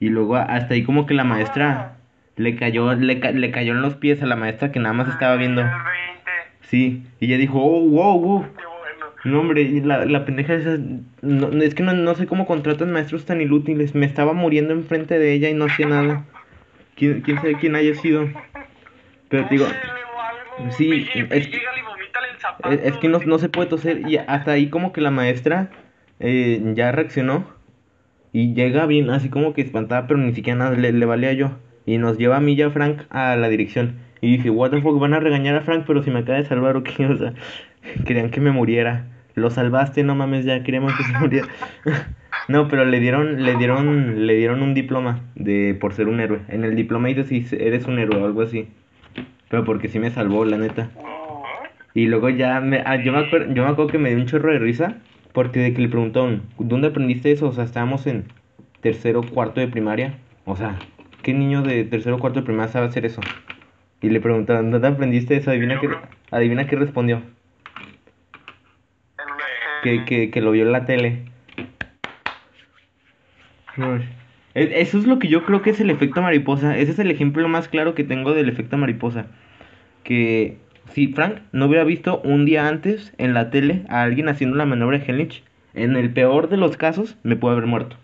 Y 0.00 0.08
luego 0.08 0.34
hasta 0.34 0.74
ahí 0.74 0.82
como 0.82 1.06
que 1.06 1.14
la 1.14 1.22
maestra 1.22 1.92
le 2.36 2.56
cayó, 2.56 2.92
le, 2.94 3.20
ca- 3.20 3.30
le 3.30 3.52
cayó 3.52 3.74
en 3.74 3.80
los 3.82 3.94
pies 3.94 4.22
a 4.22 4.26
la 4.26 4.34
maestra 4.34 4.72
que 4.72 4.80
nada 4.80 4.92
más 4.92 5.08
estaba 5.08 5.36
viendo. 5.36 5.62
20. 5.62 5.80
Sí, 6.62 7.04
y 7.20 7.26
ella 7.26 7.38
dijo, 7.38 7.60
oh, 7.62 7.80
wow, 7.88 8.18
wow. 8.20 8.42
Qué 8.42 8.48
bueno. 8.48 9.06
No, 9.24 9.40
hombre, 9.40 9.70
la, 9.84 10.04
la 10.06 10.24
pendeja 10.24 10.54
esa, 10.54 10.78
no, 11.22 11.62
es 11.62 11.76
que 11.76 11.84
no, 11.84 11.92
no 11.92 12.16
sé 12.16 12.26
cómo 12.26 12.44
contratan 12.44 12.90
maestros 12.90 13.24
tan 13.24 13.40
inútiles. 13.40 13.94
Me 13.94 14.04
estaba 14.06 14.32
muriendo 14.32 14.72
enfrente 14.72 15.16
de 15.20 15.32
ella 15.32 15.48
y 15.48 15.54
no 15.54 15.66
hacía 15.66 15.86
nada. 15.86 16.24
¿Quién, 16.96 17.20
quién 17.20 17.36
sabe 17.36 17.54
quién 17.54 17.76
haya 17.76 17.94
sido? 17.94 18.28
Pero 19.28 19.46
te 19.46 19.54
digo, 19.54 19.66
Sí, 20.70 21.06
es- 21.30 21.48
el 22.30 22.38
zapato. 22.38 22.70
es, 22.70 22.96
que 22.98 23.08
no, 23.08 23.18
no 23.20 23.38
se 23.38 23.48
puede 23.48 23.68
toser. 23.68 24.08
Y 24.08 24.16
hasta 24.16 24.52
ahí 24.52 24.68
como 24.68 24.92
que 24.92 25.00
la 25.00 25.10
maestra 25.10 25.70
eh, 26.20 26.60
ya 26.74 26.92
reaccionó. 26.92 27.46
Y 28.32 28.54
llega 28.54 28.86
bien, 28.86 29.10
así 29.10 29.28
como 29.28 29.52
que 29.54 29.62
espantada, 29.62 30.06
pero 30.06 30.18
ni 30.18 30.34
siquiera 30.34 30.58
nada 30.58 30.76
le, 30.76 30.92
le 30.92 31.06
valía 31.06 31.32
yo. 31.32 31.52
Y 31.86 31.98
nos 31.98 32.18
lleva 32.18 32.36
a 32.36 32.40
mí 32.40 32.54
y 32.54 32.62
a 32.62 32.70
Frank 32.70 33.02
a 33.10 33.36
la 33.36 33.48
dirección. 33.48 33.96
Y 34.20 34.36
dice, 34.36 34.50
what 34.50 34.70
the 34.70 34.80
fuck, 34.80 34.98
van 34.98 35.14
a 35.14 35.20
regañar 35.20 35.54
a 35.54 35.60
Frank, 35.60 35.84
pero 35.86 36.02
si 36.02 36.10
me 36.10 36.20
acaba 36.20 36.38
de 36.38 36.44
salvar 36.46 36.76
o 36.76 36.82
qué, 36.82 37.06
o 37.06 37.16
sea, 37.16 37.34
querían 38.06 38.30
que 38.30 38.40
me 38.40 38.50
muriera. 38.50 39.06
Lo 39.34 39.50
salvaste, 39.50 40.02
no 40.04 40.14
mames, 40.14 40.44
ya 40.44 40.62
queríamos 40.62 40.94
que 40.94 41.02
se 41.04 41.12
muriera. 41.18 41.48
no, 42.48 42.68
pero 42.68 42.84
le 42.84 43.00
dieron, 43.00 43.44
le 43.44 43.56
dieron, 43.56 44.26
le 44.26 44.34
dieron 44.34 44.62
un 44.62 44.74
diploma 44.74 45.20
de 45.34 45.76
por 45.80 45.92
ser 45.94 46.08
un 46.08 46.20
héroe. 46.20 46.40
En 46.48 46.64
el 46.64 46.74
diploma 46.76 47.08
dice 47.08 47.24
si 47.24 47.46
eres 47.56 47.86
un 47.86 47.98
héroe 47.98 48.20
o 48.20 48.24
algo 48.26 48.42
así. 48.42 48.68
Pero 49.48 49.64
porque 49.64 49.88
sí 49.88 49.98
me 49.98 50.10
salvó, 50.10 50.44
la 50.44 50.58
neta. 50.58 50.90
Y 51.94 52.06
luego 52.06 52.28
ya 52.28 52.60
me, 52.60 52.82
ah, 52.84 52.96
yo, 52.96 53.12
me 53.12 53.18
acuerdo, 53.18 53.54
yo 53.54 53.64
me 53.64 53.70
acuerdo 53.70 53.90
que 53.92 53.98
me 53.98 54.10
dio 54.10 54.18
un 54.18 54.26
chorro 54.26 54.52
de 54.52 54.58
risa 54.58 54.96
porque 55.32 55.60
de 55.60 55.74
que 55.74 55.82
le 55.82 55.88
preguntaron, 55.88 56.42
¿dónde 56.58 56.88
aprendiste 56.88 57.32
eso? 57.32 57.48
O 57.48 57.52
sea, 57.52 57.64
estábamos 57.64 58.06
en 58.06 58.24
tercero 58.80 59.22
cuarto 59.22 59.60
de 59.60 59.68
primaria. 59.68 60.18
O 60.44 60.56
sea, 60.56 60.78
¿qué 61.22 61.32
niño 61.32 61.62
de 61.62 61.84
tercero 61.84 62.18
cuarto 62.18 62.40
de 62.40 62.46
primaria 62.46 62.72
sabe 62.72 62.86
hacer 62.86 63.04
eso? 63.04 63.20
Y 64.00 64.10
le 64.10 64.20
preguntaron, 64.20 64.70
¿dónde 64.70 64.88
aprendiste 64.88 65.36
eso? 65.36 65.50
Adivina 65.50 65.80
qué, 65.80 65.88
adivina 66.30 66.66
qué 66.66 66.76
respondió. 66.76 67.22
Que, 69.82 70.04
que, 70.04 70.30
que 70.30 70.40
lo 70.40 70.50
vio 70.52 70.62
en 70.64 70.72
la 70.72 70.86
tele. 70.86 71.24
Eso 74.54 74.98
es 74.98 75.06
lo 75.06 75.18
que 75.18 75.28
yo 75.28 75.44
creo 75.44 75.62
que 75.62 75.70
es 75.70 75.80
el 75.80 75.90
efecto 75.90 76.22
mariposa. 76.22 76.76
Ese 76.78 76.92
es 76.92 76.98
el 77.00 77.10
ejemplo 77.10 77.46
más 77.48 77.68
claro 77.68 77.94
que 77.94 78.04
tengo 78.04 78.34
del 78.34 78.48
efecto 78.48 78.76
mariposa. 78.78 79.26
Que 80.04 80.58
si 80.92 81.08
Frank 81.08 81.38
no 81.52 81.66
hubiera 81.66 81.82
visto 81.84 82.20
un 82.20 82.44
día 82.44 82.68
antes 82.68 83.12
en 83.18 83.34
la 83.34 83.50
tele 83.50 83.84
a 83.88 84.02
alguien 84.02 84.28
haciendo 84.28 84.56
la 84.56 84.64
maniobra 84.66 84.98
de 84.98 85.04
Helmich, 85.06 85.42
en 85.74 85.96
el 85.96 86.10
peor 86.12 86.48
de 86.48 86.56
los 86.56 86.76
casos 86.76 87.16
me 87.24 87.34
puede 87.34 87.56
haber 87.56 87.66
muerto. 87.66 87.96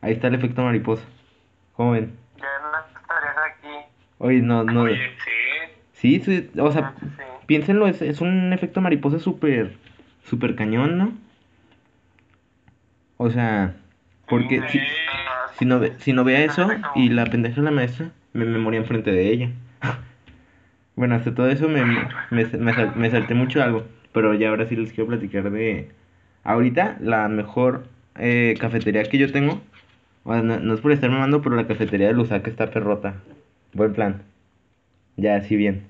Ahí 0.00 0.12
está 0.12 0.28
el 0.28 0.36
efecto 0.36 0.62
mariposa. 0.62 1.02
¿Cómo 1.74 1.92
ven? 1.92 2.12
Ya 2.36 2.44
no 2.62 3.00
estarías 3.00 3.36
aquí. 3.56 3.86
Oye, 4.18 4.40
no, 4.40 4.62
no. 4.62 4.82
Oye, 4.82 4.98
Sí, 5.94 6.20
sí. 6.20 6.42
sí, 6.52 6.60
o 6.60 6.70
sea, 6.70 6.94
Sí. 7.00 7.06
piénsenlo, 7.46 7.88
es, 7.88 8.02
es 8.02 8.20
un 8.20 8.52
efecto 8.52 8.80
mariposa 8.80 9.18
súper, 9.18 9.72
súper 10.22 10.54
cañón, 10.54 10.96
¿no? 10.96 11.12
O 13.16 13.30
sea, 13.30 13.74
porque 14.28 14.60
Sí. 14.68 14.78
si 14.78 14.80
no, 15.64 15.80
ve- 15.80 15.94
si 15.98 16.12
no 16.12 16.24
veía 16.24 16.44
eso 16.44 16.68
y 16.94 17.08
la 17.10 17.26
pendeja 17.26 17.56
de 17.56 17.62
la 17.62 17.70
maestra, 17.70 18.12
me, 18.32 18.44
me 18.44 18.58
moría 18.58 18.80
enfrente 18.80 19.10
de 19.12 19.28
ella. 19.30 19.50
Bueno, 20.96 21.14
hasta 21.14 21.34
todo 21.34 21.48
eso 21.48 21.68
me, 21.68 21.84
me, 21.84 22.08
me, 22.30 22.74
sal- 22.74 22.92
me 22.96 23.10
salté 23.10 23.34
mucho 23.34 23.62
algo, 23.62 23.84
pero 24.12 24.34
ya 24.34 24.48
ahora 24.50 24.66
sí 24.68 24.76
les 24.76 24.92
quiero 24.92 25.08
platicar 25.08 25.50
de... 25.50 25.90
Ahorita 26.44 26.96
la 27.00 27.28
mejor 27.28 27.84
eh, 28.16 28.56
cafetería 28.58 29.04
que 29.04 29.18
yo 29.18 29.30
tengo, 29.30 29.60
o 30.24 30.32
sea, 30.32 30.42
no, 30.42 30.58
no 30.60 30.74
es 30.74 30.80
por 30.80 30.92
estar 30.92 31.10
mamando, 31.10 31.42
pero 31.42 31.56
la 31.56 31.66
cafetería 31.68 32.08
de 32.08 32.14
Lusaka 32.14 32.50
está 32.50 32.70
perrota. 32.70 33.16
Buen 33.74 33.92
plan. 33.92 34.22
Ya, 35.16 35.36
así 35.36 35.56
bien. 35.56 35.84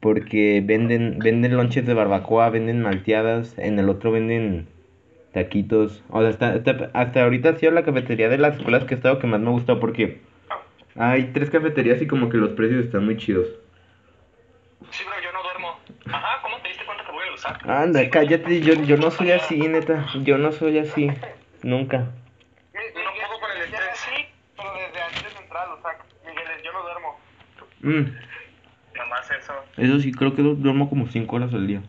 Porque 0.00 0.62
venden, 0.64 1.18
venden 1.22 1.56
lonches 1.56 1.86
de 1.86 1.94
barbacoa, 1.94 2.50
venden 2.50 2.82
malteadas, 2.82 3.56
en 3.58 3.78
el 3.78 3.88
otro 3.88 4.12
venden 4.12 4.66
taquitos. 5.34 6.02
O 6.08 6.20
sea, 6.20 6.30
está, 6.30 6.54
está- 6.54 6.90
hasta 6.94 7.22
ahorita 7.22 7.50
ha 7.50 7.56
sido 7.56 7.72
la 7.72 7.82
cafetería 7.84 8.28
de 8.28 8.38
las 8.38 8.56
escuelas 8.56 8.84
que 8.84 8.94
he 8.94 8.96
estado 8.96 9.18
que 9.18 9.26
más 9.26 9.40
me 9.40 9.48
ha 9.48 9.52
gustado 9.52 9.80
porque 9.80 10.20
hay 10.96 11.24
tres 11.34 11.50
cafeterías 11.50 12.00
y 12.00 12.06
como 12.06 12.30
que 12.30 12.36
los 12.38 12.50
precios 12.50 12.84
están 12.86 13.04
muy 13.04 13.16
chidos. 13.18 13.48
Sí, 14.90 15.02
pero 15.08 15.20
yo 15.22 15.32
no 15.32 15.42
duermo. 15.42 15.78
Ajá, 16.06 16.40
¿cómo 16.42 16.56
te 16.60 16.68
diste 16.68 16.84
cuenta 16.84 17.04
que 17.04 17.12
voy 17.12 17.28
a 17.28 17.32
usar? 17.34 17.58
Anda, 17.70 18.08
cállate, 18.10 18.60
yo, 18.60 18.74
yo 18.74 18.96
no 18.96 19.10
soy 19.10 19.32
así, 19.32 19.58
neta. 19.58 20.06
Yo 20.22 20.38
no 20.38 20.52
soy 20.52 20.78
así. 20.78 21.10
Nunca. 21.62 21.98
No 21.98 22.10
puedo 22.72 23.40
con 23.40 23.50
el 23.56 23.62
estrés. 23.64 23.82
Sí, 23.96 24.24
pero 24.56 24.72
desde 24.74 25.00
antes 25.02 25.34
de 25.34 25.40
entrar 25.42 25.64
a 25.64 25.70
los 25.70 25.80
sacos. 25.82 26.06
Miguel, 26.26 26.44
yo 26.64 26.72
no 26.72 26.82
duermo. 26.82 27.20
Mm, 27.80 28.16
Nomás 28.96 29.30
eso. 29.30 29.52
eso 29.76 29.98
sí, 30.00 30.12
creo 30.12 30.34
que 30.36 30.42
du- 30.42 30.54
duermo 30.54 30.88
como 30.88 31.06
cinco 31.08 31.36
horas 31.36 31.52
al 31.54 31.66
día. 31.66 31.82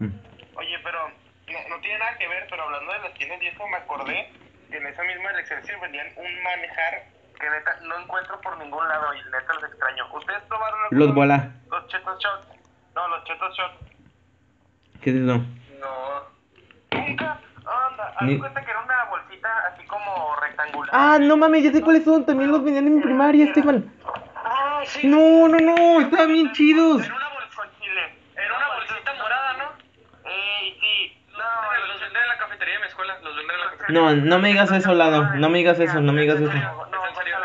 Mm. 0.00 0.08
Oye, 0.56 0.76
pero 0.84 0.98
no, 1.08 1.58
no 1.76 1.80
tiene 1.80 1.98
nada 1.98 2.18
que 2.18 2.28
ver, 2.28 2.46
pero 2.50 2.62
hablando 2.64 2.92
de 2.92 2.98
las 3.00 3.14
tiendas 3.14 3.39
y 3.39 3.39
eso, 3.52 3.66
me 3.68 3.76
acordé 3.76 4.30
que 4.70 4.76
en 4.76 4.86
esa 4.86 5.02
misma 5.04 5.30
del 5.30 5.40
Excelsior 5.40 5.80
vendían 5.80 6.06
un 6.16 6.42
manejar 6.42 7.04
que 7.38 7.48
neta 7.50 7.76
no 7.82 7.98
encuentro 8.00 8.40
por 8.40 8.58
ningún 8.58 8.86
lado 8.88 9.14
y 9.14 9.18
neta 9.30 9.54
los 9.54 9.64
extraño. 9.64 10.04
¿Ustedes 10.14 10.42
probaron 10.48 10.78
Los 10.90 11.14
bola. 11.14 11.50
Los 11.70 11.86
chetos 11.88 12.18
shots. 12.22 12.48
No, 12.94 13.08
los 13.08 13.24
chetos 13.24 13.56
shots. 13.56 13.74
¿Qué 15.02 15.10
es 15.10 15.16
eso? 15.16 15.38
No. 15.80 16.22
Nunca. 16.92 17.40
Anda, 17.56 18.14
haz 18.16 18.22
Ni- 18.22 18.38
cuenta 18.38 18.62
que 18.64 18.70
era 18.70 18.80
una 18.82 19.04
bolsita 19.04 19.48
así 19.72 19.86
como 19.86 20.36
rectangular. 20.36 20.90
Ah, 20.94 21.18
no 21.20 21.36
mames, 21.36 21.62
ya 21.64 21.72
sé 21.72 21.82
cuáles 21.82 22.04
son. 22.04 22.26
También 22.26 22.50
los 22.50 22.62
vendían 22.62 22.86
en 22.86 22.96
mi 22.96 23.02
primaria, 23.02 23.44
Estefan. 23.46 23.90
Ah, 24.36 24.82
sí. 24.84 25.06
No, 25.06 25.48
no, 25.48 25.58
no, 25.58 26.00
estaban 26.00 26.28
bien 26.32 26.52
chidos. 26.52 27.04
Era 27.04 27.14
una 27.14 27.28
bolsa 27.28 27.56
con 27.56 27.70
chile. 27.80 28.14
Era 28.36 28.56
una 28.56 28.68
bolsita 28.74 29.14
morada, 29.14 29.52
¿no? 29.54 29.64
Ey, 30.28 30.78
sí. 30.80 31.24
No, 31.32 31.86
los 31.88 32.00
venden 32.00 32.22
en 32.22 32.28
la 32.28 32.38
cafetería 32.38 32.74
de 32.74 32.80
mi 32.80 32.86
escuela. 32.86 33.18
Los 33.22 33.36
venden 33.36 33.54
en 33.54 33.60
la 33.60 33.64
cafetería. 33.66 33.79
No, 33.92 34.14
no 34.14 34.38
me 34.38 34.48
digas 34.48 34.70
eso, 34.72 34.94
Lado. 34.94 35.34
No 35.36 35.48
me 35.48 35.58
digas 35.58 35.78
eso, 35.80 36.00
no 36.00 36.12
me 36.12 36.22
digas 36.22 36.40
eso. 36.40 36.52
No, 36.52 36.52
¿Es 36.52 37.10
en 37.10 37.14
serio? 37.14 37.36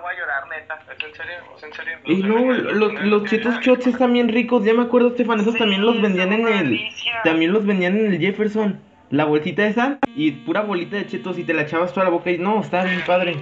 Voy 0.00 0.14
a 0.14 0.18
llorar, 0.18 0.48
neta. 0.48 0.78
¿Es 0.90 1.04
en 1.04 1.14
serio? 1.14 1.34
¿Es 1.56 1.62
en 1.62 1.72
serio? 1.72 1.98
Y 2.04 2.22
no, 2.22 2.52
los, 2.52 2.92
los 3.04 3.24
chetos 3.24 3.60
shots 3.60 3.86
están 3.86 4.12
bien 4.12 4.28
ricos. 4.28 4.64
Ya 4.64 4.74
me 4.74 4.82
acuerdo, 4.82 5.08
Estefan. 5.08 5.40
Esos 5.40 5.56
también 5.56 5.82
los 5.82 6.00
vendían 6.00 6.32
en 6.32 6.48
el. 6.48 6.88
También 7.24 7.52
los 7.52 7.64
vendían 7.64 7.96
en 7.96 8.12
el 8.12 8.20
Jefferson. 8.20 8.80
La 9.10 9.24
bolsita 9.26 9.66
esa 9.66 9.98
y 10.16 10.30
pura 10.30 10.62
bolita 10.62 10.96
de 10.96 11.06
chetos 11.06 11.38
y 11.38 11.44
te 11.44 11.52
la 11.52 11.62
echabas 11.62 11.92
toda 11.92 12.04
la 12.04 12.10
boca 12.10 12.30
y 12.30 12.38
no, 12.38 12.60
estaba 12.62 12.84
bien 12.84 13.02
padre. 13.04 13.34
Sí, 13.34 13.40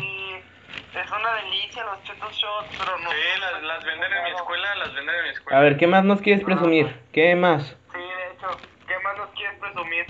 Es 0.99 1.11
una 1.13 1.35
delicia 1.45 1.85
los 1.85 2.03
chetos 2.03 2.33
shots, 2.33 2.77
pero 2.77 2.99
no. 2.99 3.11
Sí, 3.11 3.17
las, 3.41 3.63
las 3.63 3.85
venden 3.85 4.13
en 4.13 4.25
mi 4.25 4.31
escuela, 4.31 4.75
las 4.75 4.95
venden 4.95 5.15
en 5.15 5.23
mi 5.23 5.31
escuela. 5.31 5.59
A 5.59 5.63
ver, 5.63 5.77
¿qué 5.77 5.87
más 5.87 6.05
nos 6.05 6.21
quieres 6.21 6.45
presumir? 6.45 6.93
¿Qué 7.13 7.37
más? 7.37 7.77
Sí, 7.93 7.99
de 7.99 8.35
hecho, 8.35 8.49
¿qué 8.89 8.95
más 9.05 9.17
nos 9.17 9.31
quieres 9.31 9.59
presumir? 9.61 10.07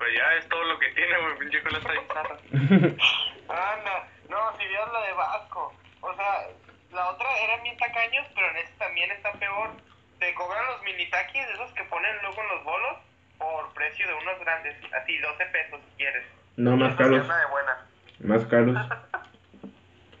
Pues 0.00 0.10
ya 0.16 0.32
es 0.40 0.48
todo 0.48 0.64
lo 0.64 0.78
que 0.78 0.88
tiene, 0.96 1.12
güey. 1.20 1.38
Pinche 1.38 1.58
escuela 1.58 1.78
está. 1.78 2.20
Anda, 3.52 4.08
no, 4.30 4.38
si 4.58 4.66
vieras 4.66 4.88
la 4.92 5.00
de 5.02 5.12
Vasco. 5.12 5.74
O 6.00 6.14
sea, 6.14 6.46
la 6.92 7.10
otra 7.10 7.28
eran 7.44 7.62
bien 7.62 7.76
tacaños, 7.76 8.26
pero 8.34 8.48
en 8.50 8.56
este 8.56 8.72
también 8.78 9.10
está 9.10 9.30
peor. 9.32 9.70
Te 10.18 10.34
cobran 10.34 10.64
los 10.68 10.82
mini 10.84 11.08
taquis, 11.10 11.44
esos 11.54 11.70
que 11.74 11.84
ponen 11.84 12.16
luego 12.22 12.40
en 12.40 12.48
los 12.48 12.64
bolos, 12.64 12.96
por 13.38 13.72
precio 13.74 14.06
de 14.08 14.14
unos 14.14 14.40
grandes. 14.40 14.74
Así, 14.94 15.18
12 15.18 15.46
pesos 15.46 15.80
si 15.90 15.96
quieres. 15.98 16.24
No, 16.56 16.76
más 16.76 16.94
caros. 16.96 17.20
es 17.20 17.24
una 17.26 17.38
de 17.38 17.46
buena. 17.46 17.86
Más 18.20 18.46
caros. 18.46 18.76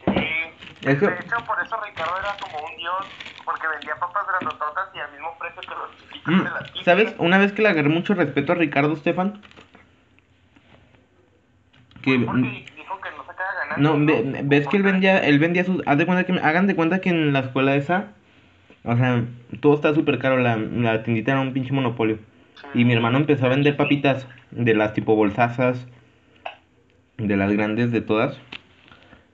Sí. 0.06 0.88
Es 0.88 0.98
que- 0.98 1.06
De 1.06 1.14
hecho, 1.20 1.36
por 1.46 1.62
eso 1.62 1.78
Ricardo 1.84 2.18
era 2.18 2.34
como 2.40 2.58
un 2.66 2.76
dios, 2.76 3.06
porque 3.44 3.66
vendía 3.68 3.94
papas 3.96 4.26
grandototas 4.26 4.88
y 4.94 4.98
al 4.98 5.12
mismo 5.12 5.36
precio 5.38 5.60
que 5.60 5.68
los 5.74 5.90
chiquitos 5.98 6.34
Mm, 6.34 6.44
de 6.44 6.50
la 6.50 6.58
tienda. 6.64 6.84
¿Sabes? 6.84 7.14
Una 7.18 7.38
vez 7.38 7.52
que 7.52 7.62
le 7.62 7.68
agarré 7.68 7.88
mucho 7.90 8.14
respeto 8.14 8.52
a 8.52 8.54
Ricardo 8.56 8.94
Estefan. 8.94 9.42
Que. 12.02 12.18
Dijo 12.18 12.26
que 12.26 13.10
no 13.16 13.24
sacaba 13.26 13.50
ganancias. 13.68 13.78
No, 13.78 14.06
ve- 14.06 14.40
ves 14.44 14.66
que 14.68 14.76
él 14.76 14.82
vendía, 14.82 15.18
él 15.18 15.38
vendía 15.38 15.64
sus, 15.64 15.82
haz 15.86 15.98
de 15.98 16.06
cuenta 16.06 16.24
que, 16.24 16.32
hagan 16.40 16.66
de 16.66 16.74
cuenta 16.74 17.00
que 17.00 17.10
en 17.10 17.32
la 17.32 17.40
escuela 17.40 17.76
esa, 17.76 18.12
o 18.84 18.96
sea, 18.96 19.24
todo 19.60 19.74
está 19.74 19.94
súper 19.94 20.18
caro, 20.18 20.38
la, 20.38 20.56
la 20.56 21.02
tiendita 21.02 21.32
era 21.32 21.40
un 21.40 21.52
pinche 21.52 21.72
monopolio. 21.72 22.18
Y 22.74 22.84
mi 22.84 22.92
hermano 22.92 23.18
empezó 23.18 23.46
a 23.46 23.48
vender 23.48 23.76
papitas 23.76 24.26
de 24.50 24.74
las 24.74 24.92
tipo 24.92 25.16
bolsazas, 25.16 25.86
de 27.16 27.36
las 27.36 27.52
grandes 27.52 27.90
de 27.92 28.00
todas, 28.00 28.38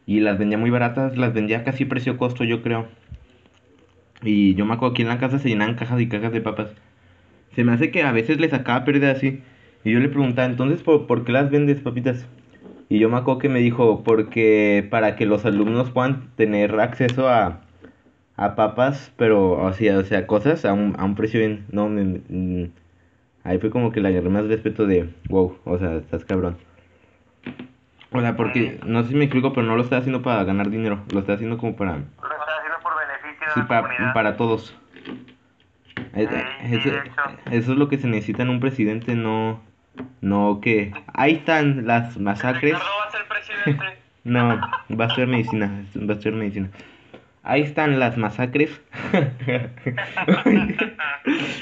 y 0.06 0.20
las 0.20 0.38
vendía 0.38 0.58
muy 0.58 0.70
baratas, 0.70 1.16
las 1.16 1.34
vendía 1.34 1.64
casi 1.64 1.84
precio 1.84 2.16
costo 2.16 2.44
yo 2.44 2.62
creo. 2.62 2.86
Y 4.22 4.54
yo 4.54 4.64
me 4.64 4.74
acuerdo 4.74 4.94
que 4.94 5.02
en 5.02 5.08
la 5.08 5.18
casa 5.18 5.38
se 5.38 5.48
llenaban 5.48 5.74
cajas 5.74 6.00
y 6.00 6.08
cajas 6.08 6.32
de 6.32 6.40
papas. 6.40 6.70
Se 7.54 7.64
me 7.64 7.72
hace 7.72 7.90
que 7.90 8.02
a 8.02 8.12
veces 8.12 8.38
le 8.40 8.48
sacaba 8.48 8.84
pérdida 8.84 9.10
así. 9.10 9.42
Y 9.84 9.92
yo 9.92 10.00
le 10.00 10.08
preguntaba, 10.08 10.46
entonces, 10.48 10.82
¿por, 10.82 11.06
por 11.06 11.24
qué 11.24 11.32
las 11.32 11.50
vendes 11.50 11.80
papitas? 11.80 12.26
Y 12.88 12.98
yo 13.00 13.08
me 13.08 13.16
acuerdo 13.16 13.40
que 13.40 13.48
me 13.48 13.58
dijo, 13.60 14.02
porque 14.04 14.86
para 14.90 15.16
que 15.16 15.26
los 15.26 15.44
alumnos 15.44 15.90
puedan 15.90 16.28
tener 16.36 16.78
acceso 16.80 17.28
a, 17.28 17.60
a 18.36 18.54
papas, 18.54 19.12
pero, 19.16 19.52
o 19.52 19.72
sea, 19.72 19.98
o 19.98 20.04
sea, 20.04 20.26
cosas 20.26 20.64
a 20.64 20.72
un, 20.72 20.94
a 20.98 21.04
un 21.04 21.14
precio 21.16 21.40
bien, 21.40 21.66
no, 21.72 21.88
me- 21.88 22.20
mm, 22.28 22.70
ahí 23.44 23.58
fue 23.58 23.70
como 23.70 23.90
que 23.92 24.00
le 24.00 24.08
agarré 24.08 24.28
más 24.28 24.46
respeto 24.46 24.86
de, 24.86 25.10
wow, 25.28 25.58
o 25.64 25.78
sea, 25.78 25.96
estás 25.96 26.24
cabrón. 26.24 26.56
O 28.12 28.20
sea, 28.20 28.36
porque, 28.36 28.78
no 28.86 29.02
sé 29.02 29.10
si 29.10 29.14
me 29.16 29.24
explico, 29.24 29.52
pero 29.52 29.66
no 29.66 29.76
lo 29.76 29.82
está 29.82 29.96
haciendo 29.98 30.22
para 30.22 30.44
ganar 30.44 30.70
dinero, 30.70 31.00
lo 31.12 31.20
está 31.20 31.32
haciendo 31.34 31.58
como 31.58 31.74
para, 31.76 31.96
Lo 31.96 32.02
está 32.02 32.22
haciendo 32.58 32.78
por 32.82 32.92
beneficio 32.96 33.46
de 33.48 33.52
sí, 33.54 33.60
la 33.60 33.66
para, 33.66 33.82
comunidad. 33.88 34.14
para 34.14 34.36
todos. 34.36 34.76
Es- 36.14 36.28
Sí, 36.30 36.36
eso, 36.74 36.90
sí, 36.90 37.34
eso 37.50 37.72
es 37.72 37.78
lo 37.78 37.88
que 37.88 37.98
se 37.98 38.06
necesita 38.08 38.42
en 38.42 38.48
un 38.50 38.60
presidente, 38.60 39.14
no, 39.16 39.60
no 40.20 40.60
que, 40.60 40.92
ahí 41.14 41.34
están 41.34 41.86
las 41.86 42.18
masacres. 42.18 42.72
Ricardo 42.74 42.86
va 43.00 43.08
a 43.08 43.10
ser 43.10 43.26
presidente. 43.28 43.86
No, 44.26 44.48
va 44.98 45.04
a 45.04 45.06
estudiar 45.06 45.28
medicina, 45.28 45.84
va 45.96 46.12
a 46.14 46.16
estudiar 46.16 46.34
medicina. 46.34 46.68
Ahí 47.44 47.62
están 47.62 48.00
las 48.00 48.16
masacres. 48.16 48.80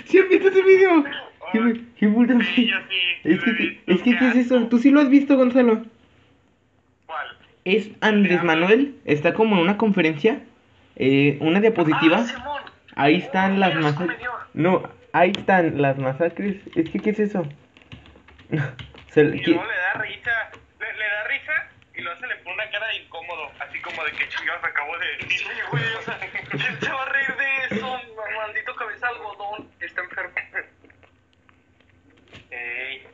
¿Sí 0.06 0.18
has 0.18 0.28
visto 0.30 0.48
ese 0.48 0.62
video? 0.62 1.04
¿Qué, 1.52 1.80
qué 1.98 2.08
puta- 2.08 2.38
Sí, 2.54 2.66
yo 2.66 2.76
sí. 2.88 2.96
Es 3.24 3.42
que, 3.42 3.52
visto, 3.52 3.82
es 3.92 4.02
que, 4.02 4.16
¿qué 4.18 4.28
es 4.28 4.36
eso? 4.36 4.66
¿Tú 4.68 4.78
sí 4.78 4.90
lo 4.90 5.00
has 5.00 5.10
visto, 5.10 5.36
Gonzalo? 5.36 5.82
¿Cuál? 7.06 7.26
Es 7.64 7.90
Andrés 8.00 8.42
Manuel, 8.42 8.94
está 9.04 9.34
como 9.34 9.56
en 9.56 9.62
una 9.62 9.76
conferencia, 9.76 10.40
eh, 10.96 11.36
una 11.40 11.60
diapositiva. 11.60 12.18
Ah, 12.20 12.24
Simón. 12.24 12.62
Ahí 12.96 13.16
están 13.16 13.56
Oh, 13.56 13.58
las 13.58 13.74
masacres. 13.74 14.18
No, 14.54 14.82
ahí 15.12 15.32
están 15.36 15.80
las 15.82 15.98
masacres. 15.98 16.56
Es 16.76 16.88
que, 16.90 16.98
¿qué 17.00 17.10
es 17.10 17.18
eso? 17.20 17.46
Se- 19.10 19.22
Y 19.22 19.42
¿qué- 19.42 19.50
luego 19.52 19.64
le 19.66 19.76
da 19.76 19.92
risa, 19.94 20.50
le, 20.80 20.92
le 20.92 21.06
da 21.06 21.24
risa 21.28 21.68
y 21.94 22.00
luego 22.02 22.20
se 22.20 22.26
le 22.26 22.36
pone 22.36 22.54
una 22.54 22.70
cara 22.70 22.88
de 22.88 22.96
incómodo, 22.96 23.50
así 23.60 23.80
como 23.80 24.04
de 24.04 24.12
que 24.12 24.28
chingados 24.28 24.64
acabo 24.64 24.98
de 24.98 25.06
decir. 25.16 25.38
Sí, 25.38 25.46
güey, 25.70 25.94
o 25.94 26.02
sea, 26.02 26.18
¿quién 26.50 26.80
se 26.80 26.90
va 26.90 27.02
a 27.02 27.08
reír 27.10 27.36
de 27.36 27.76
eso? 27.76 28.00
Maldito 28.36 28.74
cabeza 28.74 29.08
algodón, 29.08 29.70
está 29.80 30.00
enfermo. 30.02 30.34
Ey. 32.50 33.06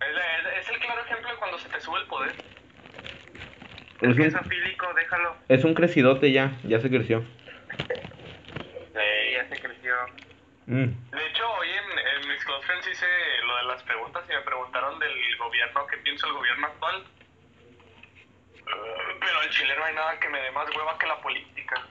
Es, 0.00 0.14
la- 0.14 0.54
es 0.58 0.68
el 0.68 0.78
claro 0.80 1.00
ejemplo 1.04 1.30
de 1.30 1.36
cuando 1.36 1.58
se 1.58 1.68
te 1.68 1.80
sube 1.80 2.00
el 2.00 2.06
poder. 2.06 2.32
Es 4.00 4.18
Es 4.18 4.34
un, 4.34 4.36
afílico, 4.36 4.92
déjalo. 4.94 5.36
es 5.48 5.64
un 5.64 5.74
crecidote 5.74 6.32
ya, 6.32 6.58
ya 6.64 6.80
se 6.80 6.90
creció. 6.90 7.24
Ey, 8.94 9.34
ya 9.34 9.48
se 9.48 9.60
creció. 9.62 9.94
Mm. 10.66 10.86
De 11.10 11.26
hecho, 11.26 11.44
hoy 11.58 11.68
en, 11.68 12.22
en 12.22 12.28
mis 12.28 12.44
close 12.44 12.66
friends 12.66 12.86
hice 12.88 13.06
lo 13.46 13.56
de 13.56 13.64
las 13.64 13.82
preguntas 13.82 14.22
y 14.28 14.32
me 14.32 14.40
preguntaron 14.42 14.98
del 14.98 15.36
gobierno, 15.38 15.86
qué 15.88 15.96
piensa 15.98 16.26
el 16.26 16.32
gobierno 16.34 16.66
actual. 16.66 17.02
Uh, 18.62 19.18
pero 19.20 19.40
al 19.40 19.50
chile 19.50 19.74
no 19.76 19.84
hay 19.84 19.94
nada 19.94 20.18
que 20.20 20.28
me 20.28 20.38
dé 20.40 20.50
más 20.52 20.68
hueva 20.74 20.96
que 20.98 21.06
la 21.06 21.20
política. 21.20 21.82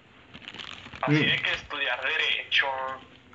Así 1.02 1.14
Mm. 1.16 1.30
de 1.32 1.42
que 1.42 1.52
estudiar 1.54 2.00
derecho, 2.02 2.68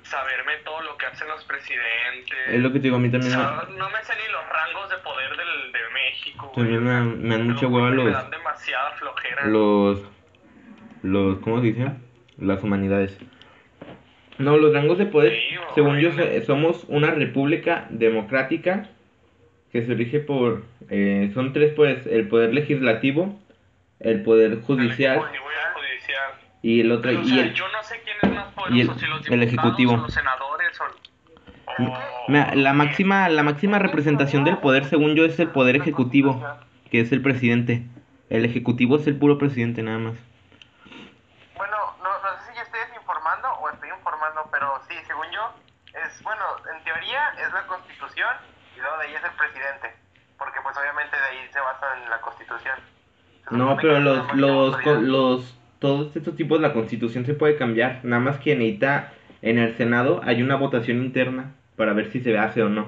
saberme 0.03 0.55
todo 0.63 0.81
lo 0.81 0.97
que 0.97 1.05
hacen 1.05 1.27
los 1.27 1.43
presidentes. 1.45 2.37
Es 2.47 2.59
lo 2.59 2.69
que 2.71 2.79
te 2.79 2.83
digo, 2.83 2.95
a 2.95 2.99
mí 2.99 3.11
también 3.11 3.31
me, 3.37 3.77
No 3.77 3.89
me 3.89 4.03
sé 4.03 4.13
ni 4.15 4.31
los 4.31 4.47
rangos 4.49 4.89
de 4.89 4.97
poder 4.97 5.35
del, 5.37 5.71
de 5.71 5.79
México. 5.93 6.51
también 6.55 6.83
me, 6.83 6.91
dan- 6.91 7.21
me 7.21 7.37
dan 7.37 7.47
mucha 7.49 7.67
hueva 7.67 7.89
Me 7.89 7.95
los, 8.03 8.13
dan 8.13 8.31
demasiada 8.31 8.91
flojera. 8.91 9.45
los, 9.45 10.01
los, 11.03 11.39
¿cómo 11.39 11.59
se 11.61 11.67
dice? 11.67 11.91
Las 12.37 12.63
humanidades. 12.63 13.17
No, 14.39 14.57
los 14.57 14.73
rangos 14.73 14.97
de 14.97 15.05
poder, 15.07 15.33
según 15.73 15.97
yo, 15.99 16.11
somos 16.45 16.83
una 16.89 17.11
república 17.11 17.87
democrática 17.89 18.87
que 19.71 19.85
se 19.85 19.93
rige 19.95 20.19
por, 20.19 20.63
eh, 20.89 21.31
son 21.33 21.53
tres 21.53 21.73
poderes, 21.73 22.05
el 22.07 22.27
poder 22.27 22.53
legislativo, 22.53 23.37
el 23.99 24.21
poder 24.23 24.61
judicial 24.61 25.21
y 26.61 26.81
el 26.81 26.91
otro, 26.91 27.11
O 27.11 27.13
y 27.21 27.27
sea, 27.27 27.43
el, 27.43 27.53
yo 27.53 27.65
no 27.69 27.83
sé 27.83 28.01
quién 28.03 28.17
es 28.21 28.29
más 28.29 28.47
y 28.69 28.81
el- 28.81 28.87
poderoso, 28.87 28.99
si 28.99 29.05
los 29.07 29.29
el 29.29 29.43
ejecutivo. 29.43 29.93
o 29.93 29.97
los 29.97 30.13
senadores 30.13 30.79
o... 31.77 32.53
la 32.55 32.73
máxima, 32.73 33.29
la 33.29 33.43
máxima 33.43 33.79
representación 33.79 34.43
del 34.43 34.57
poder, 34.57 34.85
según 34.85 35.15
yo, 35.15 35.25
es 35.25 35.39
el 35.39 35.49
poder 35.49 35.75
ejecutivo, 35.77 36.43
que 36.91 36.99
es 37.01 37.11
el 37.11 37.21
presidente. 37.21 37.83
El 38.29 38.45
ejecutivo 38.45 38.97
es 38.97 39.07
el 39.07 39.15
puro 39.17 39.37
presidente 39.37 39.81
nada 39.83 39.99
más. 39.99 40.15
Bueno, 41.55 41.75
no, 42.03 42.09
no 42.09 42.37
sé 42.45 42.51
si 42.51 42.57
yo 42.57 42.63
estoy 42.63 42.79
desinformando 42.89 43.47
o 43.61 43.69
estoy 43.69 43.89
informando, 43.89 44.41
pero 44.51 44.73
sí, 44.89 44.95
según 45.07 45.25
yo, 45.33 45.53
es, 46.17 46.23
bueno, 46.23 46.43
en 46.75 46.83
teoría 46.83 47.29
es 47.45 47.51
la 47.53 47.65
constitución 47.67 48.29
y 48.75 48.79
luego 48.79 48.97
de 48.97 49.07
ahí 49.07 49.15
es 49.15 49.23
el 49.23 49.31
presidente, 49.31 49.95
porque 50.37 50.59
pues 50.61 50.75
obviamente 50.77 51.15
de 51.15 51.23
ahí 51.23 51.49
se 51.51 51.59
basa 51.59 51.85
en 52.03 52.09
la 52.09 52.21
constitución. 52.21 52.75
Se 53.49 53.55
No, 53.55 53.77
pero 53.77 53.99
los, 53.99 54.33
los, 54.35 54.83
los, 55.01 55.57
todos 55.79 56.15
estos 56.15 56.35
tipos, 56.35 56.59
la 56.59 56.73
constitución 56.73 57.25
se 57.25 57.33
puede 57.33 57.57
cambiar. 57.57 57.99
Nada 58.03 58.21
más 58.21 58.37
que 58.39 58.55
necesita, 58.55 59.13
en 59.41 59.57
el 59.59 59.77
Senado 59.77 60.21
hay 60.25 60.41
una 60.41 60.55
votación 60.55 60.97
interna 60.97 61.53
para 61.75 61.93
ver 61.93 62.11
si 62.11 62.21
se 62.21 62.37
hace 62.37 62.61
o 62.63 62.69
no. 62.69 62.87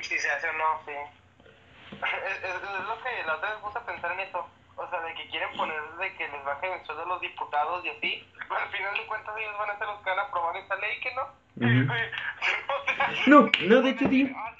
Si 0.00 0.18
se 0.18 0.30
hace 0.30 0.48
o 0.48 0.52
no, 0.52 0.64
sí. 0.86 0.92
Es, 1.98 2.44
es- 2.44 2.54
es 2.54 2.86
lo 2.86 3.02
que 3.02 3.26
la 3.26 3.34
otra 3.36 3.50
vez 3.50 3.58
puse 3.60 3.78
a 3.78 3.86
pensar 3.86 4.12
en 4.12 4.20
eso. 4.20 4.46
O 4.76 4.88
sea, 4.90 5.00
de 5.00 5.14
que 5.14 5.28
quieren 5.28 5.48
poner 5.56 5.80
de 5.80 5.87
que 6.30 6.36
les 6.36 6.44
bajen 6.44 6.72
el 6.72 6.84
sueldo 6.86 7.02
a 7.04 7.06
los 7.08 7.20
diputados 7.20 7.84
y 7.84 7.88
así. 7.88 8.24
Pero 8.48 8.60
al 8.64 8.68
final 8.70 8.94
de 8.94 9.06
cuentas 9.06 9.34
ellos 9.38 9.54
van 9.58 9.70
a 9.70 9.78
ser 9.78 9.86
los 9.88 9.98
que 10.02 10.10
van 10.10 10.18
a 10.18 10.22
aprobar 10.22 10.56
esta 10.56 10.76
ley, 10.76 11.00
que 11.02 11.10
no. 11.14 11.22
No, 13.26 13.50
no, 13.66 13.82
de 13.82 13.90
hecho 13.90 14.08
sí. 14.08 14.30
Ah, 14.34 14.54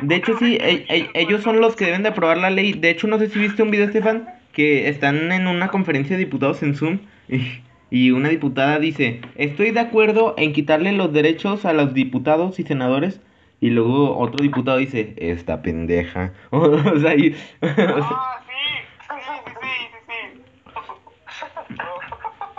de 0.00 0.14
hecho 0.14 0.36
sí, 0.38 0.56
e- 0.60 0.84
e- 0.88 1.10
ellos 1.14 1.42
son 1.42 1.60
los 1.60 1.74
que 1.76 1.86
deben 1.86 2.02
de 2.02 2.10
aprobar 2.10 2.36
la 2.36 2.50
ley. 2.50 2.72
De 2.72 2.90
hecho, 2.90 3.06
no 3.06 3.18
sé 3.18 3.28
si 3.28 3.38
viste 3.38 3.62
un 3.62 3.70
video, 3.70 3.86
Estefan, 3.86 4.28
que 4.52 4.88
están 4.88 5.32
en 5.32 5.46
una 5.46 5.68
conferencia 5.68 6.16
de 6.16 6.24
diputados 6.24 6.62
en 6.62 6.74
Zoom 6.74 6.98
y, 7.28 7.62
y 7.90 8.10
una 8.10 8.28
diputada 8.28 8.78
dice, 8.78 9.20
estoy 9.36 9.70
de 9.70 9.80
acuerdo 9.80 10.34
en 10.36 10.52
quitarle 10.52 10.92
los 10.92 11.12
derechos 11.12 11.64
a 11.64 11.72
los 11.72 11.94
diputados 11.94 12.58
y 12.58 12.64
senadores. 12.64 13.20
Y 13.58 13.70
luego 13.70 14.18
otro 14.18 14.42
diputado 14.42 14.76
dice, 14.76 15.14
esta 15.16 15.62
pendeja. 15.62 16.32
o 16.50 16.98
sea, 16.98 17.14
y- 17.14 17.34
o 17.62 17.66
sea, 17.74 17.98
Ah, 18.02 18.42
sí, 18.46 18.52
sí, 19.00 19.14
sí, 19.24 19.52
sí, 19.62 19.68
sí, 19.92 19.98
sí. 20.06 20.42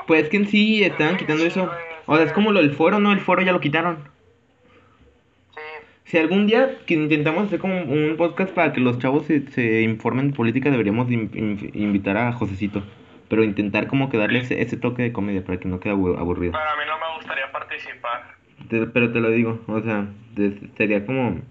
Pues 0.07 0.23
es 0.23 0.29
que 0.29 0.37
en 0.37 0.47
sí 0.47 0.83
estaban 0.83 1.17
quitando 1.17 1.43
eso. 1.45 1.69
O 2.05 2.15
sea, 2.15 2.25
es 2.25 2.33
como 2.33 2.51
lo 2.51 2.61
del 2.61 2.71
foro, 2.71 2.99
¿no? 2.99 3.11
El 3.11 3.19
foro 3.19 3.41
ya 3.41 3.51
lo 3.51 3.59
quitaron. 3.59 3.97
Sí, 5.53 5.61
Si 6.05 6.17
algún 6.17 6.47
día 6.47 6.77
que 6.85 6.93
intentamos 6.93 7.45
hacer 7.47 7.59
como 7.59 7.81
un 7.81 8.15
podcast 8.17 8.51
para 8.53 8.71
que 8.73 8.79
los 8.79 8.97
chavos 8.99 9.25
se, 9.25 9.47
se 9.51 9.81
informen 9.81 10.29
de 10.31 10.35
política, 10.37 10.71
deberíamos 10.71 11.07
de 11.09 11.15
in- 11.15 11.31
in- 11.33 11.71
invitar 11.73 12.17
a 12.17 12.31
Josecito. 12.33 12.81
Pero 13.29 13.43
intentar 13.43 13.87
como 13.87 14.07
que 14.09 14.17
darle 14.17 14.39
ese, 14.39 14.61
ese 14.61 14.77
toque 14.77 15.01
de 15.03 15.11
comedia 15.11 15.43
para 15.43 15.59
que 15.59 15.67
no 15.67 15.81
quede 15.81 15.91
abu- 15.93 16.17
aburrido. 16.17 16.53
Para 16.53 16.75
mí 16.77 16.83
no 16.87 16.97
me 16.97 17.15
gustaría 17.17 17.51
participar. 17.51 18.35
Te- 18.69 18.87
pero 18.87 19.11
te 19.11 19.19
lo 19.19 19.29
digo, 19.31 19.59
o 19.67 19.81
sea, 19.81 20.07
sería 20.77 21.05
como 21.05 21.41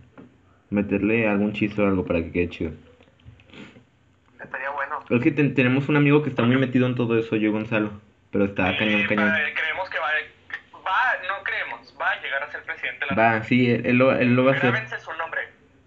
meterle 0.71 1.29
algún 1.29 1.53
chiste 1.53 1.83
o 1.83 1.87
algo 1.87 2.07
para 2.07 2.23
que 2.23 2.33
quede 2.33 2.49
chido. 2.49 2.71
estaría 4.43 4.71
bueno. 4.71 5.01
Es 5.11 5.23
que 5.23 5.31
ten- 5.33 5.55
tenemos 5.55 5.89
un 5.91 5.97
amigo 5.97 6.23
que 6.23 6.31
está 6.31 6.43
muy 6.43 6.57
metido 6.57 6.87
en 6.87 6.95
todo 6.95 7.19
eso, 7.19 7.37
yo 7.37 7.53
Gonzalo. 7.53 7.91
Pero 8.33 8.45
está 8.47 8.77
cañón, 8.77 9.05
cañón. 9.07 9.31
pa- 9.31 9.39
creemos 9.55 9.91
que 9.91 9.99
va, 9.99 10.09
va, 10.85 11.03
no 11.29 11.43
creemos, 11.45 11.95
va 12.01 12.11
a 12.13 12.21
llegar 12.23 12.43
a 12.43 12.51
ser 12.53 12.63
presidente 12.65 13.07
de 13.07 13.15
la 13.17 13.23
Va, 13.35 13.43
sí, 13.45 13.71
él, 13.71 13.87
él 13.87 13.97
lo, 13.99 14.13
él 14.13 14.35
lo 14.35 14.45
va 14.45 14.53
a 14.53 14.55
hacer. 14.57 14.75
Su 15.01 15.13
nombre, 15.15 15.41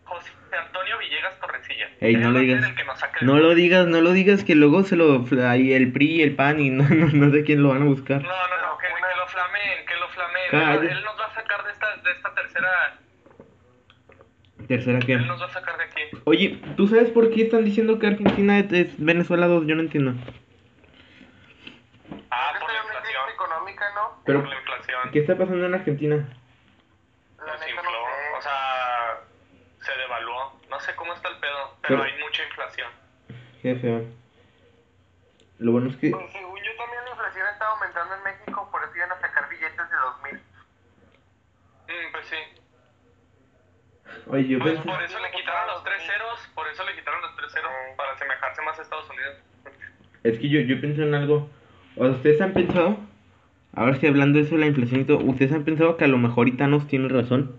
José 0.06 0.32
Antonio 0.66 0.98
Villegas 1.00 1.40
Torrecilla. 1.40 1.90
Ey, 2.00 2.16
no 2.16 2.32
ser 2.34 2.42
digas. 2.42 2.74
No 3.22 3.38
lo 3.38 3.54
digas, 3.56 3.88
no 3.88 4.02
lo 4.02 4.12
digas 4.14 4.44
que 4.44 4.56
luego 4.56 4.84
se 4.84 4.96
lo 4.96 5.24
ahí 5.48 5.74
el 5.74 5.92
PRI 5.92 6.22
el 6.24 6.36
PAN 6.36 6.60
y 6.60 6.70
no, 6.70 6.84
no, 6.90 7.08
no 7.08 7.32
sé 7.32 7.44
quién 7.44 7.62
lo 7.62 7.70
van 7.70 7.82
a 7.84 7.86
buscar. 7.86 8.22
No, 8.22 8.30
no, 8.30 8.34
no, 8.62 8.78
que, 8.78 8.88
que 8.88 9.18
lo 9.18 9.28
flameen, 9.28 9.86
que 9.86 9.96
lo 9.96 10.08
flameen. 10.10 10.52
Calla. 10.52 10.92
Él 10.92 11.04
nos 11.04 11.20
va 11.20 11.26
a 11.26 11.34
sacar 11.36 11.64
de 11.66 11.72
esta, 11.72 11.96
de 11.98 12.12
esta 12.12 12.34
tercera, 12.36 13.00
Tercera 14.68 15.00
que. 15.00 15.14
él 15.14 15.28
nos 15.28 15.42
va 15.42 15.46
a 15.46 15.50
sacar 15.54 15.78
de 15.78 15.84
aquí. 15.84 16.02
Oye, 16.26 16.60
¿tú 16.78 16.88
sabes 16.88 17.10
por 17.12 17.30
qué 17.32 17.44
están 17.44 17.66
diciendo 17.66 17.98
que 18.00 18.08
Argentina 18.08 18.60
es, 18.60 18.72
es 18.72 18.88
Venezuela 19.04 19.48
2? 19.48 19.66
Yo 19.68 19.76
no 19.76 19.82
entiendo. 19.82 20.14
Ah, 22.32 22.52
Creo 22.54 22.62
por 22.62 22.70
que 22.70 22.74
la 22.74 22.80
está 22.80 22.82
en 22.82 22.86
una 22.86 23.02
crisis 23.02 23.16
inflación. 23.16 23.30
económica, 23.34 23.86
¿no? 23.96 24.09
Pero- 24.26 24.40
por 24.42 24.50
la 24.50 24.58
inflación. 24.60 25.12
¿Qué 25.12 25.20
está 25.20 25.38
pasando 25.38 25.66
en 25.66 25.74
Argentina? 25.74 26.16
La 27.46 27.70
infló, 27.70 27.82
no 27.84 28.38
o 28.38 28.42
sea, 28.42 29.18
se 29.82 29.92
devaluó. 29.98 30.60
No 30.70 30.80
sé 30.80 30.96
cómo 30.96 31.14
está 31.14 31.30
el 31.30 31.38
pedo, 31.38 31.76
pero 31.82 32.02
Pero- 32.02 32.04
hay 32.04 32.20
mucha 32.24 32.44
inflación. 32.44 32.92
Qué 33.62 33.76
feo. 33.76 34.04
Lo 35.60 35.72
bueno 35.74 35.90
es 35.90 35.98
que. 35.98 36.10
Pues 36.12 36.32
según 36.32 36.58
yo 36.60 36.76
también 36.78 37.04
la 37.06 37.10
inflación 37.12 37.48
está 37.52 37.68
aumentando 37.68 38.16
en 38.16 38.24
México, 38.24 38.70
por 38.72 38.84
eso 38.84 38.96
iban 38.96 39.12
a 39.12 39.20
sacar 39.20 39.50
billetes 39.50 39.78
de 39.90 39.96
2000. 39.98 40.36
Mm, 41.88 42.12
pues 42.12 42.26
sí. 42.28 42.38
Oye, 44.28 44.48
yo 44.48 44.60
Pues 44.60 44.74
pensé. 44.74 44.90
por 44.90 45.02
eso 45.04 45.20
le 45.20 45.32
quitaron 45.32 45.68
los 45.68 45.84
tres 45.84 46.02
ceros, 46.06 46.40
por 46.56 46.68
eso 46.68 46.84
le 46.86 46.96
quitaron 46.96 47.22
los 47.22 47.36
tres 47.36 47.52
ceros, 47.52 47.72
para 47.98 48.12
asemejarse 48.14 48.62
más 48.64 48.80
a 48.80 48.82
Estados 48.82 49.10
Unidos. 49.10 49.38
Es 50.24 50.40
que 50.40 50.50
yo, 50.50 50.60
yo 50.62 50.80
pensé 50.82 51.04
en 51.04 51.14
algo. 51.16 51.50
O 51.96 52.04
sea, 52.06 52.12
¿Ustedes 52.16 52.42
han 52.42 52.54
pensado? 52.54 52.98
A 53.80 53.84
ver 53.86 54.00
si 54.00 54.08
hablando 54.08 54.38
de 54.40 54.44
eso 54.46 54.56
de 54.56 54.62
la 54.62 54.68
inflación 54.68 55.02
y 55.02 55.06
todo, 55.06 55.20
¿ustedes 55.20 55.54
han 55.54 55.64
pensado 55.64 55.96
que 55.96 56.04
a 56.04 56.08
lo 56.10 56.18
mejor 56.18 56.48
Itanos 56.50 56.86
tiene 56.88 57.08
razón? 57.08 57.56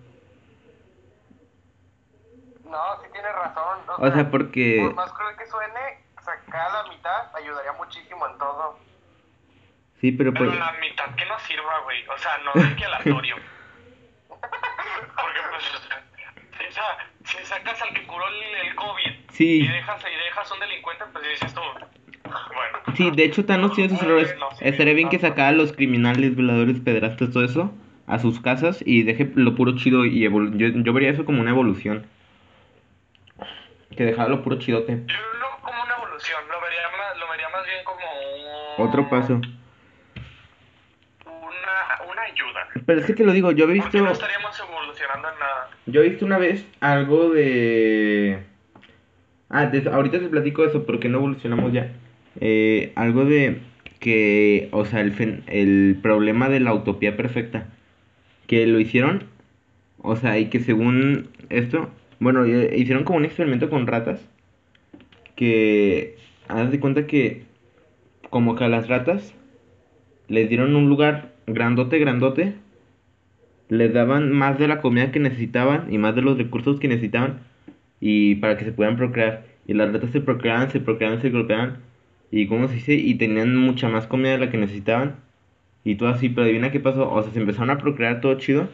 No, 2.65 2.79
sí 3.03 3.09
tienes 3.13 3.33
razón. 3.33 3.79
O 3.99 4.11
sea, 4.13 4.31
porque. 4.31 4.81
Por 4.85 4.95
más 4.95 5.13
cruel 5.13 5.37
que 5.37 5.47
suene, 5.47 5.81
sacar 6.23 6.71
la 6.73 6.91
mitad 6.91 7.35
ayudaría 7.35 7.73
muchísimo 7.73 8.27
en 8.29 8.39
todo. 8.39 8.79
Sí, 10.01 10.13
pero 10.13 10.33
Pero 10.33 10.47
pues... 10.47 10.59
la 10.59 10.73
mitad 10.81 11.15
que 11.15 11.25
nos 11.27 11.43
sirva, 11.43 11.81
güey. 11.85 12.07
O 12.09 12.19
sea, 12.19 12.33
no 12.45 12.53
de 12.63 12.77
que 12.77 12.85
aleatorio. 12.87 13.37
Porque, 14.29 15.41
pues, 15.51 15.65
si, 16.59 16.73
sa- 16.75 16.99
si 17.25 17.45
sacas 17.47 17.81
al 17.83 17.95
que 17.95 18.07
curó 18.07 18.27
el, 18.29 18.67
el 18.69 18.75
COVID 18.75 19.31
Sí. 19.33 19.61
y, 19.63 19.69
dejas, 19.69 20.03
y 20.03 20.17
dejas 20.25 20.53
un 20.53 20.61
delincuente, 20.61 21.05
pues 21.13 21.25
dices 21.29 21.55
tú, 21.55 21.61
bueno. 22.31 22.97
Sí, 22.97 23.11
de 23.11 23.25
hecho 23.25 23.45
Thanos 23.45 23.73
tiene 23.75 23.91
sus 23.91 24.03
errores. 24.03 24.35
Estaría 24.61 24.95
bien 24.95 25.09
que 25.09 25.19
sacara 25.19 25.49
a 25.49 25.53
los 25.53 25.73
criminales, 25.73 26.35
violadores, 26.37 26.81
pedrastas, 26.81 27.31
todo 27.31 27.45
eso 27.45 27.73
a 28.07 28.19
sus 28.19 28.41
casas 28.41 28.83
y 28.85 29.03
deje 29.05 29.31
lo 29.37 29.55
puro 29.55 29.77
chido 29.77 30.05
y 30.05 30.25
evolu 30.25 30.57
yo, 30.59 30.69
yo 30.69 30.93
vería 30.93 31.11
eso 31.11 31.25
como 31.25 31.41
una 31.41 31.51
evolución. 31.51 32.07
Que 33.97 34.05
dejara 34.05 34.29
lo 34.29 34.43
puro 34.43 34.57
chidote. 34.59 34.93
Yo 35.07 35.15
no 35.39 35.63
como 35.63 35.83
una 35.85 35.95
evolución, 35.97 36.41
lo 36.51 36.61
vería 36.61 36.81
más, 36.99 37.19
lo 37.19 37.31
vería 37.31 37.49
más 37.51 37.65
bien 37.67 37.85
como 37.85 38.05
un- 38.79 38.89
Otro 38.89 39.09
paso. 39.11 39.35
Una, 41.27 42.11
una 42.13 42.23
ayuda. 42.23 42.69
Pero 42.87 43.01
es 43.01 43.07
que 43.07 43.13
te 43.15 43.25
lo 43.25 43.33
digo, 43.33 43.53
yo 43.53 43.65
he 43.71 43.77
Porque 43.79 43.99
no 43.99 44.05
visto 44.05 44.13
estaríamos 44.13 44.59
evolucionando 44.61 45.29
en 45.29 45.39
nada. 45.39 45.69
yo 45.87 46.01
he 46.03 46.09
visto 46.09 46.25
una 46.25 46.39
vez 46.39 46.67
algo 46.81 47.31
de 47.31 48.43
Ah, 49.49 49.67
de- 49.67 49.89
ahorita 49.91 50.19
te 50.21 50.29
platico 50.29 50.65
eso 50.65 50.85
porque 50.87 51.09
no 51.09 51.19
evolucionamos 51.19 51.73
ya. 51.73 51.91
Eh, 52.41 52.93
algo 52.97 53.25
de 53.25 53.59
que, 54.01 54.69
o 54.73 54.85
sea, 54.85 55.01
el, 55.03 55.13
fen- 55.15 55.43
el 55.47 55.99
problema 56.03 56.49
de 56.49 56.61
la 56.61 56.75
utopía 56.75 57.17
perfecta. 57.17 57.69
Que 58.47 58.67
lo 58.67 58.81
hicieron, 58.81 59.25
o 59.99 60.17
sea, 60.17 60.39
y 60.39 60.47
que 60.47 60.61
según 60.61 61.29
esto, 61.51 61.91
bueno, 62.19 62.45
eh, 62.45 62.75
hicieron 62.77 63.05
como 63.05 63.19
un 63.19 63.25
experimento 63.25 63.71
con 63.71 63.87
ratas. 63.87 64.21
Que, 65.37 66.17
haz 66.49 66.71
de 66.71 66.81
cuenta 66.81 67.07
que, 67.07 67.45
como 68.31 68.57
que 68.57 68.65
a 68.65 68.69
las 68.69 68.89
ratas 68.89 69.35
les 70.29 70.49
dieron 70.49 70.75
un 70.77 70.89
lugar 70.89 71.33
grandote, 71.47 71.99
grandote. 71.99 72.55
Les 73.69 73.93
daban 73.93 74.33
más 74.33 74.59
de 74.59 74.67
la 74.67 74.81
comida 74.81 75.13
que 75.13 75.21
necesitaban 75.21 75.93
y 75.93 75.99
más 75.99 76.15
de 76.17 76.23
los 76.23 76.37
recursos 76.37 76.81
que 76.81 76.89
necesitaban 76.89 77.41
y 78.01 78.35
para 78.37 78.57
que 78.57 78.65
se 78.65 78.73
puedan 78.73 78.97
procrear. 78.97 79.45
Y 79.67 79.75
las 79.75 79.93
ratas 79.93 80.11
se 80.11 80.21
procreaban, 80.21 80.71
se 80.71 80.81
procreaban, 80.81 81.23
se 81.23 81.31
procreaban. 81.31 81.79
Y 82.31 82.47
cómo 82.47 82.69
se 82.69 82.75
dice, 82.75 82.95
y 82.95 83.15
tenían 83.15 83.57
mucha 83.57 83.89
más 83.89 84.07
comida 84.07 84.33
de 84.33 84.39
la 84.39 84.51
que 84.51 84.57
necesitaban. 84.57 85.17
Y 85.85 85.97
todo 85.97 86.11
así, 86.11 86.29
pero 86.29 86.45
adivina 86.45 86.71
qué 86.71 86.81
pasó. 86.81 87.11
O 87.11 87.23
sea, 87.23 87.33
se 87.33 87.41
empezaron 87.41 87.71
a 87.71 87.79
procrear 87.79 88.21
todo 88.21 88.35
chido. 88.37 88.69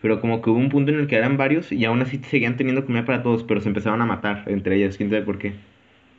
Pero 0.00 0.20
como 0.20 0.42
que 0.42 0.50
hubo 0.50 0.58
un 0.58 0.68
punto 0.68 0.92
en 0.92 1.00
el 1.00 1.06
que 1.06 1.16
eran 1.16 1.36
varios 1.36 1.72
y 1.72 1.84
aún 1.84 2.02
así 2.02 2.18
seguían 2.18 2.56
teniendo 2.56 2.84
comida 2.84 3.04
para 3.04 3.22
todos, 3.22 3.42
pero 3.44 3.60
se 3.60 3.68
empezaron 3.68 4.02
a 4.02 4.06
matar 4.06 4.44
entre 4.46 4.76
ellas, 4.76 4.96
quién 4.96 5.10
sabe 5.10 5.22
por 5.22 5.38
qué. 5.38 5.54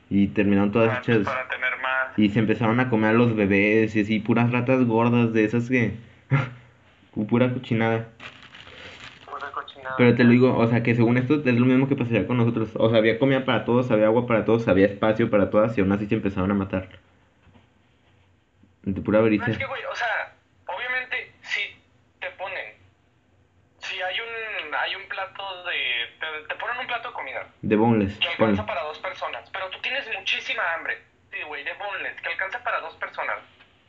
Y 0.09 0.28
terminaron 0.28 0.71
todas 0.71 0.89
Para, 0.89 0.99
hechas. 1.01 1.25
para 1.25 1.47
tener 1.47 1.71
más. 1.82 2.17
Y 2.17 2.30
se 2.30 2.39
empezaron 2.39 2.80
a 2.80 2.89
comer 2.89 3.11
a 3.11 3.13
los 3.13 3.36
bebés 3.36 3.95
y 3.95 4.01
así, 4.01 4.19
puras 4.19 4.51
ratas 4.51 4.84
gordas 4.86 5.32
de 5.32 5.45
esas 5.45 5.69
que. 5.69 5.93
pura 7.30 7.53
cochinada. 7.53 8.09
Pero 9.97 10.15
te 10.15 10.23
lo 10.23 10.31
digo, 10.31 10.57
o 10.57 10.67
sea, 10.67 10.83
que 10.83 10.95
según 10.95 11.17
esto 11.17 11.35
es 11.35 11.45
lo 11.45 11.65
mismo 11.65 11.88
que 11.88 11.95
pasaría 11.95 12.25
con 12.27 12.38
nosotros. 12.38 12.69
O 12.75 12.89
sea, 12.89 12.97
había 12.99 13.17
comida 13.19 13.45
para 13.45 13.63
todos, 13.65 13.89
había 13.91 14.07
agua 14.07 14.25
para 14.27 14.43
todos, 14.45 14.67
había 14.67 14.88
espacio 14.88 15.29
para 15.29 15.49
todas 15.49 15.77
y 15.77 15.81
aún 15.81 15.91
así 15.91 16.05
se 16.07 16.15
empezaron 16.15 16.51
a 16.51 16.55
matar. 16.55 16.89
De 18.83 19.01
pura 19.01 19.17
No, 19.19 19.21
avaricia. 19.25 19.51
es 19.51 19.57
que, 19.57 19.65
güey, 19.65 19.83
o 19.85 19.95
sea, 19.95 20.33
obviamente, 20.67 21.31
si 21.41 21.59
te 22.19 22.29
ponen, 22.31 22.73
si 23.79 24.01
hay 24.01 24.15
un, 24.19 24.73
hay 24.75 24.95
un 24.95 25.07
plato 25.09 25.43
de, 25.65 26.07
te, 26.19 26.47
te 26.47 26.55
ponen 26.55 26.77
un 26.79 26.88
plato 26.88 27.09
de 27.09 27.13
comida 27.13 27.47
De 27.61 27.75
boneless, 27.75 28.13
que 28.19 28.27
ponle. 28.38 28.51
alcanza 28.51 28.65
para 28.65 28.83
dos 28.83 28.99
personas, 28.99 29.49
pero 29.51 29.69
tú 29.69 29.79
tienes 29.81 30.05
muchísima 30.17 30.61
hambre, 30.75 30.97
sí, 31.31 31.38
güey, 31.47 31.63
de 31.65 31.73
boneless, 31.73 32.21
que 32.21 32.29
alcanza 32.29 32.63
para 32.63 32.79
dos 32.79 32.95
personas, 32.95 33.38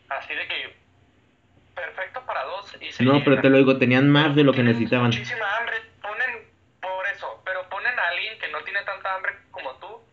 así 0.09 0.35
de 0.35 0.47
que, 0.49 0.75
perfecto 1.77 2.21
para 2.27 2.43
dos 2.43 2.77
y 2.81 2.91
se 2.91 3.05
No, 3.05 3.19
pero 3.21 3.31
llena. 3.37 3.43
te 3.43 3.51
lo 3.51 3.59
digo, 3.59 3.79
tenían 3.79 4.11
más 4.11 4.35
de 4.35 4.43
lo 4.43 4.53
que 4.53 4.65
necesitaban. 4.65 5.07
Muchísima 5.11 5.47
hambre, 5.59 5.77
ponen 6.03 6.43
por 6.83 7.07
eso, 7.07 7.41
pero 7.45 7.63
ponen 7.69 7.97
a 7.97 8.09
alguien 8.09 8.37
que 8.41 8.49
no 8.51 8.59
tiene 8.65 8.83
tanta 8.83 9.15
hambre 9.15 9.33
como 9.59 9.75
tú 9.77 10.05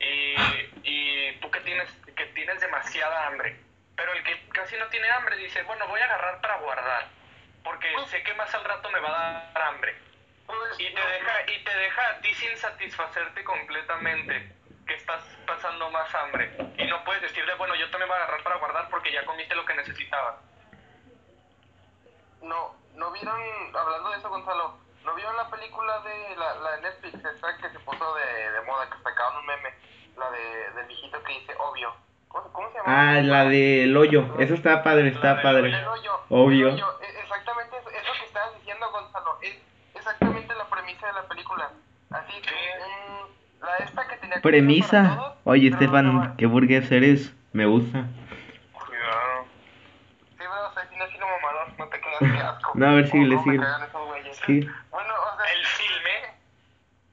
y, 0.00 0.34
y 0.82 1.32
tú 1.40 1.50
que 1.50 1.60
tienes, 1.60 1.90
que 2.16 2.26
tienes 2.26 2.60
demasiada 2.60 3.26
hambre. 3.26 3.56
Pero 3.96 4.12
el 4.12 4.22
que 4.22 4.48
casi 4.50 4.76
no 4.76 4.86
tiene 4.88 5.10
hambre 5.10 5.36
dice, 5.36 5.62
bueno, 5.62 5.86
voy 5.88 6.00
a 6.00 6.04
agarrar 6.04 6.40
para 6.40 6.58
guardar, 6.58 7.08
porque 7.64 7.88
sé 8.06 8.22
que 8.22 8.34
más 8.34 8.52
al 8.54 8.64
rato 8.64 8.90
me 8.90 9.00
va 9.00 9.08
a 9.08 9.52
dar 9.52 9.62
hambre. 9.62 9.96
Pues, 10.46 10.80
Y 10.80 10.94
te 10.94 11.00
deja, 11.00 11.50
y 11.50 11.64
te 11.64 11.76
deja 11.76 12.08
a 12.08 12.20
ti 12.20 12.32
sin 12.34 12.56
satisfacerte 12.56 13.44
completamente, 13.44 14.52
que 14.86 14.94
estás 14.94 15.22
pasando 15.46 15.90
más 15.90 16.14
hambre. 16.14 16.50
Y 16.78 16.86
no 16.86 17.04
puedes 17.04 17.22
decirle, 17.22 17.54
bueno, 17.54 17.74
yo 17.74 17.90
también 17.90 18.08
voy 18.08 18.18
a 18.18 18.22
agarrar 18.22 18.42
para 18.42 18.56
guardar 18.56 18.88
porque 18.88 19.12
ya 19.12 19.24
comiste 19.24 19.54
lo 19.54 19.64
que 19.66 19.74
necesitabas. 19.74 20.36
No, 22.40 22.74
no 22.94 23.10
vieron, 23.12 23.40
hablando 23.76 24.10
de 24.10 24.18
eso, 24.18 24.28
Gonzalo, 24.30 24.78
¿no 25.04 25.14
vieron 25.14 25.36
la 25.36 25.48
película 25.50 26.00
de 26.00 26.36
la, 26.36 26.54
la 26.56 26.70
de 26.76 26.82
Netflix, 26.82 27.14
esta 27.14 27.56
que 27.58 27.70
se 27.70 27.78
puso 27.80 28.14
de, 28.14 28.50
de 28.52 28.60
moda, 28.66 28.88
que 28.90 29.02
sacaban 29.02 29.38
un 29.38 29.46
meme, 29.46 29.70
la 30.16 30.30
de, 30.30 30.72
del 30.76 30.86
viejito 30.86 31.22
que 31.22 31.32
dice 31.40 31.54
obvio? 31.58 31.94
¿Cómo, 32.28 32.52
cómo 32.52 32.68
se 32.70 32.78
llama? 32.78 33.10
Ah, 33.16 33.20
la 33.22 33.44
del 33.44 33.96
hoyo. 33.96 34.34
Eso 34.38 34.54
está 34.54 34.82
padre, 34.82 35.08
está 35.08 35.34
del 35.34 35.42
padre. 35.42 35.68
El 35.70 35.86
hoyo. 35.86 36.12
Obvio. 36.28 36.68
el 36.68 36.74
hoyo. 36.74 37.00
E- 37.02 37.20
Exactamente 37.22 37.76
eso, 37.78 37.90
eso 37.90 38.12
que 38.18 38.24
estabas 38.26 38.54
diciendo, 38.58 38.90
Gonzalo, 38.90 39.38
es 39.42 39.56
exactamente 39.94 40.54
la 40.54 40.64
premisa 40.66 41.06
de 41.06 41.12
la 41.14 41.22
película. 41.28 41.70
Así 42.10 42.40
que, 42.42 42.50
mm, 42.50 43.64
la 43.64 43.76
esta 43.78 44.08
que 44.08 44.16
tenía 44.16 44.34
que 44.36 44.40
Premisa. 44.40 45.14
todos, 45.16 45.34
Oye, 45.44 45.70
no 45.70 45.76
Estefan, 45.76 46.36
qué 46.36 46.46
burgués 46.46 46.90
eres. 46.90 47.34
Me 47.52 47.64
gusta. 47.66 48.04
Cuidado. 48.72 49.44
Sí, 50.30 50.36
pero 50.38 50.68
o 50.68 50.72
sea, 50.74 50.88
si 50.88 50.96
no 50.96 51.06
sido 51.06 51.26
mamador, 51.26 51.78
no 51.78 51.88
te 51.88 52.00
creas 52.00 52.18
que 52.18 52.42
asco. 52.46 52.72
No, 52.74 52.86
a 52.88 52.92
ver, 52.94 53.06
síguele, 53.08 53.36
¿Cómo 53.36 53.46
me 53.46 53.52
síguele. 53.52 53.64
cagan 53.72 53.88
esos 53.88 54.06
güeyes? 54.06 54.36
Sí. 54.46 54.68
Sea, 55.48 55.52
El 55.52 55.66
filme. 55.66 56.34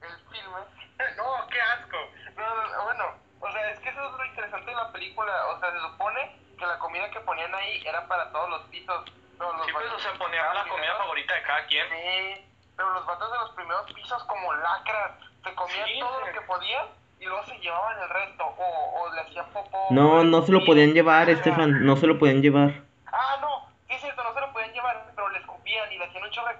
el 0.01 0.17
filme. 0.29 0.59
No, 1.17 1.47
qué 1.47 1.61
asco. 1.61 1.97
No, 2.35 2.55
no, 2.55 2.67
no, 2.69 2.83
bueno, 2.83 3.03
o 3.41 3.51
sea, 3.51 3.69
es 3.71 3.79
que 3.79 3.89
eso 3.89 4.05
es 4.05 4.11
lo 4.17 4.25
interesante 4.25 4.69
de 4.69 4.75
la 4.75 4.91
película. 4.91 5.31
O 5.47 5.59
sea, 5.59 5.71
se 5.71 5.79
supone 5.79 6.35
que 6.57 6.65
la 6.65 6.79
comida 6.79 7.09
que 7.11 7.19
ponían 7.21 7.53
ahí 7.53 7.81
era 7.85 8.07
para 8.07 8.31
todos 8.31 8.49
los 8.49 8.61
pisos. 8.63 9.03
Pero 9.37 9.51
los 9.53 9.65
Sí, 9.65 9.71
pues, 9.73 9.91
o 9.91 9.99
sea, 9.99 10.11
de 10.13 10.17
ponían 10.17 10.45
los 10.45 10.53
la 10.55 10.61
comida 10.63 10.75
primeros- 10.75 10.97
favorita 10.99 11.33
de 11.35 11.41
cada 11.43 11.65
quien. 11.67 11.87
Sí, 11.89 12.45
pero 12.77 12.89
los 12.93 13.05
vatos 13.05 13.31
de 13.31 13.37
los 13.39 13.51
primeros 13.51 13.91
pisos 13.93 14.23
como 14.25 14.53
lacras. 14.53 15.11
Se 15.43 15.53
comían 15.55 15.85
Sí, 15.87 15.99
todo 15.99 16.19
sí. 16.19 16.25
lo 16.27 16.31
que 16.33 16.41
podían 16.47 16.85
y 17.19 17.25
luego 17.25 17.43
se 17.45 17.57
llevaban 17.59 17.99
el 18.01 18.09
resto. 18.09 18.45
O, 18.45 19.01
o 19.01 19.13
le 19.13 19.21
hacían 19.21 19.45
popó. 19.51 19.87
No, 19.91 20.23
no 20.23 20.41
se 20.43 20.51
lo 20.53 20.63
podían 20.65 20.93
llevar, 20.93 21.29
Estefan. 21.29 21.85
No 21.85 21.95
se 21.97 22.07
lo 22.07 22.17
podían 22.17 22.41
llevar. 22.41 22.71
Ah, 23.11 23.37
no, 23.41 23.69
sí 23.87 23.93
es 23.95 24.01
cierto, 24.01 24.23
no 24.23 24.33
se 24.33 24.39
lo 24.41 24.51
podían 24.53 24.71
llevar, 24.73 25.05
pero 25.15 25.29
le 25.29 25.39
escupían 25.39 25.91
y 25.91 25.97
le 25.97 26.05
hacían 26.05 26.23
un 26.23 26.31
chorro 26.31 26.47
de 26.49 26.57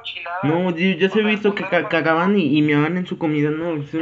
cosas, 0.00 0.14
pura 0.14 0.40
cochinada. 0.40 0.40
No, 0.44 0.70
yo, 0.70 0.98
yo 0.98 1.08
sí 1.08 1.18
he 1.20 1.24
visto 1.24 1.54
que 1.54 1.64
ca- 1.64 1.88
cagaban 1.88 2.38
y, 2.38 2.58
y 2.58 2.62
meaban 2.62 2.96
en 2.96 3.06
su 3.06 3.18
comida, 3.18 3.50
no. 3.50 3.70
un- 3.70 3.86
Sí, 3.86 3.98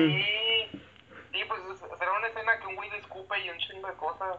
sí, 1.32 1.40
pues 1.48 1.60
es- 1.72 1.98
será 1.98 2.12
una 2.18 2.26
escena 2.28 2.58
que 2.60 2.66
un 2.66 2.76
güey 2.76 2.90
le 2.90 2.98
escupe 2.98 3.34
y 3.44 3.50
un 3.50 3.58
chingo 3.58 3.88
de 3.88 3.94
cosas. 3.94 4.38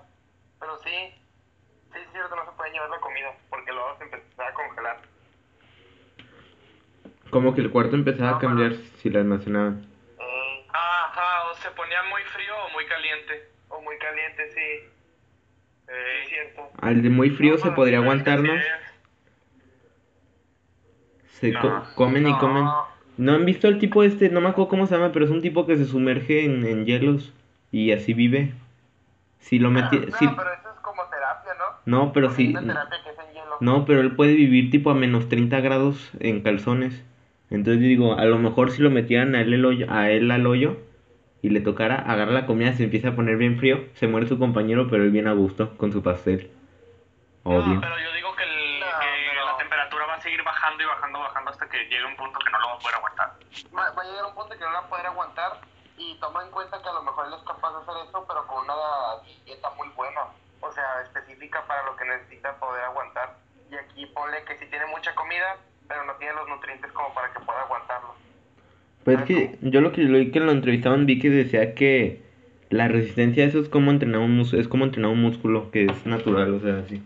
Pero 0.59 0.77
sí, 0.83 0.89
sí 1.93 1.99
es 1.99 2.11
cierto, 2.11 2.35
no 2.35 2.45
se 2.45 2.51
pueden 2.57 2.73
llevar 2.73 2.89
la 2.89 2.99
comida 2.99 3.33
porque 3.49 3.71
luego 3.71 3.95
se 3.97 4.03
empezaba 4.05 4.49
a 4.49 4.53
congelar. 4.53 4.97
Como 7.29 7.53
que 7.53 7.61
el 7.61 7.69
cuarto 7.71 7.95
empezaba 7.95 8.29
a 8.29 8.33
No, 8.33 8.39
pero- 8.39 8.49
cambiar 8.49 8.73
si 8.97 9.09
la 9.09 9.19
almacenaban. 9.19 9.85
Eh, 10.19 10.65
Ajá, 10.73 11.49
o 11.51 11.55
se 11.55 11.69
ponía 11.71 12.01
muy 12.09 12.21
frío 12.23 12.53
o 12.65 12.69
muy 12.71 12.85
caliente. 12.85 13.49
o 13.71 13.79
muy 13.81 13.97
caliente, 13.99 14.49
sí. 14.51 14.89
Sí, 15.87 15.93
es 16.23 16.29
cierto. 16.29 16.69
Al 16.81 17.01
de 17.03 17.09
muy 17.09 17.29
frío 17.29 17.51
No, 17.53 17.57
se 17.59 17.69
podría 17.71 17.99
sí, 17.99 18.03
aguantar, 18.03 18.39
¿no? 18.39 18.51
Sí. 18.51 18.59
Se 21.39 21.51
No, 21.51 21.61
co- 21.61 21.81
comen 21.95 22.27
y 22.27 22.31
no. 22.31 22.39
comen. 22.39 22.65
¿No 23.17 23.33
han 23.33 23.45
visto 23.45 23.67
el 23.67 23.79
tipo 23.79 24.03
este? 24.03 24.29
No 24.29 24.41
me 24.41 24.49
acuerdo 24.49 24.69
cómo 24.69 24.87
se 24.87 24.95
llama, 24.95 25.11
pero 25.11 25.25
es 25.25 25.31
un 25.31 25.41
tipo 25.41 25.65
que 25.65 25.77
se 25.77 25.85
sumerge 25.85 26.45
en, 26.45 26.65
en 26.65 26.85
hielos 26.85 27.33
y 27.71 27.91
así 27.91 28.13
vive. 28.13 28.53
Si 29.39 29.59
lo 29.59 29.71
metí... 29.71 29.97
No, 29.97 30.05
si- 30.17 30.27
pero 30.27 30.53
eso 30.53 30.69
es 30.73 30.79
como 30.81 31.03
terapia, 31.05 31.51
¿no? 31.57 31.65
No, 31.85 32.13
pero 32.13 32.29
hielo. 32.35 33.57
No, 33.59 33.85
pero 33.85 34.01
él 34.01 34.15
puede 34.15 34.35
vivir 34.35 34.69
tipo 34.69 34.89
a 34.89 34.93
menos 34.95 35.27
30 35.27 35.59
grados 35.59 36.11
en 36.19 36.41
calzones. 36.41 37.03
Entonces 37.49 37.81
yo 37.81 37.87
digo, 37.87 38.13
a 38.17 38.25
lo 38.25 38.37
mejor 38.37 38.71
si 38.71 38.81
lo 38.81 38.89
metieran 38.89 39.35
a 39.35 39.41
él, 39.41 39.53
el 39.53 39.65
hoyo, 39.65 39.87
a 39.89 40.11
él 40.11 40.29
al 40.31 40.45
hoyo 40.45 40.77
y 41.41 41.49
le 41.49 41.61
tocara 41.61 41.95
agarrar 41.95 42.33
la 42.33 42.45
comida, 42.45 42.73
se 42.73 42.83
empieza 42.83 43.09
a 43.09 43.15
poner 43.15 43.37
bien 43.37 43.57
frío, 43.57 43.85
se 43.93 44.07
muere 44.07 44.27
su 44.27 44.37
compañero, 44.37 44.87
pero 44.89 45.03
él 45.03 45.11
bien 45.11 45.27
a 45.27 45.33
gusto 45.33 45.75
con 45.77 45.91
su 45.91 46.03
pastel. 46.03 46.49
Obvio. 47.43 47.75
No, 47.75 47.81
pero 47.81 47.95
yo 47.97 48.13
digo 48.15 48.18
seguir 50.39 50.43
bajando 50.45 50.83
y 50.83 50.85
bajando, 50.85 51.19
bajando 51.19 51.51
hasta 51.51 51.69
que 51.69 51.77
llegue 51.85 52.05
un 52.05 52.15
punto 52.15 52.39
que 52.39 52.51
no 52.51 52.59
lo 52.59 52.67
va 52.67 52.73
a 52.73 52.79
poder 52.79 52.95
aguantar. 52.95 53.29
Va, 53.75 53.91
va 53.91 54.01
a 54.01 54.05
llegar 54.05 54.25
un 54.25 54.35
punto 54.35 54.55
que 54.55 54.63
no 54.63 54.71
la 54.71 54.79
va 54.81 54.85
a 54.85 54.89
poder 54.89 55.05
aguantar 55.05 55.51
y 55.97 56.15
toma 56.19 56.43
en 56.43 56.51
cuenta 56.51 56.81
que 56.81 56.89
a 56.89 56.93
lo 56.93 57.03
mejor 57.03 57.27
él 57.27 57.33
es 57.33 57.43
capaz 57.43 57.71
de 57.71 57.79
hacer 57.83 58.07
eso, 58.07 58.25
pero 58.27 58.47
con 58.47 58.63
una 58.63 58.73
dieta 59.45 59.69
muy 59.75 59.89
buena, 59.89 60.21
o 60.61 60.71
sea, 60.71 61.01
específica 61.03 61.63
para 61.67 61.83
lo 61.83 61.95
que 61.95 62.05
necesita 62.05 62.55
poder 62.55 62.83
aguantar. 62.85 63.35
Y 63.71 63.75
aquí 63.75 64.05
ponle 64.07 64.43
que 64.45 64.57
si 64.57 64.65
tiene 64.67 64.85
mucha 64.87 65.13
comida, 65.15 65.57
pero 65.87 66.03
no 66.05 66.13
tiene 66.15 66.33
los 66.33 66.47
nutrientes 66.47 66.91
como 66.93 67.13
para 67.13 67.31
que 67.33 67.39
pueda 67.41 67.61
aguantarlo. 67.61 68.15
Pues 69.03 69.19
es 69.19 69.25
que 69.25 69.57
yo 69.61 69.81
lo 69.81 69.91
que 69.91 70.01
lo 70.03 70.17
vi 70.19 70.31
que 70.31 70.39
lo 70.39 70.51
entrevistaban 70.51 71.05
vi 71.05 71.19
que 71.19 71.29
decía 71.29 71.73
que 71.75 72.27
La 72.69 72.87
resistencia, 72.87 73.45
eso 73.45 73.59
es 73.59 73.67
como 73.67 73.89
entrenar 73.89 74.19
un 74.21 74.37
músculo, 74.37 74.61
es 74.61 74.67
como 74.67 74.85
entrenar 74.85 75.09
un 75.11 75.21
músculo 75.21 75.71
que 75.71 75.85
es 75.85 76.05
natural, 76.05 76.53
o 76.53 76.59
sea, 76.59 76.77
así. 76.85 77.01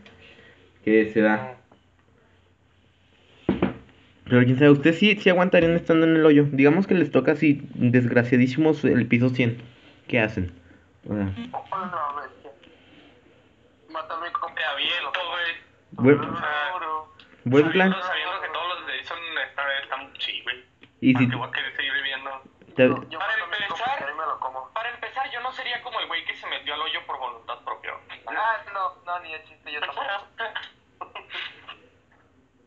Que 0.83 1.09
se 1.13 1.21
da. 1.21 1.55
Pero 4.25 4.43
quién 4.45 4.57
sabe, 4.57 4.71
¿ustedes 4.71 4.99
sí, 4.99 5.15
sí 5.17 5.29
aguantarían 5.29 5.75
estando 5.75 6.05
en 6.05 6.15
el 6.15 6.25
hoyo? 6.25 6.45
Digamos 6.51 6.87
que 6.87 6.93
les 6.95 7.11
toca 7.11 7.33
así, 7.33 7.61
desgraciadísimos, 7.73 8.83
el 8.85 9.05
piso 9.07 9.29
100. 9.29 9.61
¿Qué 10.07 10.19
hacen? 10.19 10.51
O 11.09 11.13
sea. 11.13 11.25
Mátame 13.89 14.31
con 14.31 14.55
Te 14.55 14.63
aviento, 14.63 15.19
güey. 15.29 15.53
buen, 15.91 16.19
O 16.19 16.37
sea, 16.37 16.71
buen 17.43 17.71
plan. 17.71 17.91
Sabiendo, 17.91 18.07
sabiendo 18.07 18.41
que 18.41 18.47
todos 18.47 18.79
los 18.79 18.87
de 18.87 18.97
Jason 18.99 19.17
están, 19.49 19.65
están 19.83 20.13
sí, 20.19 20.41
güey. 20.43 20.63
Y 21.01 21.07
si 21.09 21.13
¿Para 21.13 21.29
qué 21.29 21.35
voy 21.35 21.47
a 21.47 21.51
querer 21.51 21.75
seguir 21.75 21.93
viviendo? 21.93 22.29
te- 22.75 22.87
Yo, 22.87 23.09
yo 23.09 23.19
Para 23.19 23.33
empezar- 23.33 24.15
me 24.15 24.25
lo 24.25 24.39
como. 24.39 24.69
Para 24.73 24.89
empezar, 24.89 25.29
yo 25.31 25.41
no 25.41 25.51
sería 25.51 25.81
como 25.83 25.99
el 25.99 26.07
güey 26.07 26.23
que 26.25 26.35
se 26.35 26.47
metió 26.47 26.73
al 26.73 26.81
hoyo 26.81 27.05
por 27.05 27.19
voluntad 27.19 27.59
propia. 27.65 27.91
Ah, 28.27 28.63
no, 28.73 28.95
no, 29.05 29.19
ni 29.19 29.33
de 29.33 29.43
chiste, 29.43 29.71
yo 29.71 29.79
tampoco. 29.81 30.01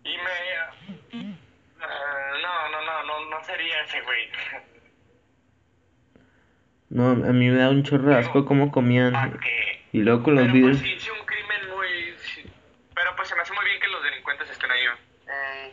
y 0.05 0.17
me... 0.19 1.33
Ah, 1.81 2.33
no, 2.43 3.31
no, 3.31 3.41
no, 3.65 3.85
ese 3.85 4.01
güey. 4.03 4.29
A 7.29 7.33
mí 7.33 7.49
me 7.51 7.57
da 7.59 7.71
un 7.71 7.83
chorro 7.83 8.11
de 8.11 8.17
asco 8.17 8.45
cómo 8.45 8.65
¿Para 8.67 8.73
comían. 8.73 9.41
Y 9.93 10.01
luego 10.01 10.23
con 10.25 10.35
los 10.35 10.45
Pero 10.45 10.55
videos. 10.55 10.79
pues 10.79 10.91
sí, 10.91 11.01
sí, 11.01 11.11
un 11.11 11.27
crimen 11.27 11.77
muy... 11.77 11.89
sí. 12.19 12.43
Pero 12.95 13.17
pues 13.17 13.29
se 13.29 13.35
me 13.35 13.43
hace 13.43 13.53
muy 13.55 13.65
bien 13.65 13.81
que 13.81 13.89
los 13.89 14.03
delincuentes 14.03 14.51
estén 14.51 14.71
ahí. 14.71 14.81
Eh, 15.29 15.73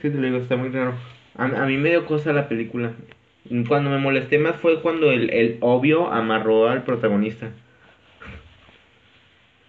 Sí, 0.00 0.10
te 0.10 0.16
lo 0.16 0.22
digo, 0.26 0.38
está 0.38 0.56
muy 0.56 0.70
raro. 0.70 0.94
A, 1.38 1.44
a 1.44 1.66
mí 1.66 1.76
me 1.76 1.90
dio 1.90 2.04
cosa 2.06 2.32
la 2.32 2.48
película. 2.48 2.92
Cuando 3.68 3.90
me 3.90 3.98
molesté 3.98 4.38
más 4.38 4.56
fue 4.56 4.82
cuando 4.82 5.10
el, 5.12 5.30
el 5.30 5.58
obvio 5.60 6.12
amarró 6.12 6.68
al 6.68 6.82
protagonista. 6.84 7.50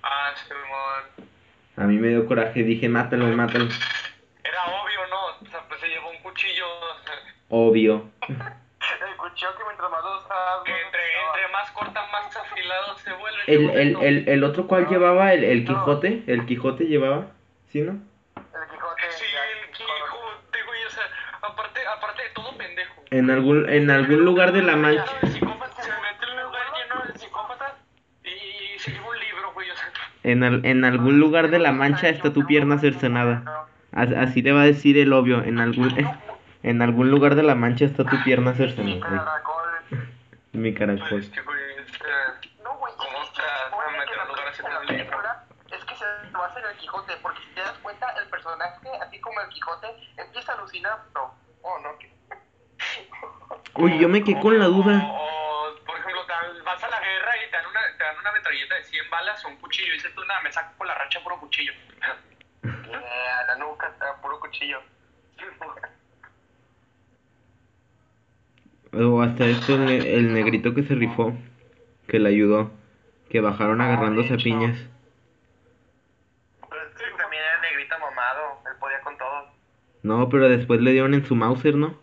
Ah, 0.01 0.33
Simón. 0.35 1.27
A 1.75 1.83
mí 1.87 1.97
me 1.97 2.09
dio 2.09 2.25
coraje, 2.25 2.63
dije, 2.63 2.89
mátalo, 2.89 3.27
mátalo. 3.27 3.65
Era 3.65 4.65
obvio, 4.65 4.99
¿no? 5.09 5.45
O 5.47 5.49
sea, 5.51 5.61
pues 5.67 5.79
se 5.81 5.87
llevó 5.87 6.09
un 6.09 6.17
cuchillo. 6.17 6.65
o 6.67 7.03
sea, 7.03 7.13
Obvio. 7.55 8.09
el 8.27 9.15
cuchillo 9.17 9.55
que 9.55 9.63
mientras 9.67 9.91
más 9.91 10.03
lo 10.03 10.17
usas, 10.17 10.63
que 10.65 10.71
entre, 10.71 11.01
entre 11.27 11.51
más 11.53 11.69
corta, 11.71 12.01
más 12.11 12.35
afilado 12.35 12.97
se 12.97 13.13
vuelve. 13.13 13.39
El, 13.45 13.69
el, 13.69 13.95
el, 14.01 14.27
el 14.29 14.43
otro 14.43 14.65
cual 14.65 14.87
llevaba, 14.87 15.33
el, 15.33 15.43
el 15.43 15.63
Quijote, 15.63 16.23
el 16.25 16.47
Quijote 16.47 16.85
llevaba, 16.85 17.27
¿sí, 17.67 17.81
no? 17.81 17.91
El 17.91 18.69
Quijote. 18.71 19.01
Sí, 19.11 19.25
ya, 19.31 19.61
el 19.61 19.71
Quijote, 19.71 20.63
güey, 20.65 20.83
o 20.83 20.89
sea, 20.89 21.03
aparte, 21.43 21.79
aparte 21.95 22.23
de 22.23 22.29
todo 22.29 22.57
pendejo. 22.57 23.03
En 23.11 23.29
algún, 23.29 23.69
en 23.69 23.91
algún 23.91 24.25
lugar 24.25 24.51
de 24.51 24.63
la 24.63 24.75
mancha. 24.75 25.05
El 25.21 25.29
psicópata 25.29 25.79
se 25.83 25.91
mete 25.91 26.25
en 26.25 26.37
un 26.39 26.43
lugar 26.45 26.63
lleno 26.75 27.13
de 27.13 27.19
psicópatas 27.19 27.73
y 28.23 28.79
se 28.79 28.91
lleva 28.93 29.09
un 29.09 29.19
libro, 29.19 29.53
güey, 29.53 29.69
o 29.69 29.75
sea. 29.75 29.91
En, 30.23 30.43
al- 30.43 30.65
en 30.65 30.85
algún 30.85 31.19
lugar 31.19 31.49
de 31.49 31.59
la 31.59 31.71
mancha 31.71 32.09
está 32.09 32.33
tu 32.33 32.47
pierna 32.47 32.79
cercenada. 32.79 33.67
As- 33.91 34.11
Así 34.13 34.41
le 34.41 34.53
va 34.53 34.61
a 34.61 34.65
decir 34.65 34.97
el 34.97 35.13
obvio, 35.13 35.43
en 35.43 35.59
algún, 35.59 35.93
en 36.63 36.81
algún 36.81 37.11
lugar 37.11 37.35
de 37.35 37.43
la 37.43 37.55
mancha 37.55 37.85
está 37.85 38.03
tu 38.05 38.21
pierna 38.23 38.51
Mi 38.51 38.57
cercenada. 38.57 38.99
caracol. 38.99 39.63
Mi 40.53 40.71
Pues 40.73 40.79
caracol. 40.79 41.19
es 41.19 41.29
que, 41.29 41.41
güey, 41.41 41.79
o 41.79 41.87
sea, 41.87 42.39
No, 42.63 42.77
güey, 42.77 42.93
¿Cómo 42.95 43.23
es 43.23 43.29
que 43.29 43.41
la- 43.41 44.79
película 44.87 45.43
Es 45.71 45.83
que 45.85 45.95
se 45.95 46.05
basa 46.31 46.59
en 46.59 46.65
el 46.67 46.77
Quijote, 46.77 47.13
porque 47.21 47.39
si 47.41 47.49
te 47.55 47.61
das 47.61 47.77
cuenta, 47.79 48.09
el 48.21 48.27
personaje, 48.29 48.87
así 49.01 49.19
como 49.19 49.41
el 49.41 49.49
Quijote, 49.49 49.87
empieza 50.17 50.51
a 50.51 50.55
alucinar, 50.55 50.99
no, 51.15 51.33
oh, 51.63 51.79
no, 51.79 51.97
que... 51.97 52.13
Uy, 53.75 53.97
yo 53.99 54.07
me 54.07 54.23
quedé 54.23 54.39
con 54.39 54.57
la 54.59 54.65
duda. 54.65 55.01
O, 55.03 55.69
o, 55.71 55.75
por 55.85 55.97
ejemplo, 55.97 56.21
vas 56.63 56.83
a 56.83 56.89
la 56.89 56.99
guerra 56.99 57.31
y 57.45 57.49
te 57.49 57.57
dan 57.57 57.65
una, 57.65 57.79
te 57.97 58.03
dan 58.03 58.17
una 58.19 58.31
metralleta 58.33 58.75
de 58.75 58.83
100 58.83 59.09
balas 59.09 59.43
o 59.45 59.47
un 59.49 59.57
cuchillo. 59.57 59.89
Y 59.93 59.93
dices 59.97 60.13
tú, 60.13 60.23
nada, 60.25 60.41
me 60.41 60.51
saco 60.51 60.71
por 60.77 60.85
la 60.87 60.93
racha 60.95 61.19
puro 61.21 61.39
cuchillo. 61.39 61.73
Yeah, 62.63 63.43
la 63.47 63.55
nuca 63.57 63.87
está 63.87 64.15
puro 64.21 64.39
cuchillo. 64.39 64.79
O 68.95 69.21
hasta 69.21 69.45
esto 69.45 69.73
el, 69.75 69.85
ne- 69.85 70.13
el 70.15 70.33
negrito 70.33 70.73
que 70.73 70.83
se 70.83 70.95
rifó, 70.95 71.33
que 72.07 72.19
le 72.19 72.29
ayudó, 72.29 72.71
que 73.29 73.41
bajaron 73.41 73.81
agarrándose 73.81 74.33
a 74.33 74.37
piñas. 74.37 74.77
Pero 76.69 76.81
es 76.83 76.89
que 76.95 77.17
también 77.17 77.41
era 77.43 77.61
negrito 77.61 77.95
mamado, 77.99 78.59
él 78.69 78.77
podía 78.79 78.99
con 79.01 79.17
todo. 79.17 79.47
No, 80.03 80.29
pero 80.29 80.49
después 80.49 80.81
le 80.81 80.91
dieron 80.91 81.13
en 81.13 81.25
su 81.25 81.35
Mauser, 81.35 81.75
¿no? 81.75 81.97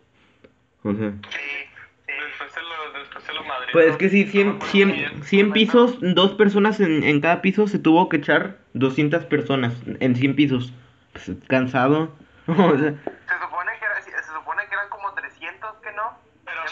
O 0.83 0.93
sea. 0.93 1.11
Sí, 1.11 1.37
sí. 1.37 2.13
Después 2.27 2.51
se 2.51 2.61
lo, 2.61 2.99
después 2.99 3.23
se 3.23 3.33
lo 3.33 3.43
madre. 3.43 3.67
Pues 3.71 3.85
es 3.87 3.97
que 3.97 4.09
sí, 4.09 4.25
100, 4.25 4.61
100, 4.61 5.23
100 5.23 5.51
pisos, 5.53 5.97
dos 6.01 6.31
personas 6.33 6.79
en, 6.79 7.03
en 7.03 7.21
cada 7.21 7.41
piso 7.41 7.67
se 7.67 7.79
tuvo 7.79 8.09
que 8.09 8.17
echar 8.17 8.57
200 8.73 9.25
personas 9.25 9.73
en 9.99 10.15
100 10.15 10.35
pisos. 10.35 10.73
Pues, 11.13 11.31
cansado. 11.47 12.13
O 12.47 12.53
sea, 12.55 12.59
Se 12.79 13.39
supone 13.39 13.71
que, 13.79 13.85
era, 13.85 14.01
se 14.01 14.33
supone 14.33 14.63
que 14.67 14.73
eran 14.73 14.89
como 14.89 15.13
300, 15.13 15.75
¿que 15.83 15.91
no? 15.93 16.17
Pero 16.43 16.61
Que 16.63 16.69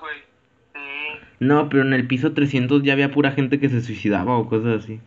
güey. 0.00 0.22
Sí. 0.74 1.26
no, 1.40 1.68
pero 1.68 1.82
en 1.82 1.92
el 1.92 2.06
piso 2.06 2.32
300 2.32 2.82
ya 2.82 2.92
había 2.92 3.10
pura 3.10 3.32
gente 3.32 3.58
que 3.58 3.68
se 3.68 3.80
suicidaba 3.80 4.36
o 4.36 4.48
cosas 4.48 4.84
así. 4.84 5.00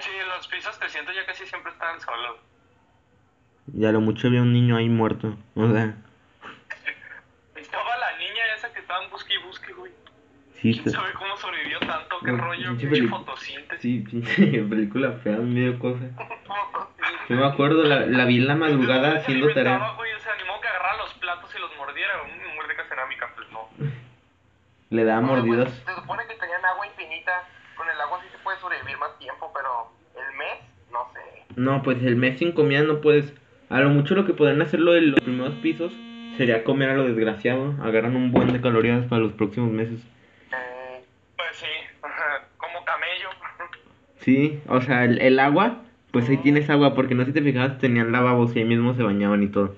Sí, 0.00 0.10
los 0.36 0.48
pisos 0.48 0.78
300 0.78 1.14
ya 1.14 1.26
casi 1.26 1.44
siempre 1.46 1.70
estaban 1.72 2.00
solos. 2.00 2.36
Y 3.76 3.84
a 3.84 3.92
lo 3.92 4.00
mucho 4.00 4.28
había 4.28 4.42
un 4.42 4.52
niño 4.52 4.76
ahí 4.76 4.88
muerto. 4.88 5.36
O 5.54 5.70
sea, 5.70 5.94
Estaba 7.54 7.96
la 7.98 8.16
niña 8.18 8.42
esa 8.56 8.72
que 8.72 8.80
estaba 8.80 9.04
en 9.04 9.10
busque 9.10 9.34
y 9.34 9.42
busque, 9.46 9.72
güey. 9.74 9.92
sí, 10.60 10.72
¿Quién 10.72 10.84
se- 10.84 10.90
sabe 10.90 11.12
cómo 11.12 11.36
sobrevivió 11.36 11.78
tanto? 11.80 12.18
¿Qué 12.24 12.32
No, 12.32 12.38
rollo? 12.38 12.76
pinche 12.76 13.06
fotosíntesis. 13.08 13.80
sí, 13.82 14.00
pinche 14.10 14.62
película 14.70 15.12
fea, 15.22 15.36
me 15.36 15.60
dio 15.60 15.78
cosa. 15.78 16.00
Yo 17.28 17.36
me 17.36 17.46
acuerdo, 17.46 17.84
la, 17.84 18.06
la 18.06 18.24
vi 18.24 18.38
en 18.38 18.48
la 18.48 18.56
madrugada 18.56 19.12
Se 19.12 19.18
haciendo 19.18 19.52
tarea. 19.52 19.92
güey, 19.96 20.12
o 20.14 20.18
sea, 20.20 20.32
ni 20.36 20.44
modo 20.48 20.60
que 20.60 20.66
agarrara 20.68 20.96
los 20.98 21.14
platos 21.14 21.50
y 21.54 21.60
los 21.60 21.70
mordiera. 21.76 22.14
Un 22.22 22.54
muerde 22.56 22.74
cerámica, 22.88 23.30
pues 23.36 23.48
no. 23.52 23.68
Le 24.90 25.04
daba 25.04 25.20
Oye, 25.20 25.28
pues, 25.28 25.44
mordidas. 25.44 25.72
Se 25.86 25.94
supone 25.94 26.22
que 26.28 26.34
tenían 26.34 26.64
agua 26.64 26.86
infinita. 26.86 27.32
Con 27.76 27.88
el 27.88 28.00
agua 28.00 28.18
sí 28.22 28.28
se 28.32 28.38
puede 28.42 28.58
sobrevivir 28.58 28.98
más 28.98 29.16
tiempo, 29.18 29.50
pero 29.54 29.90
el 30.16 30.36
mes, 30.36 30.58
no 30.92 31.06
sé. 31.14 31.20
No, 31.56 31.82
pues 31.82 32.02
el 32.02 32.16
mes 32.16 32.38
sin 32.38 32.52
comida 32.52 32.82
no 32.82 33.00
puedes. 33.00 33.32
A 33.68 33.80
lo 33.80 33.88
mucho 33.90 34.14
lo 34.14 34.26
que 34.26 34.34
podrían 34.34 34.62
hacerlo 34.62 34.96
en 34.96 35.12
los 35.12 35.20
primeros 35.20 35.54
pisos 35.56 35.92
sería 36.36 36.64
comer 36.64 36.90
a 36.90 36.94
lo 36.94 37.04
desgraciado. 37.04 37.74
Agarran 37.82 38.16
un 38.16 38.32
buen 38.32 38.52
de 38.52 38.60
calorías 38.60 39.04
para 39.06 39.22
los 39.22 39.32
próximos 39.32 39.70
meses. 39.70 40.00
Eh, 40.52 41.04
Pues 41.36 41.48
sí, 41.54 41.66
como 42.56 42.84
camello. 42.84 43.28
Sí, 44.18 44.60
o 44.68 44.80
sea, 44.80 45.04
el, 45.04 45.20
el 45.22 45.38
agua, 45.38 45.82
pues 46.10 46.28
ahí 46.28 46.36
tienes 46.38 46.68
agua, 46.68 46.94
porque 46.94 47.14
no 47.14 47.22
sé 47.24 47.28
si 47.30 47.34
te 47.34 47.42
fijabas, 47.42 47.78
tenían 47.78 48.10
lavabos 48.12 48.54
y 48.54 48.58
ahí 48.58 48.64
mismo 48.64 48.92
se 48.94 49.02
bañaban 49.04 49.42
y 49.44 49.48
todo. 49.48 49.76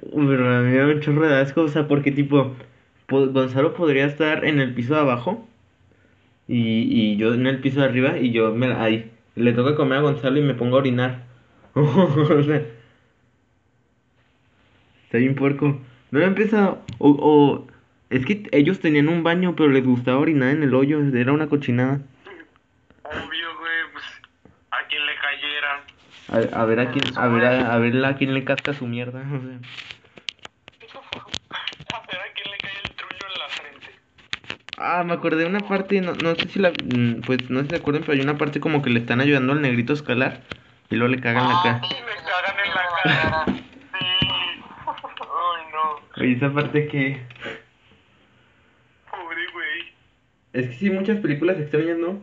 Pero 0.00 0.56
a 0.56 0.60
mí 0.60 0.70
me 0.72 0.76
da 0.78 0.86
un 0.86 1.00
chorro 1.00 1.26
de 1.26 1.40
asco, 1.40 1.62
o 1.62 1.68
sea, 1.68 1.88
porque 1.88 2.12
tipo, 2.12 2.52
po- 2.52 2.64
Gonzalo 3.08 3.74
podría 3.74 4.04
estar 4.04 4.44
en 4.44 4.60
el 4.60 4.74
piso 4.74 4.94
de 4.94 5.00
abajo 5.00 5.48
y, 6.46 6.82
y 6.82 7.16
yo 7.16 7.32
en 7.32 7.46
el 7.46 7.60
piso 7.60 7.80
de 7.80 7.86
arriba 7.86 8.18
y 8.18 8.32
yo 8.32 8.52
me, 8.54 8.72
ahí 8.74 9.10
le 9.34 9.52
toca 9.54 9.76
comer 9.76 9.98
a 9.98 10.02
Gonzalo 10.02 10.38
y 10.38 10.42
me 10.42 10.54
pongo 10.54 10.76
a 10.76 10.80
orinar. 10.80 11.24
o 11.74 12.42
sea, 12.42 12.62
está 15.04 15.18
bien 15.18 15.34
puerco. 15.34 15.80
No 16.10 16.18
lo 16.18 16.24
he 16.24 16.28
empezado, 16.28 16.82
o, 16.98 17.10
o, 17.10 17.66
es 18.10 18.26
que 18.26 18.48
ellos 18.52 18.80
tenían 18.80 19.08
un 19.08 19.22
baño, 19.22 19.54
pero 19.56 19.70
les 19.70 19.84
gustaba 19.84 20.18
orinar 20.18 20.50
en 20.50 20.62
el 20.62 20.74
hoyo, 20.74 21.00
era 21.14 21.32
una 21.32 21.48
cochinada. 21.48 22.00
Obvio, 23.04 23.58
güey, 23.58 23.92
pues 23.92 24.04
a 24.70 24.86
quien 24.86 25.06
le 25.06 25.12
cayera. 25.14 26.52
A, 26.56 26.62
a 26.62 26.64
ver 26.66 26.80
a 26.80 26.90
quién, 26.90 27.04
a 27.16 27.28
ver 27.28 27.44
a, 27.44 27.74
a 27.74 27.78
ver 27.78 28.04
a 28.04 28.16
quién 28.16 28.34
le 28.34 28.44
casca 28.44 28.74
su 28.74 28.86
mierda, 28.86 29.20
o 29.32 29.40
sea. 29.40 29.58
Ah, 34.80 35.02
me 35.04 35.12
acordé 35.14 35.38
de 35.38 35.46
una 35.46 35.66
parte, 35.66 36.00
no, 36.00 36.14
no 36.14 36.34
sé 36.36 36.48
si 36.48 36.58
la, 36.60 36.70
mm, 36.70 37.22
pues 37.26 37.50
no 37.50 37.58
sé 37.60 37.64
si 37.66 37.70
se 37.70 37.76
acuerdan, 37.76 38.02
pero 38.02 38.12
hay 38.14 38.20
una 38.20 38.38
parte 38.38 38.60
como 38.60 38.80
que 38.80 38.90
le 38.90 39.00
están 39.00 39.20
ayudando 39.20 39.52
al 39.52 39.60
negrito 39.60 39.92
a 39.92 39.96
escalar 39.96 40.42
y 40.88 40.94
luego 40.96 41.12
le 41.12 41.20
cagan 41.20 41.48
la 41.48 41.60
cara. 41.62 41.80
Y 41.84 41.94
me 42.02 42.14
cagan 42.24 42.56
en 42.64 42.74
la 42.74 43.02
cara. 43.02 43.46
Sí. 43.46 44.06
Ay, 44.86 45.62
no. 45.72 46.00
Oye, 46.22 46.32
esa 46.32 46.52
parte 46.52 46.86
que... 46.86 47.20
Pobre 49.10 49.46
güey. 49.52 49.92
Es 50.52 50.68
que 50.68 50.74
sí, 50.74 50.90
muchas 50.90 51.18
películas 51.20 51.58
extrañas, 51.58 51.98
¿no? 51.98 52.20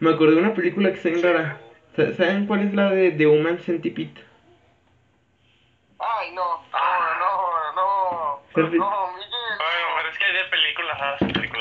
Me 0.00 0.10
acordé 0.10 0.36
de 0.36 0.40
una 0.40 0.54
película 0.54 0.88
que 0.90 0.96
está 0.96 1.08
bien 1.10 1.22
rara. 1.22 1.60
Sa- 1.96 2.12
¿Saben 2.14 2.46
cuál 2.46 2.60
es 2.66 2.74
la 2.74 2.90
de 2.90 3.10
The 3.12 3.26
Human 3.26 3.58
Centipede? 3.58 4.14
Ay, 5.98 6.32
no, 6.34 6.42
no, 6.72 7.18
no, 7.20 7.72
no. 7.74 8.78
No, 8.78 9.13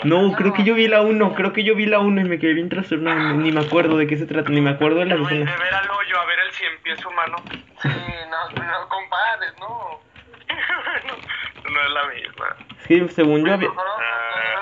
No, 0.03 0.33
creo 0.33 0.53
que 0.53 0.63
yo 0.63 0.75
vi 0.75 0.87
la 0.87 1.01
1, 1.01 1.33
creo 1.35 1.53
que 1.53 1.63
yo 1.63 1.75
vi 1.75 1.85
la 1.85 1.99
1 1.99 2.21
y 2.21 2.23
me 2.25 2.39
quedé 2.39 2.53
bien 2.53 2.69
trastornado, 2.69 3.33
ni 3.35 3.51
me 3.51 3.61
acuerdo 3.61 3.97
de 3.97 4.07
qué 4.07 4.17
se 4.17 4.25
trata, 4.25 4.49
ni 4.49 4.61
me 4.61 4.71
acuerdo 4.71 4.99
de 4.99 5.05
las 5.05 5.19
Güey, 5.19 5.39
de 5.39 5.45
ver 5.45 5.73
al 5.73 5.89
hoyo 5.89 6.19
a 6.19 6.25
ver 6.25 6.39
el 6.39 6.51
cien 6.51 6.71
pies 6.83 7.05
humano. 7.05 7.37
Sí, 7.81 7.89
no, 7.89 8.63
no 8.63 8.89
compares, 8.89 9.53
no. 9.59 9.67
no, 9.67 9.99
no 11.71 11.81
es 11.81 11.89
la 11.91 12.03
la 12.03 12.13
misma. 12.13 12.45
Sí, 12.87 13.07
según 13.09 13.45
yo 13.45 13.53
había... 13.53 13.69
Mejor 13.69 13.85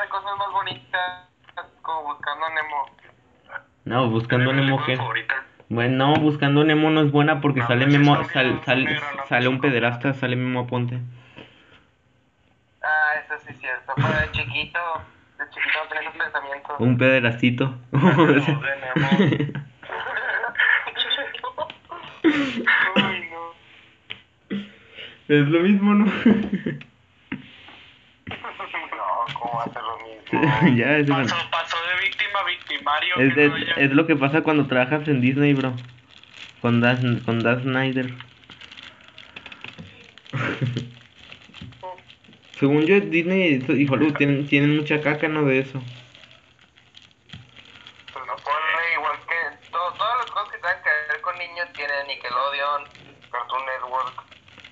de 0.02 0.10
cosas 0.10 0.38
más 0.38 0.52
bonitas, 0.52 1.28
como 1.82 2.04
buscando 2.14 2.46
a 2.46 2.50
Nemo. 2.50 2.86
No, 3.86 4.10
buscando 4.10 4.54
Nemo. 4.54 4.80
Bueno, 5.70 6.14
no, 6.14 6.22
buscando 6.22 6.64
Nemo 6.64 6.90
no 6.90 7.02
es 7.02 7.12
buena 7.12 7.42
porque 7.42 7.62
No, 7.62 7.68
sale 7.68 7.86
pues 7.86 7.98
Memo, 7.98 8.24
sal- 8.26 8.62
sal- 8.66 8.86
no, 8.86 9.28
sale 9.28 9.48
un 9.48 9.62
pederasta, 9.62 10.14
sale 10.14 10.36
Memo 10.36 10.62
Aponte. 10.62 11.00
Ah, 12.84 13.14
eso 13.24 13.36
sí 13.46 13.54
es 13.54 13.60
cierto. 13.60 13.94
Pero 13.96 14.20
de 14.20 14.32
chiquito, 14.32 14.80
chiquito 15.54 15.80
no 15.84 15.90
tenía 15.90 16.10
esos 16.10 16.22
pensamientos. 16.22 16.76
Un 16.80 16.98
pederastito. 16.98 17.76
Uy, 22.96 23.26
no. 23.32 24.58
es 25.28 25.48
lo 25.48 25.60
mismo, 25.62 25.94
¿no? 25.94 26.06
No, 26.06 26.12
¿cómo 29.40 29.58
va 29.58 29.64
a 29.64 29.70
ser 29.74 29.82
lo 29.84 29.98
mismo? 30.00 30.76
ya, 30.78 30.98
es, 30.98 31.10
Pasó, 31.10 31.36
pasó 31.52 31.78
de 31.78 32.04
víctima 32.06 32.40
a 32.40 32.46
victimario. 32.46 33.16
es, 33.18 33.34
qué 33.34 33.46
es- 33.46 33.52
rollo. 33.52 33.76
es 33.78 33.92
lo 33.94 34.06
que 34.08 34.16
pasa 34.16 34.42
cuando 34.42 34.68
trabajas 34.68 35.08
en 35.08 35.22
Disney, 35.22 35.54
bro. 35.54 35.74
Con 36.62 36.80
Dan, 36.82 37.20
con 37.22 37.42
Dan 37.44 37.62
Snyder. 37.64 38.14
Según 42.62 42.86
yo, 42.86 43.00
Disney 43.00 43.66
y 43.68 43.88
Hollywood 43.92 44.14
tienen, 44.14 44.46
tienen 44.48 44.78
mucha 44.78 45.02
caca, 45.02 45.28
¿no? 45.28 45.44
De 45.46 45.58
eso. 45.60 45.82
Pues 48.14 48.26
no 48.28 48.36
ponle 48.36 48.94
igual 48.94 49.18
que 49.28 49.68
todo- 49.72 49.92
todas 49.94 50.18
las 50.20 50.30
cosas 50.30 50.50
que 50.52 50.58
tengan 50.58 50.78
que 50.84 50.90
ver 51.12 51.22
con 51.22 51.38
niños 51.40 51.68
tienen 51.74 52.06
Nickelodeon, 52.08 52.84
Cartoon 53.32 53.62
Network. 53.66 54.24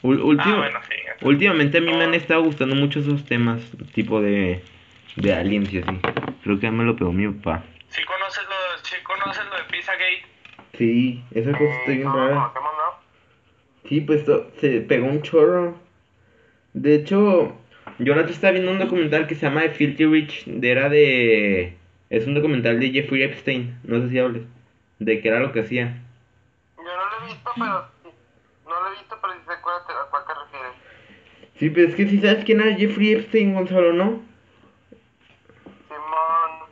Ul- 0.03 0.21
último- 0.21 0.55
Ah, 0.55 0.59
bueno, 0.59 0.79
sí. 0.87 1.25
Últimamente 1.25 1.79
a 1.79 1.81
mí 1.81 1.91
me 1.91 2.03
han 2.03 2.13
estado 2.13 2.43
gustando 2.43 2.75
mucho 2.75 2.99
esos 2.99 3.25
temas, 3.25 3.59
tipo 3.95 4.21
de, 4.21 4.63
de 5.15 5.33
aliens 5.33 5.73
y 5.73 5.79
así. 5.79 5.99
Creo 6.43 6.57
que 6.57 6.61
ya 6.67 6.71
me 6.71 6.83
lo 6.83 6.95
pegó 6.95 7.11
mi 7.11 7.27
papá. 7.27 7.63
Sí 7.89 8.03
conoces 8.03 8.43
lo, 8.43 8.85
sí 8.85 8.95
conoces 9.03 9.43
lo 9.49 9.57
de 9.57 9.63
Pizzagate. 9.63 10.25
Sí, 10.77 11.23
esa 11.31 11.51
cosa 11.53 11.63
está 11.73 11.91
bien 11.91 12.03
rara. 12.13 12.35
conocemos, 12.35 12.71
¿no? 12.77 13.89
Sí, 13.89 14.01
pues 14.01 14.23
to- 14.25 14.51
se 14.61 14.81
pegó 14.81 15.07
un 15.07 15.23
chorro. 15.23 15.75
De 16.73 16.93
hecho, 16.95 17.57
yo 17.99 18.15
la 18.15 18.21
otra 18.21 18.33
estaba 18.33 18.51
viendo 18.53 18.71
un 18.71 18.79
documental 18.79 19.27
que 19.27 19.35
se 19.35 19.45
llama 19.45 19.61
The 19.61 19.69
Filthy 19.71 20.05
Rich. 20.05 20.45
De, 20.45 20.71
era 20.71 20.89
de. 20.89 21.77
Es 22.09 22.25
un 22.27 22.33
documental 22.33 22.79
de 22.79 22.89
Jeffrey 22.91 23.23
Epstein. 23.23 23.79
No 23.83 24.01
sé 24.01 24.09
si 24.09 24.19
hables. 24.19 24.43
De 24.99 25.21
qué 25.21 25.27
era 25.29 25.39
lo 25.39 25.51
que 25.51 25.61
hacía. 25.61 25.95
Yo 26.77 26.83
no 26.83 26.89
lo 26.91 27.23
he 27.25 27.27
visto, 27.27 27.51
pero 27.55 27.85
sí. 28.03 28.09
No 28.65 28.79
lo 28.81 28.87
he 28.87 28.91
visto, 28.97 29.17
pero 29.21 29.33
sí 29.33 29.39
sé 29.45 29.53
a 29.53 29.61
cuál 29.61 29.75
te, 29.87 29.93
a 29.93 30.09
cuál 30.09 30.23
te 30.25 30.33
refieres. 30.33 30.71
Sí, 31.57 31.69
pero 31.69 31.87
es 31.87 31.95
que 31.95 32.07
si 32.07 32.19
sabes 32.19 32.43
quién 32.45 32.61
era 32.61 32.75
Jeffrey 32.75 33.11
Epstein, 33.13 33.53
Gonzalo, 33.53 33.93
¿no? 33.93 34.21
Simón. 35.87 36.69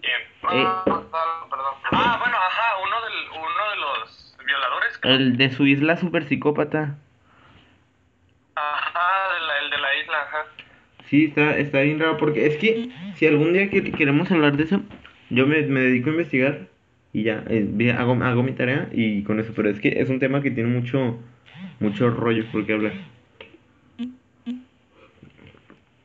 ¿Quién? 0.00 0.20
Eh. 0.60 0.64
Ah, 0.66 0.82
Gonzalo, 0.86 1.48
perdón. 1.50 1.74
Ah, 1.92 2.16
bueno, 2.20 2.36
ajá, 2.36 2.76
uno, 2.84 2.96
del, 3.02 3.28
uno 3.40 3.70
de 3.70 3.76
los 3.80 4.36
violadores. 4.44 4.98
creo. 4.98 5.14
El 5.14 5.36
de 5.36 5.50
su 5.50 5.66
isla 5.66 5.96
super 5.96 6.24
psicópata. 6.28 6.96
Ajá, 8.54 9.34
de 9.34 9.40
la- 9.46 9.58
el 9.58 9.70
de 9.70 9.78
la 9.78 9.94
isla, 9.96 10.22
ajá. 10.22 10.44
Sí, 11.08 11.26
está, 11.26 11.56
está 11.58 11.80
bien 11.82 11.98
raro 12.00 12.16
porque 12.16 12.46
es 12.46 12.56
que 12.56 12.88
si 13.14 13.26
algún 13.26 13.52
día 13.52 13.70
que- 13.70 13.92
queremos 13.92 14.30
hablar 14.30 14.56
de 14.56 14.64
eso, 14.64 14.82
yo 15.30 15.46
me, 15.46 15.62
me 15.66 15.80
dedico 15.80 16.10
a 16.10 16.12
investigar 16.12 16.68
y 17.12 17.22
ya, 17.22 17.44
eh, 17.48 17.94
hago, 17.96 18.12
hago 18.22 18.42
mi 18.42 18.52
tarea 18.52 18.88
y 18.92 19.22
con 19.22 19.40
eso, 19.40 19.52
pero 19.54 19.70
es 19.70 19.80
que 19.80 20.00
es 20.00 20.10
un 20.10 20.18
tema 20.18 20.42
que 20.42 20.50
tiene 20.50 20.68
mucho, 20.68 21.18
mucho 21.80 22.10
rollo 22.10 22.44
por 22.50 22.66
qué 22.66 22.72
hablar. 22.74 22.92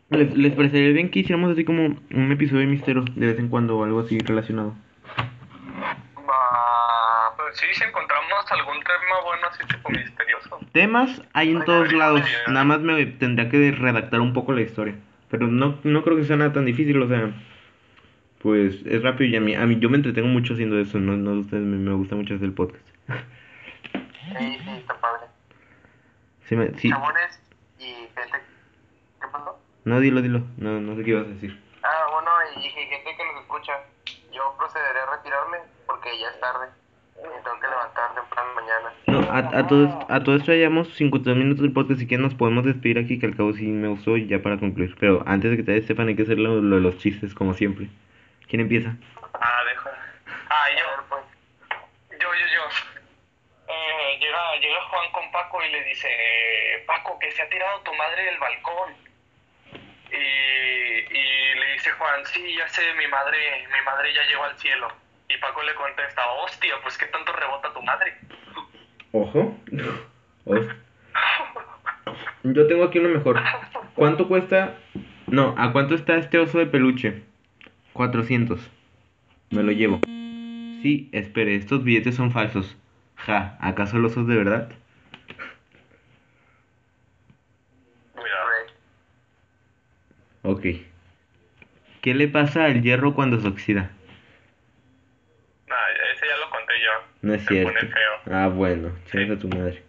¿Les, 0.09 0.35
les 0.37 0.53
parecería 0.53 0.91
bien 0.91 1.09
que 1.09 1.19
hiciéramos 1.19 1.51
así 1.51 1.63
como 1.63 1.85
un 1.85 2.31
episodio 2.31 2.61
de 2.61 2.67
misterio 2.67 3.05
de 3.15 3.27
vez 3.27 3.39
en 3.39 3.47
cuando 3.47 3.77
o 3.77 3.83
algo 3.83 4.01
así 4.01 4.19
relacionado? 4.19 4.75
Pues 7.51 7.59
sí, 7.59 7.65
si 7.73 7.83
encontramos 7.83 8.49
algún 8.49 8.79
tema 8.81 9.21
bueno 9.25 9.47
así 9.49 9.61
tipo 9.67 9.89
misterioso. 9.89 10.59
Temas 10.71 11.21
hay 11.33 11.51
en 11.51 11.65
todos 11.65 11.91
lados, 11.91 12.21
nada 12.47 12.63
más 12.63 12.79
me 12.79 13.05
tendría 13.05 13.49
que 13.49 13.71
redactar 13.71 14.21
un 14.21 14.31
poco 14.31 14.53
la 14.53 14.61
historia, 14.61 14.95
pero 15.29 15.47
no, 15.47 15.77
no 15.83 16.01
creo 16.01 16.15
que 16.15 16.23
sea 16.23 16.37
nada 16.37 16.53
tan 16.53 16.63
difícil, 16.63 17.01
o 17.01 17.09
sea, 17.09 17.29
pues 18.41 18.75
es 18.85 19.03
rápido 19.03 19.29
y 19.31 19.35
a 19.35 19.41
mí, 19.41 19.53
a 19.53 19.65
mí 19.65 19.77
yo 19.79 19.89
me 19.89 19.97
entretengo 19.97 20.29
mucho 20.29 20.53
haciendo 20.53 20.79
eso, 20.79 20.97
no, 20.97 21.17
no 21.17 21.41
ustedes, 21.41 21.61
me, 21.63 21.75
me 21.75 21.91
gusta 21.93 22.15
mucho 22.15 22.35
hacer 22.35 22.45
el 22.45 22.53
podcast. 22.53 22.85
Sí, 23.09 24.57
sí, 24.63 24.69
está 24.77 24.93
padre. 25.01 25.25
Sí, 26.45 26.55
me- 26.55 26.73
sí, 26.79 26.89
Chabones 26.89 27.41
y 27.79 27.83
gente. 28.15 28.39
¿Qué 29.19 29.27
pasó? 29.29 29.59
no, 29.83 29.99
dilo, 29.99 30.21
dilo, 30.21 30.41
no, 30.55 30.79
no 30.79 30.95
sé 30.95 31.03
qué 31.03 31.09
ibas 31.11 31.25
a 31.25 31.29
decir. 31.31 31.61
Ah, 31.83 32.05
bueno, 32.13 32.31
y, 32.55 32.65
y 32.65 32.69
gente 32.69 33.09
que 33.17 33.25
nos 33.25 33.41
escucha. 33.41 33.73
Yo 34.31 34.55
procederé 34.57 34.99
a 35.01 35.17
retirarme 35.17 35.57
porque 35.85 36.17
ya 36.17 36.29
es 36.29 36.39
tarde. 36.39 36.67
Tengo 37.43 37.59
que 37.59 37.67
levantar 37.67 38.13
temprano 38.15 38.49
mañana. 38.55 38.93
No, 39.07 39.19
a, 39.31 39.59
a, 39.59 39.67
todo, 39.67 39.85
esto- 39.85 40.05
a 40.09 40.23
todo 40.23 40.35
esto 40.35 40.51
ya 40.51 40.57
llevamos 40.59 40.93
52 40.95 41.37
minutos 41.37 41.61
del 41.63 41.73
podcast, 41.73 41.97
así 41.99 42.07
que 42.07 42.17
nos 42.17 42.33
podemos 42.35 42.65
despedir 42.65 42.97
aquí, 42.99 43.19
que 43.19 43.25
al 43.25 43.35
cabo 43.35 43.53
sí 43.53 43.65
me 43.67 43.87
gustó 43.87 44.17
y 44.17 44.27
ya 44.27 44.41
para 44.41 44.57
concluir. 44.57 44.95
Pero 44.99 45.23
antes 45.25 45.51
de 45.51 45.57
que 45.57 45.63
te 45.63 45.71
vayas, 45.71 45.85
Stefan, 45.85 46.07
hay 46.07 46.15
que 46.15 46.23
hacer 46.23 46.37
lo, 46.39 46.61
lo 46.61 46.75
de 46.75 46.81
los 46.81 46.97
chistes, 46.97 47.33
como 47.33 47.53
siempre. 47.53 47.87
¿Quién 48.47 48.61
empieza? 48.61 48.95
Ah, 49.33 49.59
dejo. 49.69 49.89
Ah, 50.49 50.65
yo, 50.77 50.85
pues. 51.09 51.21
yo, 52.19 52.27
yo, 52.33 52.45
yo. 52.53 52.63
Eh, 53.73 54.17
llega, 54.19 54.55
llega 54.59 54.81
Juan 54.89 55.11
con 55.13 55.31
Paco 55.31 55.63
y 55.63 55.71
le 55.71 55.83
dice, 55.85 56.09
Paco, 56.85 57.17
que 57.19 57.31
se 57.31 57.41
ha 57.41 57.49
tirado 57.49 57.79
tu 57.81 57.93
madre 57.95 58.23
del 58.25 58.37
balcón. 58.37 58.93
Y, 60.11 60.15
y 60.15 61.55
le 61.59 61.71
dice 61.73 61.89
Juan, 61.91 62.25
sí, 62.25 62.55
ya 62.57 62.67
sé, 62.67 62.81
mi 62.95 63.07
madre, 63.07 63.37
mi 63.71 63.85
madre 63.85 64.13
ya 64.13 64.23
llegó 64.25 64.43
al 64.43 64.57
cielo. 64.57 64.87
Y 65.33 65.37
Paco 65.39 65.61
le 65.63 65.73
contesta, 65.75 66.21
hostia, 66.43 66.73
pues 66.83 66.97
qué 66.97 67.05
tanto 67.07 67.31
rebota 67.33 67.73
tu 67.73 67.81
madre. 67.81 68.17
Ojo. 69.11 69.57
Os- 70.45 70.67
Yo 72.43 72.67
tengo 72.67 72.83
aquí 72.85 72.99
uno 72.99 73.09
mejor. 73.09 73.39
¿Cuánto 73.95 74.27
cuesta? 74.27 74.75
No, 75.27 75.55
¿a 75.57 75.71
cuánto 75.71 75.95
está 75.95 76.15
este 76.17 76.37
oso 76.39 76.57
de 76.59 76.65
peluche? 76.65 77.23
400. 77.93 78.59
Me 79.51 79.63
lo 79.63 79.71
llevo. 79.71 79.99
Sí, 80.81 81.09
espere, 81.11 81.55
estos 81.55 81.83
billetes 81.83 82.15
son 82.15 82.31
falsos. 82.31 82.75
Ja, 83.17 83.57
¿acaso 83.61 83.99
los 83.99 84.13
osos 84.13 84.27
de 84.27 84.35
verdad? 84.35 84.71
Ok. 90.43 90.65
¿Qué 92.01 92.13
le 92.15 92.27
pasa 92.27 92.65
al 92.65 92.81
hierro 92.81 93.13
cuando 93.13 93.39
se 93.39 93.47
oxida? 93.47 93.91
Nah, 95.67 95.75
ese 96.13 96.25
ya 96.27 96.37
lo 96.37 96.49
conté 96.49 96.73
yo. 96.83 97.10
No 97.21 97.33
es 97.33 97.41
Se 97.43 97.47
cierto. 97.49 97.71
pone 97.73 97.91
feo. 97.91 98.11
Ah, 98.31 98.47
bueno, 98.47 98.91
chingas 99.11 99.37
a 99.37 99.39
tu 99.39 99.47
madre. 99.49 99.83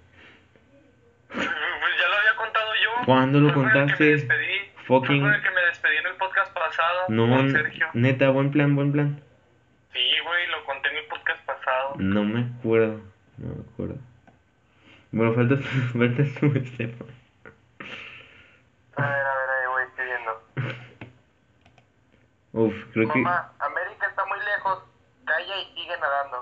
Pues 1.29 1.47
ya 1.47 2.09
lo 2.09 2.15
había 2.17 2.37
contado 2.37 2.71
yo. 2.75 3.05
¿Cuándo 3.07 3.41
lo 3.41 3.47
Fue 3.53 3.55
con 3.55 3.65
el 3.67 3.73
que 3.73 3.79
contaste? 3.81 4.05
me 4.05 4.11
despedí. 4.13 4.55
Fucking- 4.87 5.07
Fue 5.07 5.21
con 5.21 5.33
el 5.35 5.43
que 5.43 5.51
me 5.51 5.61
despedí 5.63 5.97
en 5.97 6.07
el 6.07 6.15
podcast 6.17 6.53
pasado. 6.53 7.05
No, 7.09 7.29
Con 7.37 7.51
Sergio. 7.51 7.89
neta, 7.95 8.29
buen 8.31 8.51
plan, 8.51 8.75
buen 8.77 8.93
plan. 8.93 9.23
Sí, 9.93 10.01
güey, 10.25 10.47
lo 10.49 10.65
conté 10.65 10.89
en 10.91 10.97
el 10.99 11.05
podcast 11.07 11.45
pasado. 11.47 11.95
No 11.99 12.25
me 12.25 12.41
acuerdo. 12.59 13.01
No 13.39 13.55
me 13.55 13.63
acuerdo. 13.73 13.97
Bueno, 15.13 15.35
falta, 15.35 15.57
falta 15.93 16.23
tú, 16.41 16.47
Estefan. 16.57 17.09
A 18.97 19.03
ver, 19.03 19.27
a 19.27 19.35
ver, 19.37 19.51
ahí 19.51 19.67
voy 19.69 19.83
escribiendo. 19.85 20.43
Uf, 22.53 22.75
creo 22.93 23.09
que. 23.11 23.19
Mamá, 23.21 23.53
América 23.59 24.07
está 24.09 24.25
muy 24.27 24.39
lejos. 24.39 24.83
Calla 25.25 25.59
y 25.61 25.75
sigue 25.75 25.97
nadando. 25.99 26.42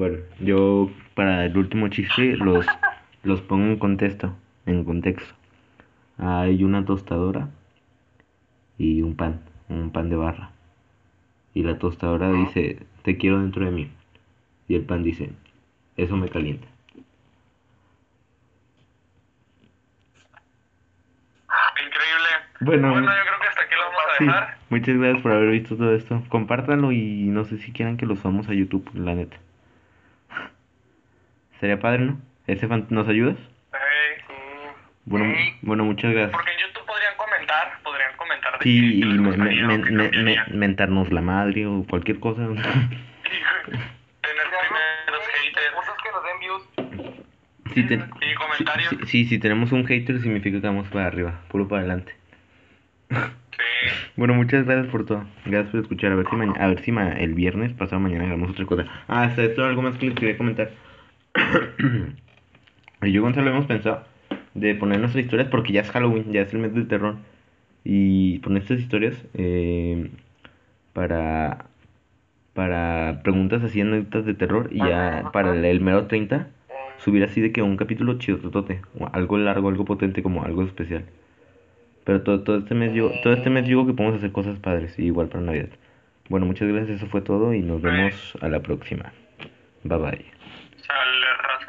Bueno, 0.00 0.16
yo 0.40 0.90
para 1.14 1.44
el 1.44 1.54
último 1.58 1.88
chiste 1.88 2.34
los, 2.38 2.64
los 3.22 3.42
pongo 3.42 3.66
en 3.66 3.78
contexto. 3.78 4.34
En 4.64 4.82
contexto. 4.82 5.34
Hay 6.16 6.64
una 6.64 6.86
tostadora 6.86 7.50
y 8.78 9.02
un 9.02 9.14
pan, 9.14 9.40
un 9.68 9.90
pan 9.90 10.08
de 10.08 10.16
barra. 10.16 10.52
Y 11.52 11.64
la 11.64 11.78
tostadora 11.78 12.32
dice, 12.32 12.78
te 13.02 13.18
quiero 13.18 13.40
dentro 13.42 13.66
de 13.66 13.72
mí. 13.72 13.90
Y 14.68 14.74
el 14.74 14.86
pan 14.86 15.02
dice, 15.02 15.32
eso 15.98 16.16
me 16.16 16.30
calienta. 16.30 16.66
Increíble. 21.76 22.28
Bueno, 22.60 22.90
Bueno, 22.92 23.06
yo 23.06 23.22
creo 23.22 23.40
que 23.42 23.48
hasta 23.48 23.62
aquí 23.64 23.74
lo 23.74 23.82
vamos 23.82 24.00
a 24.00 24.16
sí, 24.16 24.24
dejar. 24.24 24.58
muchas 24.70 24.96
gracias 24.96 25.22
por 25.22 25.32
haber 25.32 25.50
visto 25.50 25.76
todo 25.76 25.94
esto. 25.94 26.22
Compártanlo 26.30 26.90
y 26.90 27.24
no 27.28 27.44
sé 27.44 27.58
si 27.58 27.72
quieran 27.72 27.98
que 27.98 28.06
lo 28.06 28.16
subamos 28.16 28.48
a 28.48 28.54
YouTube, 28.54 28.88
la 28.94 29.14
neta. 29.14 29.36
Sería 31.60 31.78
padre, 31.78 32.04
¿no? 32.04 32.18
Estefan, 32.46 32.86
¿nos 32.90 33.06
ayudas? 33.08 33.36
Sí. 33.36 33.42
Bueno, 35.04 35.34
Sí. 35.36 35.54
bueno, 35.62 35.84
muchas 35.84 36.12
gracias. 36.12 36.32
porque 36.32 36.50
en 36.52 36.58
YouTube 36.58 36.86
podrían 36.86 37.16
comentar, 37.16 37.78
podrían 37.82 38.16
comentar. 38.16 38.52
de 38.58 38.64
Sí, 38.64 39.00
y 39.00 39.04
me- 39.04 39.36
me- 39.36 40.10
me- 40.22 40.44
mentarnos 40.54 41.10
la 41.12 41.20
madre 41.20 41.66
o 41.66 41.84
cualquier 41.88 42.18
cosa. 42.20 42.42
Tener 42.46 42.58
primeros 44.50 45.24
haters. 45.34 45.70
Cosas 45.74 45.94
que 46.02 46.10
nos 46.12 46.22
den 46.24 46.38
views. 46.40 46.62
Si, 47.74 47.82
te- 47.84 47.94
Y 47.94 48.34
comentarios. 48.34 48.88
si, 48.90 49.06
si, 49.06 49.24
si 49.26 49.38
tenemos 49.38 49.72
un 49.72 49.86
hater 49.86 50.20
significa 50.20 50.60
que 50.60 50.66
vamos 50.66 50.88
para 50.88 51.06
arriba, 51.06 51.40
puro 51.48 51.68
para 51.68 51.80
adelante. 51.82 52.14
Sí. 53.10 53.16
Bueno, 54.16 54.34
muchas 54.34 54.64
gracias 54.66 54.88
por 54.88 55.06
todo. 55.06 55.24
Gracias 55.46 55.70
por 55.70 55.80
escuchar. 55.80 56.12
A 56.12 56.16
ver 56.16 56.26
si, 56.28 56.36
maña- 56.36 56.60
a 56.62 56.66
ver 56.66 56.80
si 56.82 56.92
ma- 56.92 57.12
el 57.12 57.32
viernes, 57.34 57.72
pasado 57.72 57.98
mañana, 58.00 58.24
hagamos 58.24 58.50
otra 58.50 58.66
cosa. 58.66 58.84
Ah, 59.08 59.22
hasta 59.24 59.42
esto, 59.42 59.64
algo 59.64 59.80
más 59.80 59.96
que 59.96 60.06
les 60.06 60.14
quería 60.14 60.36
comentar. 60.36 60.70
yo 63.02 63.06
y 63.06 63.18
Gonzalo 63.18 63.50
hemos 63.50 63.66
pensado 63.66 64.04
de 64.54 64.74
poner 64.74 65.00
nuestras 65.00 65.24
historias 65.24 65.48
porque 65.48 65.72
ya 65.72 65.82
es 65.82 65.90
Halloween, 65.90 66.32
ya 66.32 66.42
es 66.42 66.52
el 66.52 66.60
mes 66.60 66.74
del 66.74 66.88
terror. 66.88 67.16
Y 67.84 68.40
poner 68.40 68.62
estas 68.62 68.80
historias 68.80 69.24
eh, 69.34 70.10
para 70.92 71.66
para 72.52 73.22
preguntas 73.22 73.62
así 73.62 73.80
anécdotas 73.80 74.26
de 74.26 74.34
terror 74.34 74.68
y 74.72 74.78
ya 74.78 75.30
para 75.32 75.54
el, 75.54 75.64
el 75.64 75.80
mero 75.80 76.06
30 76.08 76.48
subir 76.98 77.24
así 77.24 77.40
de 77.40 77.52
que 77.52 77.62
un 77.62 77.76
capítulo 77.76 78.18
chido 78.18 78.38
totote, 78.38 78.82
o 78.98 79.08
algo 79.12 79.38
largo, 79.38 79.68
algo 79.68 79.84
potente 79.84 80.22
como 80.22 80.44
algo 80.44 80.62
especial. 80.62 81.04
Pero 82.04 82.22
todo, 82.22 82.42
todo 82.42 82.58
este 82.58 82.74
mes 82.74 82.92
yo 82.92 83.10
todo 83.22 83.32
este 83.32 83.50
mes 83.50 83.66
digo 83.66 83.86
que 83.86 83.92
podemos 83.92 84.18
hacer 84.18 84.32
cosas 84.32 84.58
padres 84.58 84.98
igual 84.98 85.28
para 85.28 85.44
Navidad. 85.44 85.70
Bueno, 86.28 86.46
muchas 86.46 86.68
gracias, 86.68 86.98
eso 86.98 87.06
fue 87.06 87.22
todo 87.22 87.54
y 87.54 87.62
nos 87.62 87.82
vemos 87.82 88.36
a 88.40 88.48
la 88.48 88.60
próxima. 88.60 89.12
Bye 89.84 89.98
bye 89.98 90.39
al 90.90 91.59